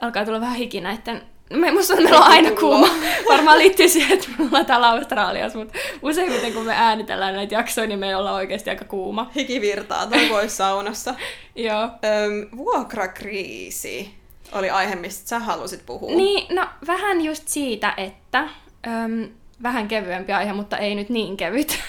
Alkaa 0.01 0.25
tulla 0.25 0.41
vähän 0.41 0.55
hiki 0.55 0.81
näiden... 0.81 1.21
Me, 1.53 1.71
musta 1.71 1.93
on, 1.93 2.03
meillä 2.03 2.19
on 2.19 2.27
aina 2.27 2.51
kuuma. 2.51 2.87
Varmaan 3.31 3.59
liittyy 3.59 3.89
siihen, 3.89 4.17
että 4.17 4.29
me 4.37 4.45
ollaan 4.45 4.65
täällä 4.65 4.89
Australiassa, 4.89 5.59
mutta 5.59 5.79
useimmiten 6.01 6.53
kun 6.53 6.65
me 6.65 6.73
äänitellään 6.75 7.35
näitä 7.35 7.55
jaksoja, 7.55 7.87
niin 7.87 7.99
me 7.99 8.15
ollaan 8.15 8.35
oikeasti 8.35 8.69
aika 8.69 8.85
kuuma. 8.85 9.31
Hiki 9.35 9.61
virtaa 9.61 10.07
toi 10.07 10.25
pois 10.29 10.57
saunassa. 10.57 11.15
Joo. 11.55 11.83
Öm, 11.83 12.57
vuokrakriisi 12.57 14.11
oli 14.51 14.69
aihe, 14.69 14.95
mistä 14.95 15.29
sä 15.29 15.39
halusit 15.39 15.85
puhua. 15.85 16.15
Niin, 16.15 16.55
no 16.55 16.67
vähän 16.87 17.21
just 17.21 17.47
siitä, 17.47 17.93
että 17.97 18.39
äm, 18.87 19.29
vähän 19.63 19.87
kevyempi 19.87 20.33
aihe, 20.33 20.53
mutta 20.53 20.77
ei 20.77 20.95
nyt 20.95 21.09
niin 21.09 21.37
kevyt. 21.37 21.79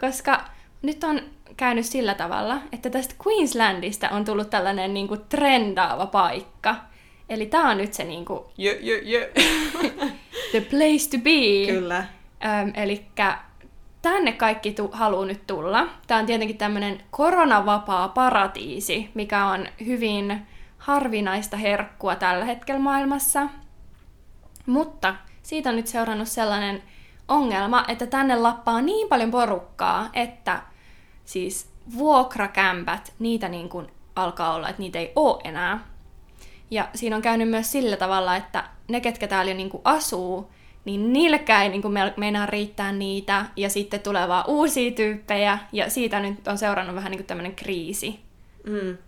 Koska 0.00 0.44
nyt 0.82 1.04
on 1.04 1.20
käynyt 1.56 1.86
sillä 1.86 2.14
tavalla, 2.14 2.58
että 2.72 2.90
tästä 2.90 3.14
Queenslandista 3.26 4.08
on 4.08 4.24
tullut 4.24 4.50
tällainen 4.50 4.94
niin 4.94 5.08
kuin 5.08 5.20
trendaava 5.28 6.06
paikka. 6.06 6.76
Eli 7.28 7.46
tämä 7.46 7.70
on 7.70 7.76
nyt 7.76 7.94
se 7.94 8.04
niin 8.04 8.24
kuin, 8.24 8.40
Jö, 8.58 8.78
jö, 8.80 9.00
jö. 9.02 9.32
the 10.52 10.60
place 10.60 11.10
to 11.10 11.18
be. 11.24 11.72
Kyllä. 11.72 12.06
Eli 12.74 13.06
tänne 14.02 14.32
kaikki 14.32 14.72
tu- 14.72 14.90
haluaa 14.92 15.26
nyt 15.26 15.46
tulla. 15.46 15.88
Tämä 16.06 16.20
on 16.20 16.26
tietenkin 16.26 16.58
tämmöinen 16.58 17.02
koronavapaa 17.10 18.08
paratiisi, 18.08 19.10
mikä 19.14 19.46
on 19.46 19.66
hyvin 19.86 20.46
harvinaista 20.78 21.56
herkkua 21.56 22.16
tällä 22.16 22.44
hetkellä 22.44 22.80
maailmassa. 22.80 23.48
Mutta 24.66 25.14
siitä 25.42 25.70
on 25.70 25.76
nyt 25.76 25.86
seurannut 25.86 26.28
sellainen 26.28 26.82
ongelma, 27.28 27.84
että 27.88 28.06
tänne 28.06 28.36
lappaa 28.36 28.80
niin 28.80 29.08
paljon 29.08 29.30
porukkaa, 29.30 30.10
että 30.12 30.62
siis 31.24 31.70
vuokrakämpät, 31.96 33.12
niitä 33.18 33.48
niin 33.48 33.68
kuin 33.68 33.86
alkaa 34.16 34.54
olla, 34.54 34.68
että 34.68 34.82
niitä 34.82 34.98
ei 34.98 35.12
ole 35.16 35.40
enää. 35.44 35.86
Ja 36.70 36.88
siinä 36.94 37.16
on 37.16 37.22
käynyt 37.22 37.48
myös 37.48 37.72
sillä 37.72 37.96
tavalla, 37.96 38.36
että 38.36 38.64
ne, 38.88 39.00
ketkä 39.00 39.28
täällä 39.28 39.50
jo 39.50 39.56
niin 39.56 39.70
kuin 39.70 39.80
asuu, 39.84 40.50
niin 40.84 41.12
niillekään 41.12 41.62
ei 41.62 41.68
niin 41.68 41.82
kuin 41.82 41.94
meinaa 42.16 42.46
riittää 42.46 42.92
niitä, 42.92 43.44
ja 43.56 43.70
sitten 43.70 44.00
tulee 44.00 44.28
vaan 44.28 44.44
uusia 44.46 44.90
tyyppejä, 44.90 45.58
ja 45.72 45.90
siitä 45.90 46.20
nyt 46.20 46.48
on 46.48 46.58
seurannut 46.58 46.96
vähän 46.96 47.10
niin 47.10 47.18
kuin 47.18 47.26
tämmöinen 47.26 47.54
kriisi. 47.54 48.20
Mm. 48.66 48.98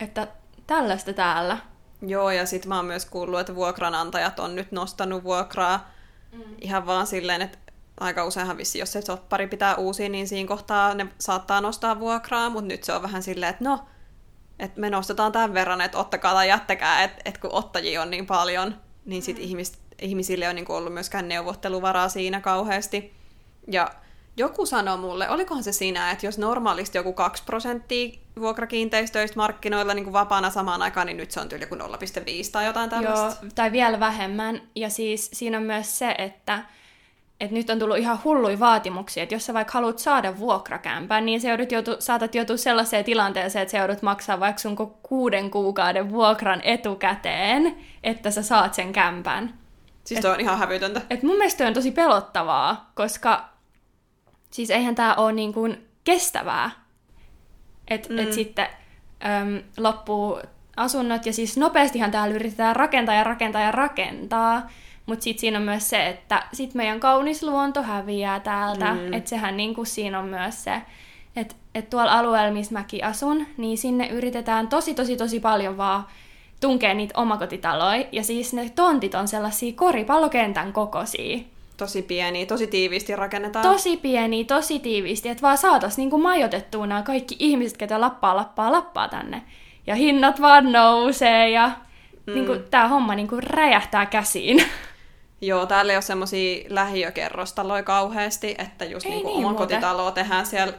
Että 0.00 0.28
tällaista 0.66 1.12
täällä. 1.12 1.58
Joo, 2.06 2.30
ja 2.30 2.46
sitten 2.46 2.68
mä 2.68 2.76
oon 2.76 2.84
myös 2.84 3.06
kuullut, 3.06 3.40
että 3.40 3.54
vuokranantajat 3.54 4.38
on 4.38 4.54
nyt 4.56 4.72
nostanut 4.72 5.24
vuokraa 5.24 5.90
mm. 6.32 6.42
ihan 6.60 6.86
vaan 6.86 7.06
silleen, 7.06 7.42
että 7.42 7.58
aika 8.00 8.24
useinhan 8.24 8.56
vissi, 8.56 8.78
jos 8.78 8.92
se 8.92 9.02
soppari 9.02 9.46
pitää 9.46 9.74
uusia, 9.74 10.08
niin 10.08 10.28
siinä 10.28 10.48
kohtaa 10.48 10.94
ne 10.94 11.06
saattaa 11.18 11.60
nostaa 11.60 12.00
vuokraa, 12.00 12.50
mutta 12.50 12.68
nyt 12.68 12.84
se 12.84 12.92
on 12.92 13.02
vähän 13.02 13.22
silleen, 13.22 13.50
että 13.50 13.64
no, 13.64 13.86
että 14.58 14.80
me 14.80 14.90
nostetaan 14.90 15.32
tämän 15.32 15.54
verran, 15.54 15.80
että 15.80 15.98
ottakaa 15.98 16.34
tai 16.34 16.48
jättäkää, 16.48 17.04
että, 17.04 17.22
että 17.24 17.40
kun 17.40 17.52
ottajia 17.52 18.02
on 18.02 18.10
niin 18.10 18.26
paljon, 18.26 18.76
niin 19.04 19.22
sitten 19.22 19.44
mm. 19.44 19.48
ihmis, 19.48 19.72
ihmisille 20.02 20.48
on 20.48 20.56
niin 20.56 20.70
ollut 20.70 20.94
myöskään 20.94 21.28
neuvotteluvaraa 21.28 22.08
siinä 22.08 22.40
kauheasti. 22.40 23.14
Ja 23.68 23.90
joku 24.36 24.66
sanoi 24.66 24.98
mulle, 24.98 25.30
olikohan 25.30 25.62
se 25.62 25.72
siinä, 25.72 26.10
että 26.10 26.26
jos 26.26 26.38
normaalisti 26.38 26.98
joku 26.98 27.12
2 27.12 27.42
prosenttia 27.44 28.18
vuokrakiinteistöistä 28.40 29.36
markkinoilla 29.36 29.94
niin 29.94 30.04
kuin 30.04 30.12
vapaana 30.12 30.50
samaan 30.50 30.82
aikaan, 30.82 31.06
niin 31.06 31.16
nyt 31.16 31.30
se 31.30 31.40
on 31.40 31.48
tyyli 31.48 31.66
kuin 31.66 31.80
0,5 31.80 31.86
tai 32.52 32.66
jotain 32.66 32.90
tällaista. 32.90 33.44
Joo, 33.44 33.52
tai 33.54 33.72
vielä 33.72 34.00
vähemmän. 34.00 34.62
Ja 34.74 34.90
siis 34.90 35.30
siinä 35.32 35.56
on 35.56 35.64
myös 35.64 35.98
se, 35.98 36.14
että 36.18 36.64
että 37.40 37.54
nyt 37.54 37.70
on 37.70 37.78
tullut 37.78 37.96
ihan 37.96 38.18
hullui 38.24 38.60
vaatimuksia, 38.60 39.22
että 39.22 39.34
jos 39.34 39.46
sä 39.46 39.54
vaikka 39.54 39.72
haluat 39.72 39.98
saada 39.98 40.38
vuokrakämpän, 40.38 41.26
niin 41.26 41.40
se 41.40 41.48
joudut 41.48 41.72
joutu, 41.72 41.96
saatat 41.98 42.34
joutua 42.34 42.56
sellaiseen 42.56 43.04
tilanteeseen, 43.04 43.62
että 43.62 43.72
sä 43.72 43.78
joudut 43.78 44.02
maksaa 44.02 44.40
vaikka 44.40 44.60
sun 44.60 44.76
kuuden 45.02 45.50
kuukauden 45.50 46.10
vuokran 46.10 46.60
etukäteen, 46.64 47.76
että 48.02 48.30
sä 48.30 48.42
saat 48.42 48.74
sen 48.74 48.92
kämpän. 48.92 49.54
Siis 50.04 50.18
et, 50.18 50.24
on 50.24 50.40
ihan 50.40 50.58
hävytöntä. 50.58 51.00
Et 51.10 51.22
mun 51.22 51.36
mielestä 51.36 51.66
on 51.66 51.74
tosi 51.74 51.90
pelottavaa, 51.90 52.90
koska 52.94 53.51
siis 54.52 54.70
eihän 54.70 54.94
tää 54.94 55.14
ole 55.14 55.32
niin 55.32 55.52
kuin 55.52 55.88
kestävää. 56.04 56.70
Että 57.88 58.12
mm. 58.12 58.18
et 58.18 58.32
sitten 58.32 58.66
äm, 59.24 59.62
loppuu 59.76 60.40
asunnot 60.76 61.26
ja 61.26 61.32
siis 61.32 61.56
nopeastihan 61.56 62.10
täällä 62.10 62.34
yritetään 62.34 62.76
rakentaa 62.76 63.14
ja 63.14 63.24
rakentaa 63.24 63.62
ja 63.62 63.72
rakentaa. 63.72 64.70
Mutta 65.06 65.22
sitten 65.22 65.40
siinä 65.40 65.58
on 65.58 65.64
myös 65.64 65.90
se, 65.90 66.08
että 66.08 66.42
sit 66.52 66.74
meidän 66.74 67.00
kaunis 67.00 67.42
luonto 67.42 67.82
häviää 67.82 68.40
täältä. 68.40 68.94
Mm. 68.94 69.12
Että 69.12 69.30
sehän 69.30 69.56
niinku 69.56 69.84
siinä 69.84 70.18
on 70.18 70.28
myös 70.28 70.64
se, 70.64 70.82
että 71.36 71.54
et 71.74 71.90
tuolla 71.90 72.12
alueella, 72.12 72.52
missä 72.52 72.72
mäkin 72.72 73.04
asun, 73.04 73.46
niin 73.56 73.78
sinne 73.78 74.08
yritetään 74.08 74.68
tosi 74.68 74.94
tosi 74.94 75.16
tosi 75.16 75.40
paljon 75.40 75.76
vaan 75.76 76.06
tunkea 76.60 76.94
niitä 76.94 77.20
omakotitaloja. 77.20 78.04
Ja 78.12 78.24
siis 78.24 78.52
ne 78.52 78.70
tontit 78.74 79.14
on 79.14 79.28
sellaisia 79.28 79.72
koripallokentän 79.72 80.72
kokoisia. 80.72 81.38
Tosi 81.82 82.02
pieni, 82.02 82.46
tosi 82.46 82.66
tiiviisti 82.66 83.16
rakennetaan. 83.16 83.62
Tosi 83.62 83.96
pieni, 83.96 84.44
tosi 84.44 84.78
tiiviisti, 84.78 85.28
että 85.28 85.42
vaan 85.42 85.58
saatas 85.58 85.98
niinku 85.98 86.18
majoitettua 86.18 86.86
nämä 86.86 87.02
kaikki 87.02 87.36
ihmiset, 87.38 87.78
ketä 87.78 88.00
lappaa, 88.00 88.36
lappaa, 88.36 88.72
lappaa 88.72 89.08
tänne. 89.08 89.42
Ja 89.86 89.94
hinnat 89.94 90.40
vaan 90.40 90.72
nousee 90.72 91.50
ja 91.50 91.70
mm. 92.26 92.34
niinku, 92.34 92.56
tämä 92.70 92.88
homma 92.88 93.14
niinku 93.14 93.36
räjähtää 93.40 94.06
käsiin. 94.06 94.64
Joo, 95.40 95.66
täällä 95.66 95.92
ei 95.92 95.96
ole 95.96 96.02
semmoisia 96.02 96.64
lähiökerrostaloja 96.68 97.82
kauheasti, 97.82 98.54
että 98.58 98.84
just 98.84 99.06
ei 99.06 99.12
niinku 99.12 99.28
niin, 99.28 99.46
omakotitaloa 99.46 100.10
tehdään 100.10 100.46
siellä 100.46 100.74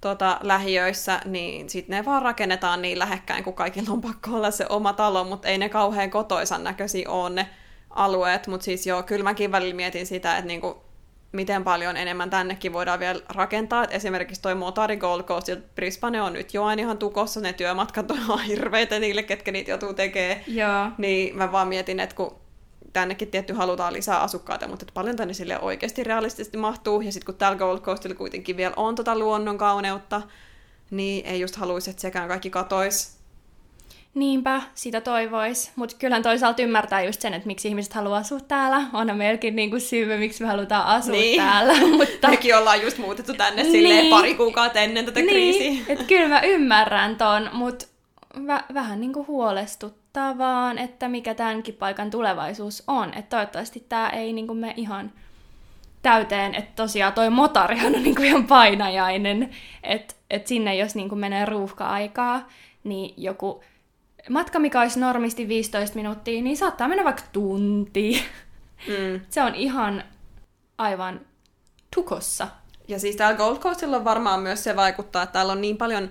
tota, 0.00 0.38
lähiöissä, 0.42 1.20
niin 1.24 1.70
sitten 1.70 1.96
ne 1.96 2.04
vaan 2.04 2.22
rakennetaan 2.22 2.82
niin 2.82 2.98
lähekkäin, 2.98 3.44
kun 3.44 3.54
kaikilla 3.54 3.92
on 3.92 4.00
pakko 4.00 4.30
olla 4.30 4.50
se 4.50 4.66
oma 4.68 4.92
talo, 4.92 5.24
mutta 5.24 5.48
ei 5.48 5.58
ne 5.58 5.68
kauhean 5.68 6.10
kotoisan 6.10 6.64
näköisiä 6.64 7.10
ole 7.10 7.30
ne 7.30 7.46
alueet. 7.90 8.46
Mutta 8.46 8.64
siis 8.64 8.86
joo, 8.86 9.02
kyllä 9.02 9.24
mäkin 9.24 9.52
välillä 9.52 9.74
mietin 9.74 10.06
sitä, 10.06 10.36
että 10.36 10.46
niinku, 10.46 10.82
miten 11.32 11.64
paljon 11.64 11.96
enemmän 11.96 12.30
tännekin 12.30 12.72
voidaan 12.72 13.00
vielä 13.00 13.20
rakentaa. 13.28 13.84
Et 13.84 13.94
esimerkiksi 13.94 14.42
toi 14.42 14.54
Motari 14.54 14.96
Gold 14.96 15.22
Coast 15.22 15.48
ja 15.48 15.56
Brisbane 15.74 16.22
on 16.22 16.32
nyt 16.32 16.54
jo 16.54 16.64
aina 16.64 16.82
ihan 16.82 16.98
tukossa, 16.98 17.40
ne 17.40 17.52
työmatkat 17.52 18.10
on 18.10 18.18
ihan 18.18 18.40
hirveitä 18.40 18.98
niille, 18.98 19.22
ketkä 19.22 19.52
niitä 19.52 19.70
joutuu 19.70 19.94
tekemään. 19.94 20.40
Joo. 20.46 20.90
Niin 20.98 21.36
mä 21.36 21.52
vaan 21.52 21.68
mietin, 21.68 22.00
että 22.00 22.16
kun 22.16 22.36
tännekin 22.92 23.28
tietty 23.28 23.52
halutaan 23.52 23.92
lisää 23.92 24.20
asukkaita, 24.20 24.68
mutta 24.68 24.82
että 24.82 24.94
paljon 24.94 25.16
tänne 25.16 25.34
sille 25.34 25.60
oikeasti 25.60 26.04
realistisesti 26.04 26.56
mahtuu. 26.56 27.00
Ja 27.00 27.12
sitten 27.12 27.26
kun 27.26 27.34
täällä 27.34 27.58
Gold 27.58 27.80
Coastilla 27.80 28.16
kuitenkin 28.16 28.56
vielä 28.56 28.74
on 28.76 28.94
tota 28.94 29.18
luonnon 29.18 29.58
kauneutta, 29.58 30.22
niin 30.90 31.26
ei 31.26 31.40
just 31.40 31.56
haluaisi, 31.56 31.90
että 31.90 32.02
sekään 32.02 32.28
kaikki 32.28 32.50
katois. 32.50 33.19
Niinpä, 34.14 34.62
sitä 34.74 35.00
toivois. 35.00 35.72
Mutta 35.76 35.96
kyllähän 35.98 36.22
toisaalta 36.22 36.62
ymmärtää 36.62 37.02
just 37.02 37.20
sen, 37.20 37.34
että 37.34 37.46
miksi 37.46 37.68
ihmiset 37.68 37.92
haluaa 37.92 38.18
asua 38.18 38.40
täällä. 38.40 38.82
Onhan 38.92 39.18
meilläkin 39.18 39.56
niinku 39.56 39.80
syy, 39.80 40.18
miksi 40.18 40.42
me 40.42 40.48
halutaan 40.48 40.86
asua 40.86 41.12
niin. 41.12 41.42
täällä. 41.42 41.72
Mutta... 41.96 42.28
Mekin 42.28 42.56
ollaan 42.56 42.82
just 42.82 42.98
muutettu 42.98 43.34
tänne 43.34 43.62
niin. 43.62 43.72
silleen 43.72 44.10
pari 44.10 44.34
kuukautta 44.34 44.80
ennen 44.80 45.04
tätä 45.04 45.20
niin. 45.20 45.30
kriisiä. 45.30 45.84
Et 45.88 46.02
kyllä 46.02 46.28
mä 46.28 46.40
ymmärrän 46.40 47.16
ton, 47.16 47.50
mutta 47.52 47.86
vä- 48.36 48.74
vähän 48.74 49.00
niinku 49.00 49.24
huolestuttaa 49.28 50.38
vaan, 50.38 50.78
että 50.78 51.08
mikä 51.08 51.34
tämänkin 51.34 51.74
paikan 51.74 52.10
tulevaisuus 52.10 52.82
on. 52.86 53.14
Että 53.14 53.36
toivottavasti 53.36 53.84
tämä 53.88 54.08
ei 54.08 54.32
niinku 54.32 54.54
me 54.54 54.74
ihan 54.76 55.12
täyteen, 56.02 56.54
että 56.54 56.72
tosiaan 56.76 57.12
toi 57.12 57.30
motarihan 57.30 57.94
on 57.94 58.02
niinku 58.02 58.22
ihan 58.22 58.46
painajainen, 58.46 59.50
että 59.82 60.14
et 60.30 60.46
sinne 60.46 60.76
jos 60.76 60.94
niinku 60.94 61.14
menee 61.14 61.44
ruuhka-aikaa, 61.44 62.48
niin 62.84 63.14
joku 63.16 63.62
matka, 64.28 64.58
mikä 64.58 64.80
olisi 64.80 65.00
normisti 65.00 65.48
15 65.48 65.96
minuuttia, 65.96 66.42
niin 66.42 66.56
saattaa 66.56 66.88
mennä 66.88 67.04
vaikka 67.04 67.22
tunti. 67.32 68.22
Mm. 68.88 69.20
Se 69.30 69.42
on 69.42 69.54
ihan 69.54 70.04
aivan 70.78 71.20
tukossa. 71.94 72.48
Ja 72.88 72.98
siis 72.98 73.16
täällä 73.16 73.36
Gold 73.36 73.58
Coastilla 73.58 73.96
on 73.96 74.04
varmaan 74.04 74.40
myös 74.40 74.64
se 74.64 74.76
vaikuttaa, 74.76 75.22
että 75.22 75.32
täällä 75.32 75.52
on 75.52 75.60
niin 75.60 75.76
paljon 75.76 76.10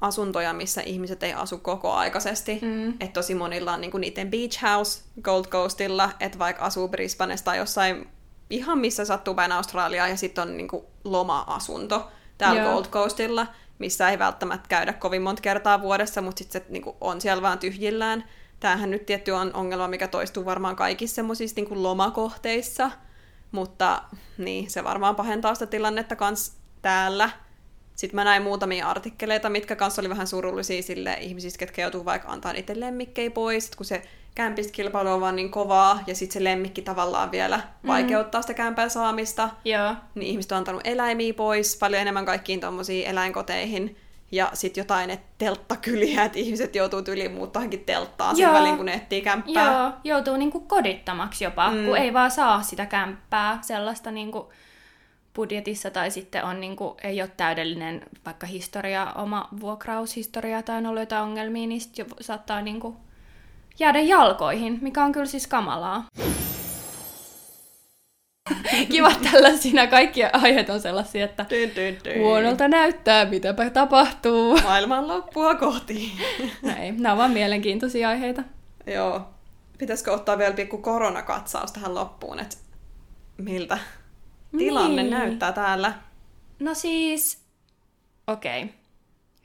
asuntoja, 0.00 0.52
missä 0.52 0.80
ihmiset 0.80 1.22
ei 1.22 1.32
asu 1.32 1.58
koko 1.58 1.92
aikaisesti. 1.92 2.58
Mm. 2.62 2.88
Että 2.90 3.12
tosi 3.12 3.34
monilla 3.34 3.72
on 3.72 3.80
niinku 3.80 3.98
niiden 3.98 4.30
beach 4.30 4.62
house 4.62 5.02
Gold 5.22 5.44
Coastilla, 5.44 6.10
että 6.20 6.38
vaikka 6.38 6.64
asuu 6.64 6.88
Brisbanessa 6.88 7.44
tai 7.44 7.58
jossain 7.58 8.08
ihan 8.50 8.78
missä 8.78 9.04
sattuu 9.04 9.34
päin 9.34 9.52
Australiaa, 9.52 10.08
ja 10.08 10.16
sitten 10.16 10.42
on 10.42 10.56
niinku 10.56 10.86
loma-asunto 11.04 12.10
täällä 12.38 12.60
Joo. 12.60 12.72
Gold 12.72 12.86
Coastilla, 12.86 13.46
missä 13.80 14.10
ei 14.10 14.18
välttämättä 14.18 14.68
käydä 14.68 14.92
kovin 14.92 15.22
monta 15.22 15.42
kertaa 15.42 15.82
vuodessa, 15.82 16.22
mutta 16.22 16.38
sitten 16.38 16.62
se 16.62 16.66
niinku 16.68 16.96
on 17.00 17.20
siellä 17.20 17.42
vaan 17.42 17.58
tyhjillään. 17.58 18.24
Tämähän 18.60 18.90
nyt 18.90 19.06
tietty 19.06 19.30
on 19.30 19.54
ongelma, 19.54 19.88
mikä 19.88 20.08
toistuu 20.08 20.44
varmaan 20.44 20.76
kaikissa 20.76 21.14
semmoisissa 21.14 21.56
niinku 21.56 21.82
lomakohteissa, 21.82 22.90
mutta 23.52 24.02
niin, 24.38 24.70
se 24.70 24.84
varmaan 24.84 25.16
pahentaa 25.16 25.54
sitä 25.54 25.66
tilannetta 25.66 26.16
kans 26.16 26.56
täällä. 26.82 27.30
Sitten 27.96 28.16
mä 28.16 28.24
näin 28.24 28.42
muutamia 28.42 28.88
artikkeleita, 28.88 29.50
mitkä 29.50 29.76
kanssa 29.76 30.02
oli 30.02 30.08
vähän 30.08 30.26
surullisia 30.26 30.82
sille 30.82 31.16
ihmisistä, 31.20 31.58
ketkä 31.58 31.82
joutuu 31.82 32.04
vaikka 32.04 32.28
antaa 32.28 32.52
niitä 32.52 32.72
lemmikkejä 32.76 33.30
pois, 33.30 33.70
kun 33.76 33.86
se 33.86 34.02
kämpistkilpailu 34.40 35.08
on 35.08 35.20
vaan 35.20 35.36
niin 35.36 35.50
kovaa, 35.50 36.00
ja 36.06 36.14
sitten 36.14 36.32
se 36.32 36.44
lemmikki 36.44 36.82
tavallaan 36.82 37.30
vielä 37.30 37.56
mm. 37.56 37.88
vaikeuttaa 37.88 38.42
sitä 38.42 38.54
kämpän 38.54 38.90
saamista. 38.90 39.48
Joo. 39.64 39.94
Niin 40.14 40.26
ihmiset 40.26 40.52
on 40.52 40.58
antanut 40.58 40.80
eläimiä 40.84 41.34
pois, 41.34 41.76
paljon 41.76 42.02
enemmän 42.02 42.26
kaikkiin 42.26 42.60
tuommoisiin 42.60 43.06
eläinkoteihin. 43.06 43.96
Ja 44.32 44.50
sitten 44.54 44.80
jotain, 44.80 45.10
että 45.10 45.26
telttakyliä, 45.38 46.24
että 46.24 46.38
ihmiset 46.44 46.74
joutuu 46.74 47.02
yli 47.08 47.28
muuttaankin 47.28 47.84
telttaan 47.84 48.36
sen 48.36 48.52
välin, 48.52 48.76
kun 48.76 48.86
ne 48.86 48.94
etsii 48.94 49.22
kämppää. 49.22 49.72
Joo, 49.72 49.92
joutuu 50.04 50.36
niinku 50.36 50.60
kodittamaksi 50.60 51.44
jopa, 51.44 51.70
mm. 51.70 51.84
kun 51.84 51.96
ei 51.96 52.12
vaan 52.12 52.30
saa 52.30 52.62
sitä 52.62 52.86
kämppää 52.86 53.58
sellaista 53.62 54.10
niinku 54.10 54.52
budjetissa 55.34 55.90
tai 55.90 56.10
sitten 56.10 56.44
on, 56.44 56.60
niin 56.60 56.76
kuin, 56.76 56.94
ei 57.02 57.22
ole 57.22 57.30
täydellinen 57.36 58.02
vaikka 58.26 58.46
historia, 58.46 59.12
oma 59.14 59.48
vuokraushistoria 59.60 60.62
tai 60.62 60.76
on 60.76 60.86
ollut 60.86 61.02
jotain 61.02 61.22
ongelmia, 61.22 61.66
niin 61.66 61.80
sitten 61.80 62.06
saattaa 62.20 62.62
niin 62.62 62.80
kuin, 62.80 62.96
jäädä 63.80 64.00
jalkoihin, 64.00 64.78
mikä 64.82 65.04
on 65.04 65.12
kyllä 65.12 65.26
siis 65.26 65.46
kamalaa. 65.46 66.04
Kiva, 68.90 69.12
tällaisina 69.32 69.86
kaikki 69.86 70.24
aiheet 70.24 70.70
on 70.70 70.80
sellaisia, 70.80 71.24
että 71.24 71.46
Dyn, 71.50 71.70
dyn, 71.76 71.96
dyn. 72.04 72.18
huonolta 72.20 72.68
näyttää, 72.68 73.24
mitäpä 73.24 73.70
tapahtuu. 73.70 74.58
Maailman 74.62 75.08
loppua 75.08 75.54
kohti. 75.54 76.12
No 76.62 76.70
ei, 76.80 76.92
nämä 76.92 77.12
on 77.12 77.18
vaan 77.18 77.30
mielenkiintoisia 77.30 78.08
aiheita. 78.08 78.42
Joo. 78.86 79.28
Pitäisikö 79.78 80.12
ottaa 80.12 80.38
vielä 80.38 80.54
pikku 80.54 80.78
koronakatsaus 80.78 81.72
tähän 81.72 81.94
loppuun, 81.94 82.38
että 82.40 82.56
miltä 83.38 83.78
tilanne 84.58 85.02
Niin. 85.02 85.10
näyttää 85.10 85.52
täällä? 85.52 85.92
No 86.58 86.74
siis, 86.74 87.38
okei. 88.26 88.62
Okay. 88.62 88.74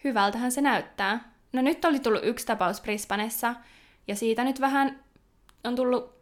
Hyvältähän 0.04 0.52
se 0.52 0.62
näyttää. 0.62 1.32
No 1.54 1.62
nyt 1.62 1.86
oli 1.86 2.00
tullut 2.00 2.24
yksi 2.26 2.46
tapaus 2.46 2.82
Brisbanessa, 2.82 3.56
ja 4.08 4.16
siitä 4.16 4.44
nyt 4.44 4.62
vähän 4.62 5.00
on 5.64 5.76
tullut 5.76 6.16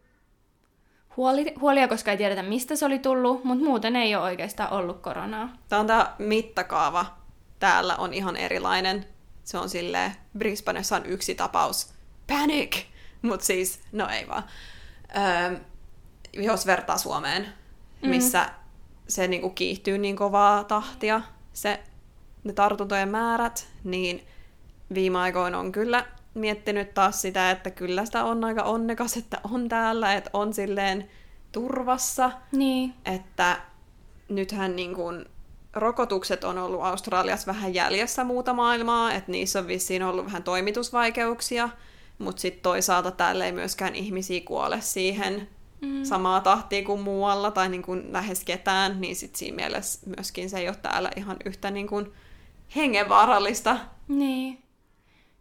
huoli, 1.18 1.54
huolia, 1.60 1.88
koska 1.88 2.12
ei 2.12 2.18
tiedetä 2.18 2.44
mistä 2.44 2.76
se 2.76 2.86
oli 2.86 3.00
tullut, 3.00 3.44
mutta 3.44 3.66
muuten 3.66 3.96
ei 3.96 4.16
ole 4.16 4.24
oikeastaan 4.24 4.74
ollut 4.74 5.02
koronaa. 5.02 5.50
Tämä 5.70 5.80
on 5.80 5.88
tämä 5.88 6.16
mittakaava. 6.20 7.06
Täällä 7.60 7.96
on 7.96 8.14
ihan 8.14 8.36
erilainen. 8.36 9.06
Se 9.44 9.58
on 9.58 9.70
silleen, 9.70 10.12
Brisbanessa 10.38 10.96
on 10.96 11.06
yksi 11.06 11.36
tapaus. 11.36 11.94
Panic! 12.28 12.86
Mutta 13.22 13.46
siis, 13.46 13.82
no 13.92 14.10
ei 14.10 14.28
vaan. 14.28 14.44
Öö, 15.18 15.60
jos 16.34 16.66
vertaa 16.66 16.98
Suomeen, 16.98 17.48
missä 18.02 18.50
se 19.08 19.28
niinku 19.28 19.50
kiihtyy 19.50 19.98
niin 19.98 20.16
kovaa 20.16 20.64
tahtia, 20.64 21.22
se, 21.54 21.84
ne 22.44 22.54
tartuntojen 22.54 23.10
määrät, 23.10 23.68
niin 23.84 24.28
viime 24.94 25.20
aikoina 25.20 25.60
on 25.60 25.72
kyllä 25.72 26.06
miettinyt 26.34 26.94
taas 26.94 27.22
sitä, 27.22 27.52
että 27.52 27.72
kyllä 27.72 28.06
sitä 28.06 28.24
on 28.24 28.44
aika 28.44 28.64
onnekas, 28.64 29.18
että 29.18 29.42
on 29.52 29.70
täällä, 29.70 30.14
että 30.14 30.30
on 30.34 30.54
silleen 30.54 31.10
turvassa 31.52 32.32
Niin, 32.52 32.94
että 33.06 33.62
nythän 34.30 34.76
niin 34.76 34.96
kuin 34.96 35.26
rokotukset 35.74 36.44
on 36.44 36.58
ollut 36.58 36.84
Australiassa 36.84 37.54
vähän 37.54 37.74
jäljessä 37.74 38.24
muuta 38.24 38.54
maailmaa, 38.54 39.14
että 39.14 39.32
niissä 39.32 39.60
on 39.60 39.68
vissiin 39.68 40.04
ollut 40.04 40.26
vähän 40.26 40.44
toimitusvaikeuksia, 40.44 41.70
mutta 42.18 42.42
sitten 42.42 42.64
toisaalta 42.64 43.12
täällä 43.12 43.46
ei 43.46 43.52
myöskään 43.52 43.96
ihmisiä 43.96 44.42
kuole 44.46 44.82
siihen 44.82 45.48
mm. 45.82 46.04
samaa 46.04 46.42
tahtia 46.42 46.86
kuin 46.86 47.02
muualla 47.02 47.52
tai 47.52 47.70
niin 47.70 47.82
kuin 47.82 48.14
lähes 48.14 48.44
ketään, 48.44 49.02
niin 49.02 49.16
sitten 49.16 49.40
siinä 49.40 49.56
mielessä 49.56 50.00
myöskin 50.18 50.50
se 50.50 50.58
ei 50.58 50.68
ole 50.68 50.76
täällä 50.82 51.12
ihan 51.16 51.38
yhtä 51.46 51.72
niin 51.72 51.88
kuin 51.88 52.12
hengenvaarallista. 52.76 53.78
niin. 54.08 54.63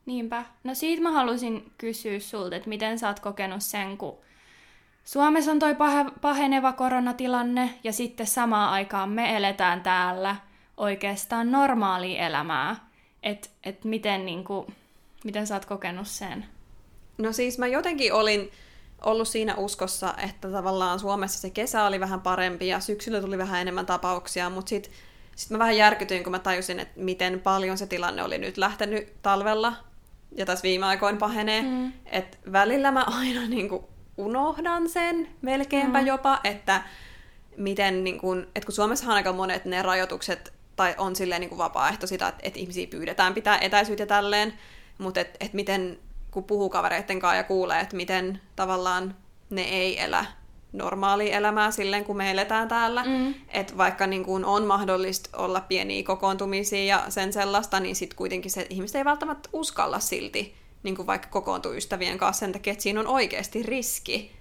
Niinpä. 0.07 0.45
No 0.65 0.75
siitä 0.75 1.03
mä 1.03 1.13
halusin 1.13 1.73
kysyä 1.79 2.21
sulta, 2.21 2.57
että 2.57 2.69
miten 2.69 2.99
sä 2.99 3.09
oot 3.09 3.21
kokenut 3.21 3.63
sen, 3.63 3.99
kun 3.99 4.19
Suomessa 5.05 5.51
on 5.51 5.59
toi 5.59 5.75
pahe- 5.75 6.13
paheneva 6.21 6.73
koronatilanne 6.73 7.79
ja 7.85 7.93
sitten 7.93 8.27
samaan 8.27 8.71
aikaan 8.71 9.09
me 9.09 9.37
eletään 9.37 9.81
täällä 9.81 10.37
oikeastaan 10.77 11.53
normaalia 11.53 12.27
elämää. 12.27 12.89
Että 13.23 13.49
et 13.65 13.85
miten, 13.85 14.27
niinku, 14.27 14.67
miten 15.25 15.47
sä 15.47 15.55
oot 15.55 15.65
kokenut 15.65 16.07
sen? 16.07 16.47
No 17.19 17.33
siis 17.33 17.59
mä 17.59 17.67
jotenkin 17.67 18.13
olin 18.13 18.51
ollut 19.05 19.29
siinä 19.29 19.55
uskossa, 19.55 20.15
että 20.25 20.51
tavallaan 20.51 20.99
Suomessa 21.01 21.41
se 21.41 21.51
kesä 21.51 21.85
oli 21.85 22.01
vähän 22.01 22.21
parempi 22.21 22.69
ja 22.69 22.81
syksyllä 22.81 23.21
tuli 23.21 23.39
vähän 23.39 23.61
enemmän 23.61 23.87
tapauksia, 23.87 24.51
mutta 24.51 24.69
sitten 24.69 24.93
sit 25.37 25.51
mä 25.51 25.59
vähän 25.59 25.77
järkytyin, 25.77 26.23
kun 26.23 26.31
mä 26.31 26.39
tajusin, 26.39 26.81
että 26.81 27.01
miten 27.01 27.41
paljon 27.41 27.79
se 27.79 27.87
tilanne 27.87 28.23
oli 28.23 28.39
nyt 28.39 28.57
lähtenyt 28.57 29.23
talvella 29.23 29.73
ja 30.37 30.47
tässä 30.47 30.62
viime 30.62 30.87
aikoina 30.87 31.18
pahenee. 31.18 31.62
Mm. 31.62 31.93
Että 32.07 32.39
välillä 32.53 32.91
mä 32.91 33.05
aina 33.07 33.49
niinku 33.49 33.89
unohdan 34.16 34.89
sen 34.89 35.28
melkeinpä 35.43 36.01
mm. 36.01 36.07
jopa, 36.07 36.41
että 36.45 36.83
miten, 37.57 38.05
niin 38.05 38.20
kun, 38.20 38.47
että 38.55 38.66
kun 38.66 38.74
Suomessahan 38.74 39.16
aika 39.16 39.33
monet 39.33 39.64
ne 39.64 39.83
rajoitukset 39.83 40.53
tai 40.76 40.95
on 40.99 41.16
silleen 41.16 41.41
niin 41.41 41.49
kuin 41.49 41.59
vapaaehtoisia, 41.59 42.14
että, 42.14 42.35
että 42.43 42.59
ihmisiä 42.59 42.87
pyydetään 42.87 43.35
pitää 43.35 43.59
etäisyyttä 43.59 44.07
tälleen, 44.07 44.53
mutta 44.99 45.20
että 45.20 45.37
et 45.41 45.53
miten, 45.53 45.99
kun 46.30 46.45
puhuu 46.45 46.70
kavereitten 46.70 47.20
kanssa 47.20 47.37
ja 47.37 47.45
kuulee, 47.45 47.80
että 47.80 47.97
miten 47.97 48.41
tavallaan 48.57 49.16
ne 49.51 49.62
ei 49.62 50.03
elä 50.03 50.24
normaalia 50.73 51.37
elämää 51.37 51.70
silleen, 51.70 52.05
kun 52.05 52.16
me 52.16 52.31
eletään 52.31 52.68
täällä. 52.68 53.05
Mm. 53.05 53.35
Että 53.49 53.77
vaikka 53.77 54.07
niin 54.07 54.25
kun 54.25 54.45
on 54.45 54.66
mahdollista 54.66 55.31
olla 55.37 55.61
pieniä 55.61 56.03
kokoontumisia 56.03 56.85
ja 56.85 57.05
sen 57.09 57.33
sellaista, 57.33 57.81
niin 57.81 57.97
sitten 57.97 58.16
kuitenkin 58.16 58.51
se 58.51 58.66
ihmiset 58.70 58.97
ei 58.97 59.05
välttämättä 59.05 59.49
uskalla 59.53 59.99
silti 59.99 60.55
niin 60.83 60.97
kuin 60.97 61.07
vaikka 61.07 61.29
kokoontua 61.29 61.75
ystävien 61.75 62.18
kanssa 62.18 62.41
sen 62.41 62.53
takia, 62.53 62.73
että 62.73 62.83
siinä 62.83 63.01
on 63.01 63.07
oikeasti 63.07 63.62
riski. 63.62 64.33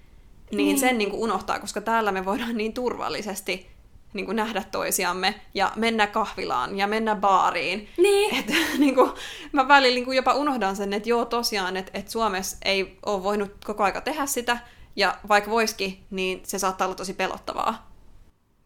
Niin, 0.52 0.58
niin. 0.66 0.80
sen 0.80 0.98
niin 0.98 1.10
kuin 1.10 1.22
unohtaa, 1.22 1.60
koska 1.60 1.82
täällä 1.82 2.12
me 2.12 2.26
voidaan 2.26 2.58
niin 2.58 2.74
turvallisesti 2.74 3.72
niin 4.14 4.26
kuin 4.26 4.36
nähdä 4.36 4.64
toisiamme 4.72 5.42
ja 5.54 5.72
mennä 5.76 6.08
kahvilaan 6.08 6.78
ja 6.78 6.88
mennä 6.88 7.16
baariin. 7.16 7.90
Niin. 7.98 8.36
Et, 8.36 8.46
niin 8.80 8.96
kuin, 8.96 9.12
mä 9.52 9.68
välillä 9.68 9.96
niin 9.96 10.06
kuin 10.06 10.16
jopa 10.16 10.34
unohdan 10.34 10.76
sen, 10.76 10.94
että 10.94 11.10
joo 11.10 11.26
tosiaan, 11.26 11.78
että, 11.78 11.92
että 11.94 12.12
Suomessa 12.12 12.58
ei 12.66 12.98
ole 13.06 13.24
voinut 13.24 13.52
koko 13.66 13.84
aika 13.84 14.02
tehdä 14.02 14.26
sitä, 14.26 14.58
ja 14.96 15.18
vaikka 15.28 15.52
voiskin, 15.52 16.06
niin 16.10 16.42
se 16.44 16.60
saattaa 16.60 16.88
olla 16.88 16.96
tosi 16.96 17.14
pelottavaa. 17.14 17.92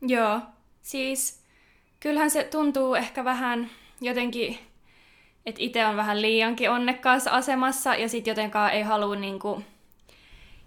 Joo, 0.01 0.39
siis 0.82 1.43
kyllähän 1.99 2.30
se 2.30 2.43
tuntuu 2.43 2.95
ehkä 2.95 3.26
vähän 3.26 3.69
jotenkin, 4.01 4.59
että 5.45 5.61
itse 5.61 5.86
on 5.86 5.97
vähän 5.97 6.21
liiankin 6.21 6.69
onnekkaassa 6.71 7.32
asemassa 7.32 7.95
ja 7.95 8.09
sitten 8.09 8.32
jotenkaan 8.32 8.71
ei 8.71 8.82
halua 8.82 9.15
niinku 9.15 9.63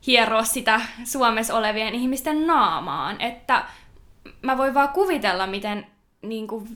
hieroa 0.06 0.44
sitä 0.44 0.80
Suomessa 1.04 1.56
olevien 1.56 1.94
ihmisten 1.94 2.46
naamaan. 2.46 3.20
Että 3.20 3.64
mä 4.42 4.58
voin 4.58 4.74
vaan 4.74 4.88
kuvitella, 4.88 5.46
miten 5.46 5.86
niinku 6.22 6.68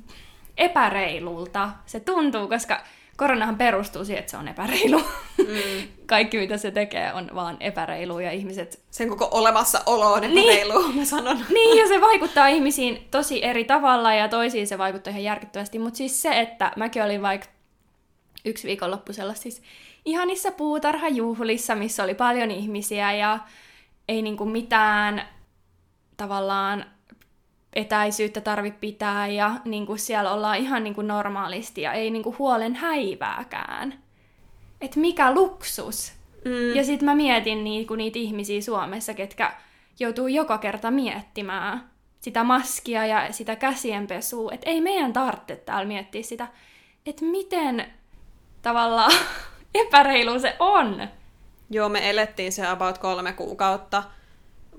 epäreilulta 0.57 1.71
se 1.87 2.01
tuntuu, 2.01 2.49
koska 2.49 2.81
koronahan 3.23 3.57
perustuu 3.59 4.05
siihen, 4.05 4.21
että 4.21 4.31
se 4.31 4.37
on 4.37 4.49
epäreilu. 4.49 4.99
Mm. 5.39 5.89
Kaikki, 6.07 6.39
mitä 6.39 6.57
se 6.57 6.71
tekee, 6.71 7.13
on 7.13 7.31
vaan 7.35 7.57
epäreilu 7.61 8.19
ja 8.19 8.31
ihmiset 8.31 8.81
Sen 8.91 9.09
koko 9.09 9.29
olemassaolo 9.31 10.13
on 10.13 10.21
Niin. 10.21 10.39
epäreilu, 10.39 10.89
mä 10.99 11.05
sanon. 11.05 11.39
niin, 11.55 11.79
ja 11.79 11.89
se 11.89 12.01
vaikuttaa 12.01 12.47
ihmisiin 12.49 13.09
tosi 13.11 13.45
eri 13.45 13.65
tavalla 13.65 14.15
ja 14.15 14.29
toisiin 14.29 14.67
se 14.67 14.79
vaikuttaa 14.79 15.11
ihan 15.11 15.23
järkyttävästi. 15.25 15.79
Mutta 15.79 15.97
siis 15.97 16.23
se, 16.23 16.41
että 16.41 16.73
mäkin 16.77 17.03
olin 17.03 17.23
vaikka 17.23 17.49
yksi 18.45 18.67
viikonloppu 18.69 19.13
sellaisissa 19.13 19.63
ihanissa 20.05 20.51
puutarhajuhlissa, 20.51 21.75
missä 21.75 22.05
oli 22.05 22.15
paljon 22.15 22.51
ihmisiä 22.51 23.13
ja 23.13 23.39
ei 24.09 24.23
niinku 24.23 24.45
mitään 24.45 25.29
tavallaan 26.17 26.85
etäisyyttä 27.73 28.41
tarvitse 28.41 28.79
pitää 28.81 29.27
ja 29.27 29.51
niinku 29.65 29.97
siellä 29.97 30.33
ollaan 30.33 30.59
ihan 30.59 30.85
niinku 30.85 31.03
normaalisti 31.03 31.83
ja 31.83 31.93
ei 31.93 32.11
niinku 32.11 32.35
huolen 32.39 32.75
häivääkään. 32.75 33.95
Et 34.81 34.97
mikä 34.97 35.35
luksus! 35.35 36.13
Mm. 36.45 36.77
Ja 36.77 36.85
sitten 36.85 37.07
mä 37.07 37.15
mietin 37.15 37.65
niinku 37.65 37.95
niitä 37.95 38.19
ihmisiä 38.19 38.61
Suomessa, 38.61 39.15
ketkä 39.15 39.53
joutuu 40.01 40.29
joka 40.29 40.59
kerta 40.59 40.91
miettimään 40.91 41.91
sitä 42.21 42.45
maskia 42.45 43.07
ja 43.07 43.33
sitä 43.33 43.57
käsienpesua. 43.57 44.53
Että 44.53 44.71
ei 44.71 44.81
meidän 44.81 45.13
tarvitse 45.13 45.57
täällä 45.57 45.85
miettiä 45.85 46.23
sitä, 46.23 46.49
että 47.07 47.25
miten 47.25 47.87
tavallaan 48.63 49.13
epäreilu 49.75 50.41
se 50.41 50.57
on. 50.59 51.09
Joo, 51.71 51.89
me 51.89 52.11
elettiin 52.11 52.53
se 52.53 52.67
about 52.67 52.99
kolme 52.99 53.33
kuukautta 53.33 54.03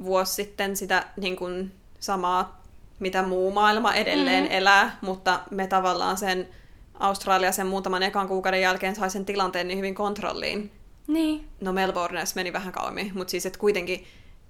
vuosi 0.04 0.34
sitten 0.34 0.76
sitä 0.76 1.08
niin 1.18 1.36
kuin, 1.36 1.72
samaa, 2.00 2.63
mitä 3.04 3.24
muu 3.24 3.52
maailma 3.52 3.94
edelleen 3.94 4.44
mm-hmm. 4.44 4.58
elää, 4.58 4.98
mutta 5.02 5.40
me 5.52 5.68
tavallaan 5.68 6.18
sen 6.18 6.48
Australia 7.00 7.52
sen 7.52 7.68
muutaman 7.68 8.04
ekan 8.04 8.28
kuukauden 8.28 8.62
jälkeen 8.62 8.96
sai 8.96 9.10
sen 9.10 9.26
tilanteen 9.26 9.68
niin 9.68 9.78
hyvin 9.78 9.96
kontrolliin. 9.96 10.72
Niin. 11.08 11.48
No 11.62 11.74
Melbourneessa 11.74 12.36
meni 12.36 12.54
vähän 12.54 12.74
kauemmin, 12.74 13.12
mutta 13.14 13.32
siis 13.32 13.46
että 13.46 13.60
kuitenkin, 13.60 14.06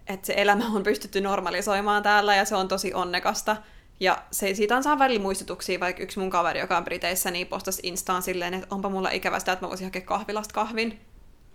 että 0.08 0.28
se 0.28 0.34
elämä 0.38 0.66
on 0.74 0.84
pystytty 0.84 1.22
normalisoimaan 1.22 2.04
täällä 2.04 2.36
ja 2.36 2.46
se 2.46 2.56
on 2.56 2.68
tosi 2.68 2.94
onnekasta. 2.94 3.58
Ja 4.00 4.24
se, 4.32 4.54
siitä 4.54 4.76
on 4.76 4.84
saa 4.84 5.00
välillä 5.00 5.22
muistutuksia, 5.22 5.80
vaikka 5.80 6.04
yksi 6.04 6.20
mun 6.20 6.30
kaveri, 6.30 6.60
joka 6.60 6.78
on 6.78 6.84
Briteissä, 6.84 7.32
niin 7.32 7.48
postasi 7.48 7.82
Instaan 7.84 8.22
silleen, 8.22 8.54
että 8.54 8.68
onpa 8.76 8.90
mulla 8.90 9.10
ikävä 9.10 9.40
sitä, 9.40 9.52
että 9.52 9.66
mä 9.66 9.70
voisin 9.70 9.88
hakea 9.88 10.02
kahvilasta 10.02 10.54
kahvin. 10.54 11.00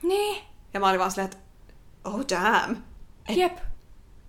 Niin. 0.03 0.45
Ja 0.75 0.81
mä 0.81 0.89
olin 0.89 0.99
vaan 0.99 1.11
silleen, 1.11 1.31
että 1.33 1.39
oh 2.05 2.21
damn, 2.31 2.77
Jep. 3.29 3.59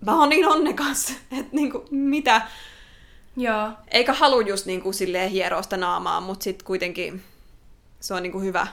Mä 0.06 0.20
oon 0.20 0.28
niin 0.28 0.48
onnekas, 0.48 1.10
että 1.38 1.56
niinku, 1.56 1.84
mitä. 1.90 2.42
Joo. 3.36 3.72
Eikä 3.90 4.12
halua 4.12 4.42
just 4.42 4.66
niinku 4.66 4.92
silleen 4.92 5.30
hieroa 5.30 5.62
sitä 5.62 5.76
naamaa, 5.76 6.20
mutta 6.20 6.44
sitten 6.44 6.66
kuitenkin 6.66 7.22
se 8.00 8.14
on 8.14 8.22
niinku 8.22 8.40
hyvä 8.40 8.66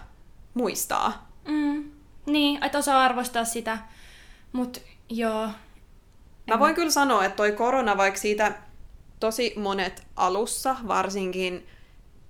muistaa. 0.53 1.31
Mm. 1.47 1.91
Niin, 2.25 2.63
että 2.63 2.77
osaa 2.77 3.01
arvostaa 3.01 3.45
sitä. 3.45 3.77
Mut 4.51 4.81
joo. 5.09 5.49
Mä 6.47 6.59
voin 6.59 6.75
kyllä 6.75 6.91
sanoa, 6.91 7.25
että 7.25 7.35
toi 7.35 7.51
korona, 7.51 7.97
vaikka 7.97 8.19
siitä 8.19 8.55
tosi 9.19 9.53
monet 9.57 10.07
alussa, 10.15 10.75
varsinkin 10.87 11.67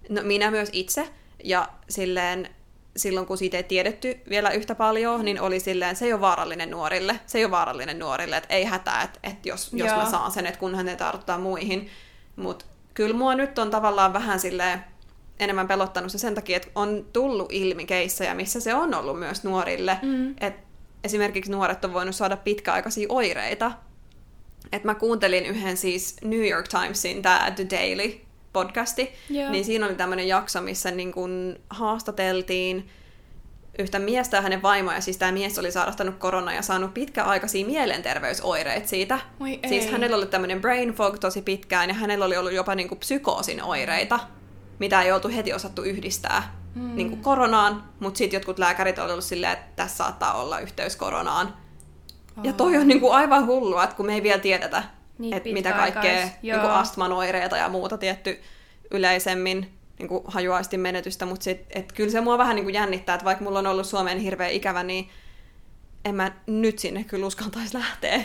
no 0.09 0.21
minä 0.23 0.51
myös 0.51 0.69
itse, 0.71 1.09
ja 1.43 1.69
silleen 1.89 2.55
silloin 2.97 3.25
kun 3.25 3.37
siitä 3.37 3.57
ei 3.57 3.63
tiedetty 3.63 4.19
vielä 4.29 4.49
yhtä 4.49 4.75
paljon, 4.75 5.25
niin 5.25 5.41
oli 5.41 5.59
silleen, 5.59 5.95
se 5.95 6.05
ei 6.05 6.13
ole 6.13 6.21
vaarallinen 6.21 6.71
nuorille. 6.71 7.19
Se 7.25 7.37
ei 7.37 7.45
ole 7.45 7.51
vaarallinen 7.51 7.99
nuorille, 7.99 8.37
että 8.37 8.53
ei 8.53 8.63
hätää, 8.63 9.01
että, 9.01 9.19
että 9.23 9.49
jos, 9.49 9.73
jos 9.73 9.91
mä 9.91 10.11
saan 10.11 10.31
sen, 10.31 10.45
että 10.45 10.59
kunhan 10.59 10.85
ne 10.85 10.95
tartuttaa 10.95 11.37
muihin. 11.37 11.89
Mutta 12.35 12.65
kyllä 12.93 13.17
mua 13.17 13.35
nyt 13.35 13.59
on 13.59 13.71
tavallaan 13.71 14.13
vähän 14.13 14.39
silleen 14.39 14.83
enemmän 15.39 15.67
pelottanut 15.67 16.11
se 16.11 16.17
sen 16.17 16.35
takia, 16.35 16.57
että 16.57 16.69
on 16.75 17.05
tullut 17.13 17.51
ilmi 17.51 17.85
keissejä, 17.85 18.35
missä 18.35 18.59
se 18.59 18.73
on 18.73 18.93
ollut 18.93 19.19
myös 19.19 19.43
nuorille. 19.43 19.97
Mm. 20.01 20.35
Että 20.41 20.67
esimerkiksi 21.03 21.51
nuoret 21.51 21.85
on 21.85 21.93
voinut 21.93 22.15
saada 22.15 22.37
pitkäaikaisia 22.37 23.07
oireita. 23.09 23.71
Et 24.71 24.83
mä 24.83 24.95
kuuntelin 24.95 25.45
yhden 25.45 25.77
siis 25.77 26.15
New 26.23 26.47
York 26.47 26.67
Timesin, 26.67 27.21
tämä 27.21 27.51
The 27.55 27.67
Daily 27.71 28.26
podcasti, 28.57 29.13
Joo. 29.29 29.51
niin 29.51 29.65
siinä 29.65 29.85
oli 29.85 29.95
tämmöinen 29.95 30.27
jakso, 30.27 30.61
missä 30.61 30.91
niin 30.91 31.11
kun 31.11 31.55
haastateltiin 31.69 32.89
yhtä 33.79 33.99
miestä 33.99 34.37
ja 34.37 34.41
hänen 34.41 34.61
vaimoja. 34.61 35.01
Siis 35.01 35.17
tämä 35.17 35.31
mies 35.31 35.59
oli 35.59 35.71
sairastanut 35.71 36.15
koronaa 36.15 36.53
ja 36.53 36.61
saanut 36.61 36.93
pitkäaikaisia 36.93 37.65
mielenterveysoireita 37.65 38.87
siitä. 38.87 39.19
Oi 39.39 39.59
siis 39.67 39.91
hänellä 39.91 40.17
oli 40.17 40.25
tämmöinen 40.25 40.61
brain 40.61 40.89
fog 40.89 41.17
tosi 41.19 41.41
pitkään 41.41 41.89
ja 41.89 41.95
hänellä 41.95 42.25
oli 42.25 42.37
ollut 42.37 42.53
jopa 42.53 42.75
niin 42.75 42.87
kuin 42.87 42.99
psykoosin 42.99 43.63
oireita, 43.63 44.19
mitä 44.79 45.01
ei 45.01 45.11
oltu 45.11 45.29
heti 45.29 45.53
osattu 45.53 45.81
yhdistää 45.81 46.55
mm. 46.75 46.95
niin 46.95 47.09
kuin 47.09 47.21
koronaan, 47.21 47.83
mutta 47.99 48.17
sitten 48.17 48.37
jotkut 48.37 48.59
lääkärit 48.59 48.99
olivat 48.99 49.23
silleen, 49.23 49.53
että 49.53 49.65
tässä 49.75 49.97
saattaa 49.97 50.33
olla 50.33 50.59
yhteys 50.59 50.95
koronaan. 50.95 51.53
Oh. 52.37 52.43
Ja 52.43 52.53
toi 52.53 52.77
on 52.77 52.87
niin 52.87 53.01
kuin 53.01 53.13
aivan 53.13 53.45
hullua, 53.45 53.83
että 53.83 53.95
kun 53.95 54.05
me 54.05 54.13
ei 54.13 54.23
vielä 54.23 54.39
tiedetä, 54.39 54.83
niin, 55.17 55.33
että 55.33 55.49
mitä 55.49 55.71
kaikkea 55.71 56.27
niin 56.41 56.59
kuin 56.59 56.71
astman 56.71 57.11
oireita 57.11 57.57
ja 57.57 57.69
muuta 57.69 57.97
tietty 57.97 58.41
yleisemmin 58.91 59.77
niin 59.99 60.07
kuin 60.07 60.23
hajuaistin 60.27 60.79
menetystä, 60.79 61.25
mutta 61.25 61.43
sit, 61.43 61.65
et 61.69 61.91
kyllä 61.91 62.11
se 62.11 62.21
mua 62.21 62.37
vähän 62.37 62.55
niin 62.55 62.65
kuin 62.65 62.73
jännittää, 62.73 63.15
että 63.15 63.25
vaikka 63.25 63.43
mulla 63.43 63.59
on 63.59 63.67
ollut 63.67 63.85
Suomeen 63.85 64.19
hirveä 64.19 64.47
ikävä, 64.47 64.83
niin 64.83 65.09
en 66.05 66.15
mä 66.15 66.31
nyt 66.47 66.79
sinne 66.79 67.03
kyllä 67.03 67.25
uskaltaisi 67.25 67.77
lähteä. 67.77 68.21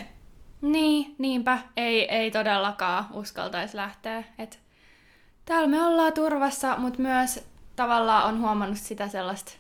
Niin, 0.61 1.15
niinpä. 1.19 1.59
Ei, 1.77 2.09
ei 2.15 2.31
todellakaan 2.31 3.07
uskaltaisi 3.13 3.77
lähteä. 3.77 4.25
Et 4.39 4.61
täällä 5.45 5.69
me 5.69 5.83
ollaan 5.83 6.13
turvassa, 6.13 6.77
mutta 6.77 7.03
myös 7.03 7.45
tavallaan 7.77 8.25
on 8.25 8.41
huomannut 8.41 8.79
sitä 8.79 9.09
sellaista 9.09 9.53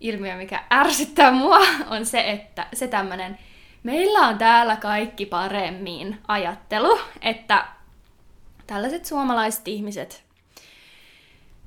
ilmiö, 0.00 0.36
mikä 0.36 0.64
ärsyttää 0.72 1.32
mua, 1.32 1.58
on 1.96 2.06
se, 2.06 2.30
että 2.30 2.66
se 2.72 2.88
tämmöinen 2.88 3.38
meillä 3.84 4.18
on 4.18 4.38
täällä 4.38 4.76
kaikki 4.76 5.26
paremmin 5.26 6.20
ajattelu, 6.28 6.98
että 7.22 7.64
tällaiset 8.66 9.04
suomalaiset 9.04 9.68
ihmiset, 9.68 10.24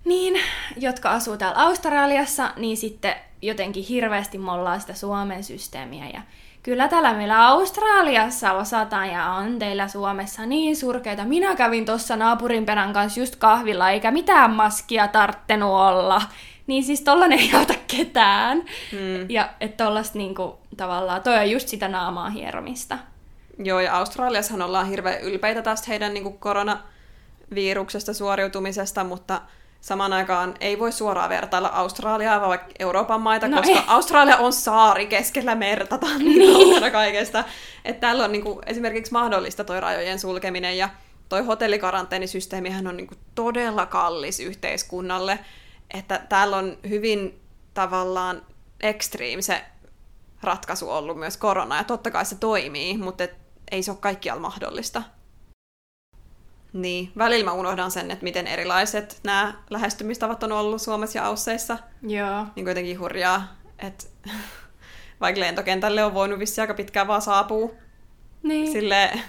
niin, 0.06 0.40
jotka 0.78 1.10
asuu 1.10 1.38
täällä 1.38 1.62
Australiassa, 1.62 2.52
niin 2.56 2.78
sitten 2.78 3.16
jotenkin 3.42 3.84
hirveästi 3.84 4.38
mollaa 4.38 4.80
sitä 4.80 4.94
Suomen 4.94 5.44
systeemiä 5.44 6.10
ja 6.14 6.22
Kyllä 6.68 6.88
täällä 6.88 7.14
meillä 7.14 7.48
Australiassa 7.48 8.54
osataan 8.54 9.10
ja 9.10 9.26
on 9.26 9.60
teillä 9.60 9.88
Suomessa 9.88 10.46
niin 10.46 10.76
surkeita. 10.76 11.26
Minä 11.26 11.56
kävin 11.56 11.86
tuossa 11.86 12.16
naapurin 12.16 12.66
perän 12.66 12.94
kanssa 12.94 13.20
just 13.20 13.36
kahvilla, 13.36 13.90
eikä 13.90 14.12
mitään 14.12 14.52
maskia 14.52 15.08
tarttenut 15.08 15.70
olla. 15.70 16.22
Niin 16.68 16.84
siis 16.84 17.02
tollanen 17.02 17.40
ei 17.40 17.52
auta 17.54 17.74
ketään. 17.88 18.58
Mm. 18.92 19.30
Ja 19.30 19.50
että 19.60 19.84
tollasta 19.84 20.18
niinku, 20.18 20.60
tavallaan, 20.78 21.24
toi 21.24 21.38
on 21.38 21.52
just 21.52 21.68
sitä 21.68 21.88
naamaa 21.88 22.30
hieromista. 22.30 22.98
Joo, 23.60 23.80
ja 23.80 23.98
Australiassahan 23.98 24.62
ollaan 24.62 24.88
hirveän 24.90 25.22
ylpeitä 25.22 25.62
tästä 25.62 25.88
heidän 25.88 26.14
niinku 26.14 26.32
koronaviruksesta 26.32 28.14
suoriutumisesta, 28.14 29.04
mutta 29.04 29.42
samaan 29.82 30.14
aikaan 30.14 30.56
ei 30.60 30.80
voi 30.80 30.92
suoraan 30.92 31.30
vertailla 31.30 31.68
Australiaa 31.68 32.42
vai 32.42 32.48
vaikka 32.48 32.68
Euroopan 32.80 33.22
maita, 33.22 33.48
no 33.48 33.58
koska 33.58 33.80
ei. 33.80 33.84
Australia 33.88 34.38
on 34.38 34.54
saari 34.54 35.08
keskellä 35.08 35.56
merta, 35.56 35.98
tämä 35.98 36.18
niin, 36.18 36.40
niin. 36.40 36.92
kaikesta. 36.92 37.44
Että 37.86 38.02
täällä 38.02 38.26
on 38.26 38.32
niinku 38.32 38.62
esimerkiksi 38.66 39.12
mahdollista 39.12 39.64
toi 39.64 39.80
rajojen 39.80 40.20
sulkeminen 40.20 40.78
ja 40.78 40.90
toi 41.30 41.46
hotellikaranteensysteemihän 41.46 42.88
on 42.88 42.98
niinku 42.98 43.16
todella 43.36 43.86
kallis 43.86 44.40
yhteiskunnalle, 44.40 45.40
että 45.94 46.26
täällä 46.30 46.58
on 46.58 46.78
hyvin 46.90 47.42
tavallaan 47.74 48.42
extreme 48.80 49.42
se 49.42 49.66
ratkaisu 50.44 50.90
ollut 50.90 51.20
myös 51.20 51.38
korona, 51.38 51.78
ja 51.78 51.84
totta 51.84 52.12
kai 52.12 52.26
se 52.26 52.36
toimii, 52.36 52.98
mutta 52.98 53.24
et 53.24 53.36
ei 53.72 53.84
se 53.84 53.92
ole 53.92 53.98
kaikkialla 54.02 54.42
mahdollista. 54.42 55.04
Niin, 56.74 57.12
välillä 57.18 57.46
mä 57.46 57.52
unohdan 57.52 57.92
sen, 57.92 58.12
että 58.12 58.24
miten 58.24 58.48
erilaiset 58.48 59.20
nämä 59.24 59.54
lähestymistavat 59.70 60.44
on 60.44 60.52
ollut 60.52 60.82
Suomessa 60.82 61.18
ja 61.18 61.26
Ausseissa. 61.26 61.78
Joo. 62.02 62.46
Niin 62.56 62.66
kuitenkin 62.66 63.00
hurjaa, 63.00 63.56
että 63.80 64.06
vaikka 65.22 65.40
lentokentälle 65.40 66.04
on 66.04 66.14
voinut 66.14 66.40
vissi 66.40 66.62
aika 66.62 66.74
pitkään 66.74 67.08
vaan 67.08 67.22
saapua. 67.22 67.70
Niin. 68.44 68.72
Silleen, 68.72 69.22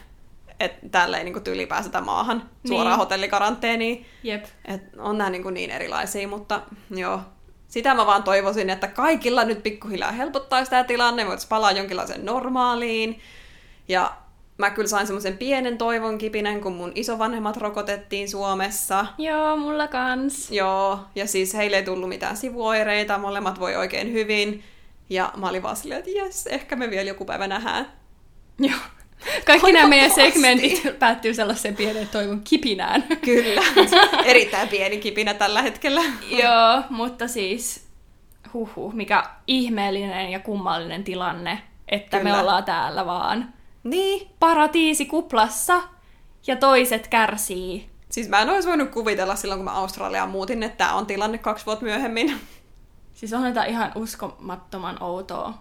että 0.61 0.89
täällä 0.91 1.19
ei 1.19 1.25
niinku 1.25 1.41
tyyli 1.41 1.67
pääsetä 1.67 2.01
maahan 2.01 2.39
niin. 2.39 2.69
suoraan 2.69 2.99
hotellikaranteeniin. 2.99 4.07
Jep. 4.23 4.45
Et 4.65 4.83
on 4.99 5.19
nämä 5.19 5.31
niinku 5.31 5.51
niin 5.51 5.71
erilaisia, 5.71 6.29
mutta 6.29 6.61
joo. 6.91 7.21
Sitä 7.69 7.95
mä 7.95 8.07
vaan 8.07 8.23
toivoisin, 8.23 8.71
että 8.71 8.89
kaikilla 8.89 9.45
nyt 9.45 9.63
pikkuhiljaa 9.63 10.13
helpottaisi 10.13 10.71
tämä 10.71 10.85
tilanne, 10.85 11.27
voitaisiin 11.27 11.49
palaa 11.49 11.73
jonkinlaiseen 11.73 12.25
normaaliin. 12.25 13.21
Ja 13.89 14.13
mä 14.59 14.71
kyllä 14.71 14.89
sain 14.89 15.07
semmoisen 15.07 15.39
pienen 15.39 15.79
toivon 15.79 16.19
kipinän, 16.19 16.61
kun 16.61 16.73
mun 16.73 16.93
isovanhemmat 16.95 17.57
rokotettiin 17.57 18.29
Suomessa. 18.29 19.07
Joo, 19.19 19.57
mulla 19.57 19.89
kans. 19.89 20.51
Joo, 20.51 21.01
ja 21.15 21.27
siis 21.27 21.55
heille 21.55 21.77
ei 21.77 21.83
tullut 21.83 22.09
mitään 22.09 22.37
sivuoireita, 22.37 23.19
molemmat 23.19 23.61
voi 23.61 23.77
oikein 23.77 24.13
hyvin. 24.13 24.65
Ja 25.11 25.33
mä 25.37 25.49
olin 25.49 25.63
vaan 25.63 25.77
silleen, 25.77 25.99
että 25.99 26.11
jes, 26.11 26.47
ehkä 26.47 26.77
me 26.77 26.91
vielä 26.91 27.09
joku 27.09 27.25
päivä 27.25 27.47
nähdään. 27.47 27.93
Joo. 28.59 28.79
Kaikki 29.47 29.73
nämä 29.73 29.89
meidän 29.89 30.11
segmentit 30.11 30.83
päättyy 30.99 31.35
sellaiseen 31.35 31.77
pienen 31.77 32.09
toivon 32.09 32.41
kipinään. 32.41 33.05
Kyllä, 33.25 33.63
erittäin 34.25 34.69
pieni 34.69 34.97
kipinä 34.97 35.35
tällä 35.35 35.63
hetkellä. 35.63 36.01
Joo, 36.31 36.83
mutta 36.91 37.29
siis 37.29 37.89
huhu, 38.55 38.93
mikä 38.93 39.25
ihmeellinen 39.47 40.31
ja 40.31 40.41
kummallinen 40.41 41.05
tilanne, 41.05 41.63
että 41.89 42.19
Kyllä. 42.19 42.33
me 42.33 42.41
ollaan 42.41 42.65
täällä 42.65 43.07
vaan 43.07 43.55
niin. 43.85 44.29
paratiisikuplassa 44.39 45.83
ja 46.47 46.57
toiset 46.57 47.09
kärsii. 47.09 47.91
Siis 48.11 48.29
mä 48.29 48.41
en 48.41 48.51
olisi 48.51 48.69
voinut 48.69 48.91
kuvitella 48.91 49.37
silloin, 49.37 49.59
kun 49.59 49.65
mä 49.65 49.73
Australiaan 49.73 50.31
muutin, 50.31 50.63
että 50.63 50.79
tämä 50.79 50.95
on 50.95 51.07
tilanne 51.07 51.39
kaksi 51.39 51.67
vuotta 51.67 51.85
myöhemmin. 51.85 52.41
Siis 53.15 53.33
on 53.33 53.55
tämä 53.55 53.67
ihan 53.67 53.93
uskomattoman 53.95 55.03
outoa. 55.03 55.55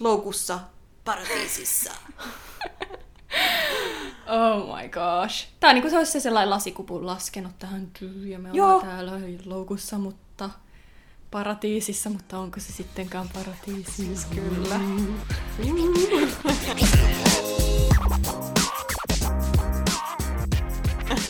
Loukussa, 0.00 0.58
paratiisissa. 1.04 1.92
oh 4.26 4.76
my 4.76 4.88
gosh. 4.88 5.48
Tää 5.60 5.70
on 5.70 5.74
niinku 5.74 5.90
se 5.90 5.98
olisi 5.98 6.12
se 6.12 6.20
sellainen 6.20 6.50
lasikupun 6.50 7.06
laskenut 7.06 7.58
tähän 7.58 7.88
ja 8.24 8.38
me 8.38 8.48
Joo. 8.52 8.66
ollaan 8.68 8.88
täällä 8.88 9.12
loukussa, 9.44 9.98
mutta 9.98 10.50
paratiisissa, 11.30 12.10
mutta 12.10 12.38
onko 12.38 12.60
se 12.60 12.72
sittenkään 12.72 13.28
paratiisissa? 13.28 14.28
Kyllä. 14.34 14.80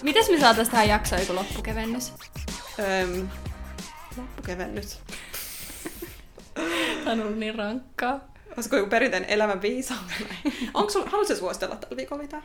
Mites 0.03 0.31
me 0.31 0.41
saataisiin 0.41 0.71
tähän 0.71 0.89
jaksoon 0.89 1.21
joku 1.21 1.35
loppukevennys? 1.35 2.13
Öm, 2.79 3.29
loppukevennys. 4.17 4.99
Tämä 6.55 7.13
on 7.13 7.21
ollut 7.21 7.39
niin 7.39 7.55
rankkaa. 7.55 8.21
Olisiko 8.57 8.77
joku 8.77 8.91
perinteinen 8.91 9.31
elämän 9.31 9.63
viisaus? 9.63 10.01
Onko 10.75 10.91
sulla, 10.91 11.11
haluaisitko 11.11 11.41
suositella 11.41 11.77
tällä 11.77 11.97
viikolla 11.97 12.23
mitään? 12.23 12.43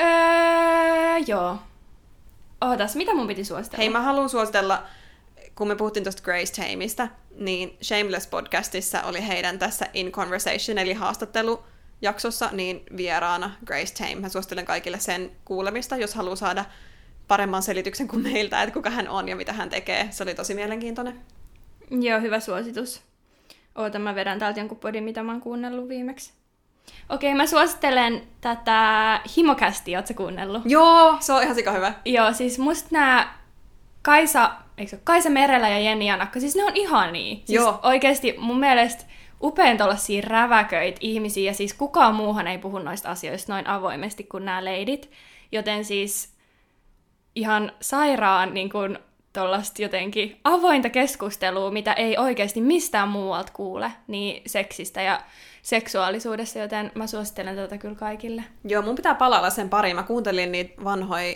Öö, 0.00 1.18
joo. 1.26 1.58
Ootas, 2.60 2.96
mitä 2.96 3.14
mun 3.14 3.26
piti 3.26 3.44
suositella? 3.44 3.78
Hei, 3.82 3.88
mä 3.88 4.00
haluan 4.00 4.28
suositella, 4.28 4.82
kun 5.54 5.68
me 5.68 5.76
puhuttiin 5.76 6.04
tuosta 6.04 6.22
Grace 6.22 6.62
Tameista, 6.62 7.08
niin 7.36 7.78
Shameless-podcastissa 7.82 9.06
oli 9.06 9.26
heidän 9.26 9.58
tässä 9.58 9.86
In 9.94 10.12
Conversation, 10.12 10.78
eli 10.78 10.92
haastattelu 10.92 11.62
jaksossa, 12.02 12.48
niin 12.52 12.82
vieraana 12.96 13.50
Grace 13.66 13.94
Tame. 13.94 14.14
Mä 14.14 14.28
suosittelen 14.28 14.64
kaikille 14.64 15.00
sen 15.00 15.30
kuulemista, 15.44 15.96
jos 15.96 16.14
haluaa 16.14 16.36
saada 16.36 16.64
paremman 17.28 17.62
selityksen 17.62 18.08
kuin 18.08 18.22
meiltä, 18.22 18.62
että 18.62 18.74
kuka 18.74 18.90
hän 18.90 19.08
on 19.08 19.28
ja 19.28 19.36
mitä 19.36 19.52
hän 19.52 19.70
tekee. 19.70 20.08
Se 20.10 20.22
oli 20.22 20.34
tosi 20.34 20.54
mielenkiintoinen. 20.54 21.20
Joo, 21.90 22.20
hyvä 22.20 22.40
suositus. 22.40 23.02
Oota, 23.74 23.98
mä 23.98 24.14
vedän 24.14 24.38
täältä 24.38 24.60
jonkun 24.60 24.78
podin, 24.78 25.04
mitä 25.04 25.22
mä 25.22 25.32
oon 25.32 25.40
kuunnellut 25.40 25.88
viimeksi. 25.88 26.32
Okei, 27.08 27.34
mä 27.34 27.46
suosittelen 27.46 28.22
tätä 28.40 29.20
Himokästiä, 29.36 29.98
ootko 29.98 30.14
kuunnellut? 30.14 30.62
Joo, 30.64 31.16
se 31.20 31.32
on 31.32 31.42
ihan 31.42 31.54
sika 31.54 31.72
hyvä. 31.72 31.92
Joo, 32.04 32.32
siis 32.32 32.58
musta 32.58 32.88
nämä 32.92 33.34
Kaisa, 34.02 34.50
eikö 34.78 34.90
se 34.90 35.00
Kaisa 35.04 35.30
Merellä 35.30 35.68
ja 35.68 35.78
Jenni 35.78 36.06
Janakka, 36.06 36.40
siis 36.40 36.56
ne 36.56 36.64
on 36.64 36.76
ihania. 36.76 37.34
Siis 37.34 37.48
Joo. 37.48 37.80
oikeesti 37.82 38.34
mun 38.38 38.60
mielestä 38.60 39.04
upein 39.42 39.76
tuollaisia 39.76 40.22
räväköitä 40.26 40.98
ihmisiä, 41.00 41.50
ja 41.50 41.54
siis 41.54 41.74
kukaan 41.74 42.14
muuhan 42.14 42.46
ei 42.46 42.58
puhu 42.58 42.78
noista 42.78 43.10
asioista 43.10 43.52
noin 43.52 43.66
avoimesti 43.66 44.24
kuin 44.24 44.44
nämä 44.44 44.64
leidit. 44.64 45.10
Joten 45.52 45.84
siis 45.84 46.36
ihan 47.34 47.72
sairaan 47.80 48.54
niin 48.54 48.70
kuin, 48.70 48.98
tuollaista 49.32 49.82
jotenkin 49.82 50.40
avointa 50.44 50.90
keskustelua, 50.90 51.70
mitä 51.70 51.92
ei 51.92 52.18
oikeasti 52.18 52.60
mistään 52.60 53.08
muualta 53.08 53.52
kuule, 53.52 53.92
niin 54.06 54.42
seksistä 54.46 55.02
ja 55.02 55.20
seksuaalisuudesta, 55.66 56.58
joten 56.58 56.92
mä 56.94 57.06
suosittelen 57.06 57.56
tätä 57.56 57.78
kyllä 57.78 57.94
kaikille. 57.94 58.44
Joo, 58.64 58.82
mun 58.82 58.94
pitää 58.94 59.14
palalla 59.14 59.50
sen 59.50 59.68
pariin. 59.68 59.96
Mä 59.96 60.02
kuuntelin 60.02 60.52
niitä 60.52 60.84
vanhoja 60.84 61.34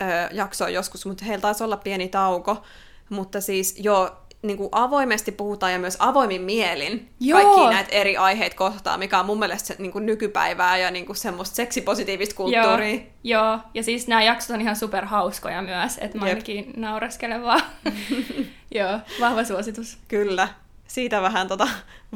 ö, 0.00 0.04
jaksoja 0.32 0.70
joskus, 0.70 1.06
mutta 1.06 1.24
heillä 1.24 1.42
taisi 1.42 1.64
olla 1.64 1.76
pieni 1.76 2.08
tauko. 2.08 2.62
Mutta 3.10 3.40
siis 3.40 3.74
joo, 3.78 4.10
niin 4.42 4.56
kuin 4.56 4.68
avoimesti 4.72 5.32
puhutaan 5.32 5.72
ja 5.72 5.78
myös 5.78 5.96
avoimin 5.98 6.42
mielin 6.42 7.08
Joo. 7.20 7.42
kaikki 7.42 7.74
näitä 7.74 7.90
eri 7.92 8.16
aiheita 8.16 8.56
kohtaa, 8.56 8.98
mikä 8.98 9.20
on 9.20 9.26
mun 9.26 9.38
mielestä 9.38 9.66
se, 9.66 9.76
niin 9.78 9.92
kuin 9.92 10.06
nykypäivää 10.06 10.78
ja 10.78 10.90
niin 10.90 11.06
kuin 11.06 11.16
semmoista 11.16 11.56
seksipositiivista 11.56 12.34
kulttuuria. 12.34 12.94
Joo, 12.94 13.02
joo, 13.24 13.58
ja 13.74 13.82
siis 13.82 14.08
nämä 14.08 14.22
jaksot 14.22 14.54
on 14.54 14.60
ihan 14.60 14.76
superhauskoja 14.76 15.62
myös, 15.62 15.98
että 15.98 16.18
mä 16.18 16.26
Jep. 16.26 16.34
ainakin 16.34 16.72
nauraskelen 16.76 17.42
vaan. 17.42 17.62
joo, 18.78 19.00
vahva 19.20 19.44
suositus. 19.44 19.98
Kyllä. 20.08 20.48
Siitä 20.86 21.22
vähän 21.22 21.48
tota 21.48 21.68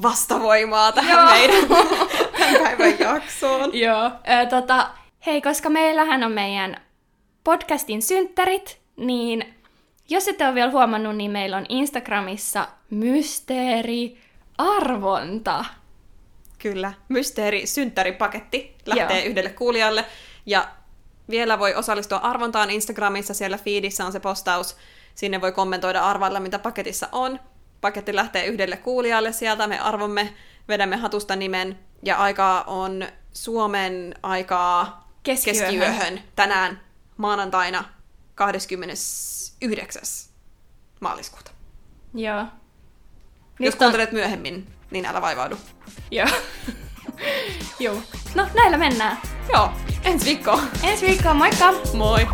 vastavoimaa 0.03 0.93
tähän 0.93 1.19
Joo. 1.19 1.31
meidän 1.31 1.69
tämän 2.39 2.62
päivän 2.62 2.99
jaksoon. 2.99 3.71
Joo. 3.79 4.05
Ö, 4.07 4.47
tota, 4.51 4.91
hei, 5.27 5.43
koska 5.43 5.71
meillähän 5.71 6.25
on 6.25 6.33
meidän 6.33 6.77
podcastin 7.45 8.03
synttärit, 8.03 8.81
niin 8.97 9.55
jos 10.09 10.29
ette 10.29 10.47
ole 10.47 10.55
vielä 10.55 10.71
huomannut, 10.71 11.16
niin 11.16 11.31
meillä 11.31 11.57
on 11.57 11.66
Instagramissa 11.69 12.69
mysteeri 12.91 14.19
arvonta. 14.59 15.64
Kyllä. 16.59 16.93
Mysteeri 17.09 17.66
synttäripaketti 17.66 18.77
lähtee 18.87 19.19
Joo. 19.19 19.31
yhdelle 19.31 19.51
kuulijalle. 19.51 20.05
Ja 20.47 20.69
vielä 21.31 21.59
voi 21.59 21.75
osallistua 21.75 22.19
arvontaan 22.19 22.71
Instagramissa. 22.71 23.35
Siellä 23.35 23.59
feedissä 23.59 24.07
on 24.07 24.12
se 24.12 24.21
postaus. 24.21 24.77
Sinne 25.14 25.41
voi 25.41 25.53
kommentoida 25.53 26.01
arvailla, 26.01 26.41
mitä 26.41 26.59
paketissa 26.59 27.09
on. 27.12 27.41
Paketti 27.81 28.14
lähtee 28.14 28.47
yhdelle 28.47 28.76
kuulijalle 28.76 29.33
sieltä. 29.33 29.66
Me 29.66 29.79
arvomme, 29.79 30.35
vedämme 30.68 30.97
hatusta 30.97 31.37
nimen. 31.37 31.79
Ja 32.03 32.16
aikaa 32.16 32.64
on 32.64 33.07
Suomen 33.33 34.14
aikaa 34.22 35.09
Keskiyöhön. 35.22 35.64
keskiyöhön 35.64 36.20
tänään 36.37 36.81
maanantaina 37.16 37.85
29. 38.35 40.03
maaliskuuta. 41.01 41.51
Joo. 42.14 42.39
Jos 42.41 42.49
Nyt 43.59 43.74
on... 43.74 43.79
kuuntelet 43.79 44.12
myöhemmin, 44.12 44.66
niin 44.91 45.07
älä 45.07 45.20
vaivaudu. 45.22 45.57
Joo. 46.11 46.29
Joo. 47.79 48.03
No, 48.35 48.47
näillä 48.55 48.79
mennään. 48.79 49.18
Joo, 49.53 49.70
ensi 50.05 50.24
viikkoon. 50.26 50.62
Ensi 50.83 51.07
viikkoon, 51.07 51.37
moikka! 51.37 51.72
Moi! 51.95 52.26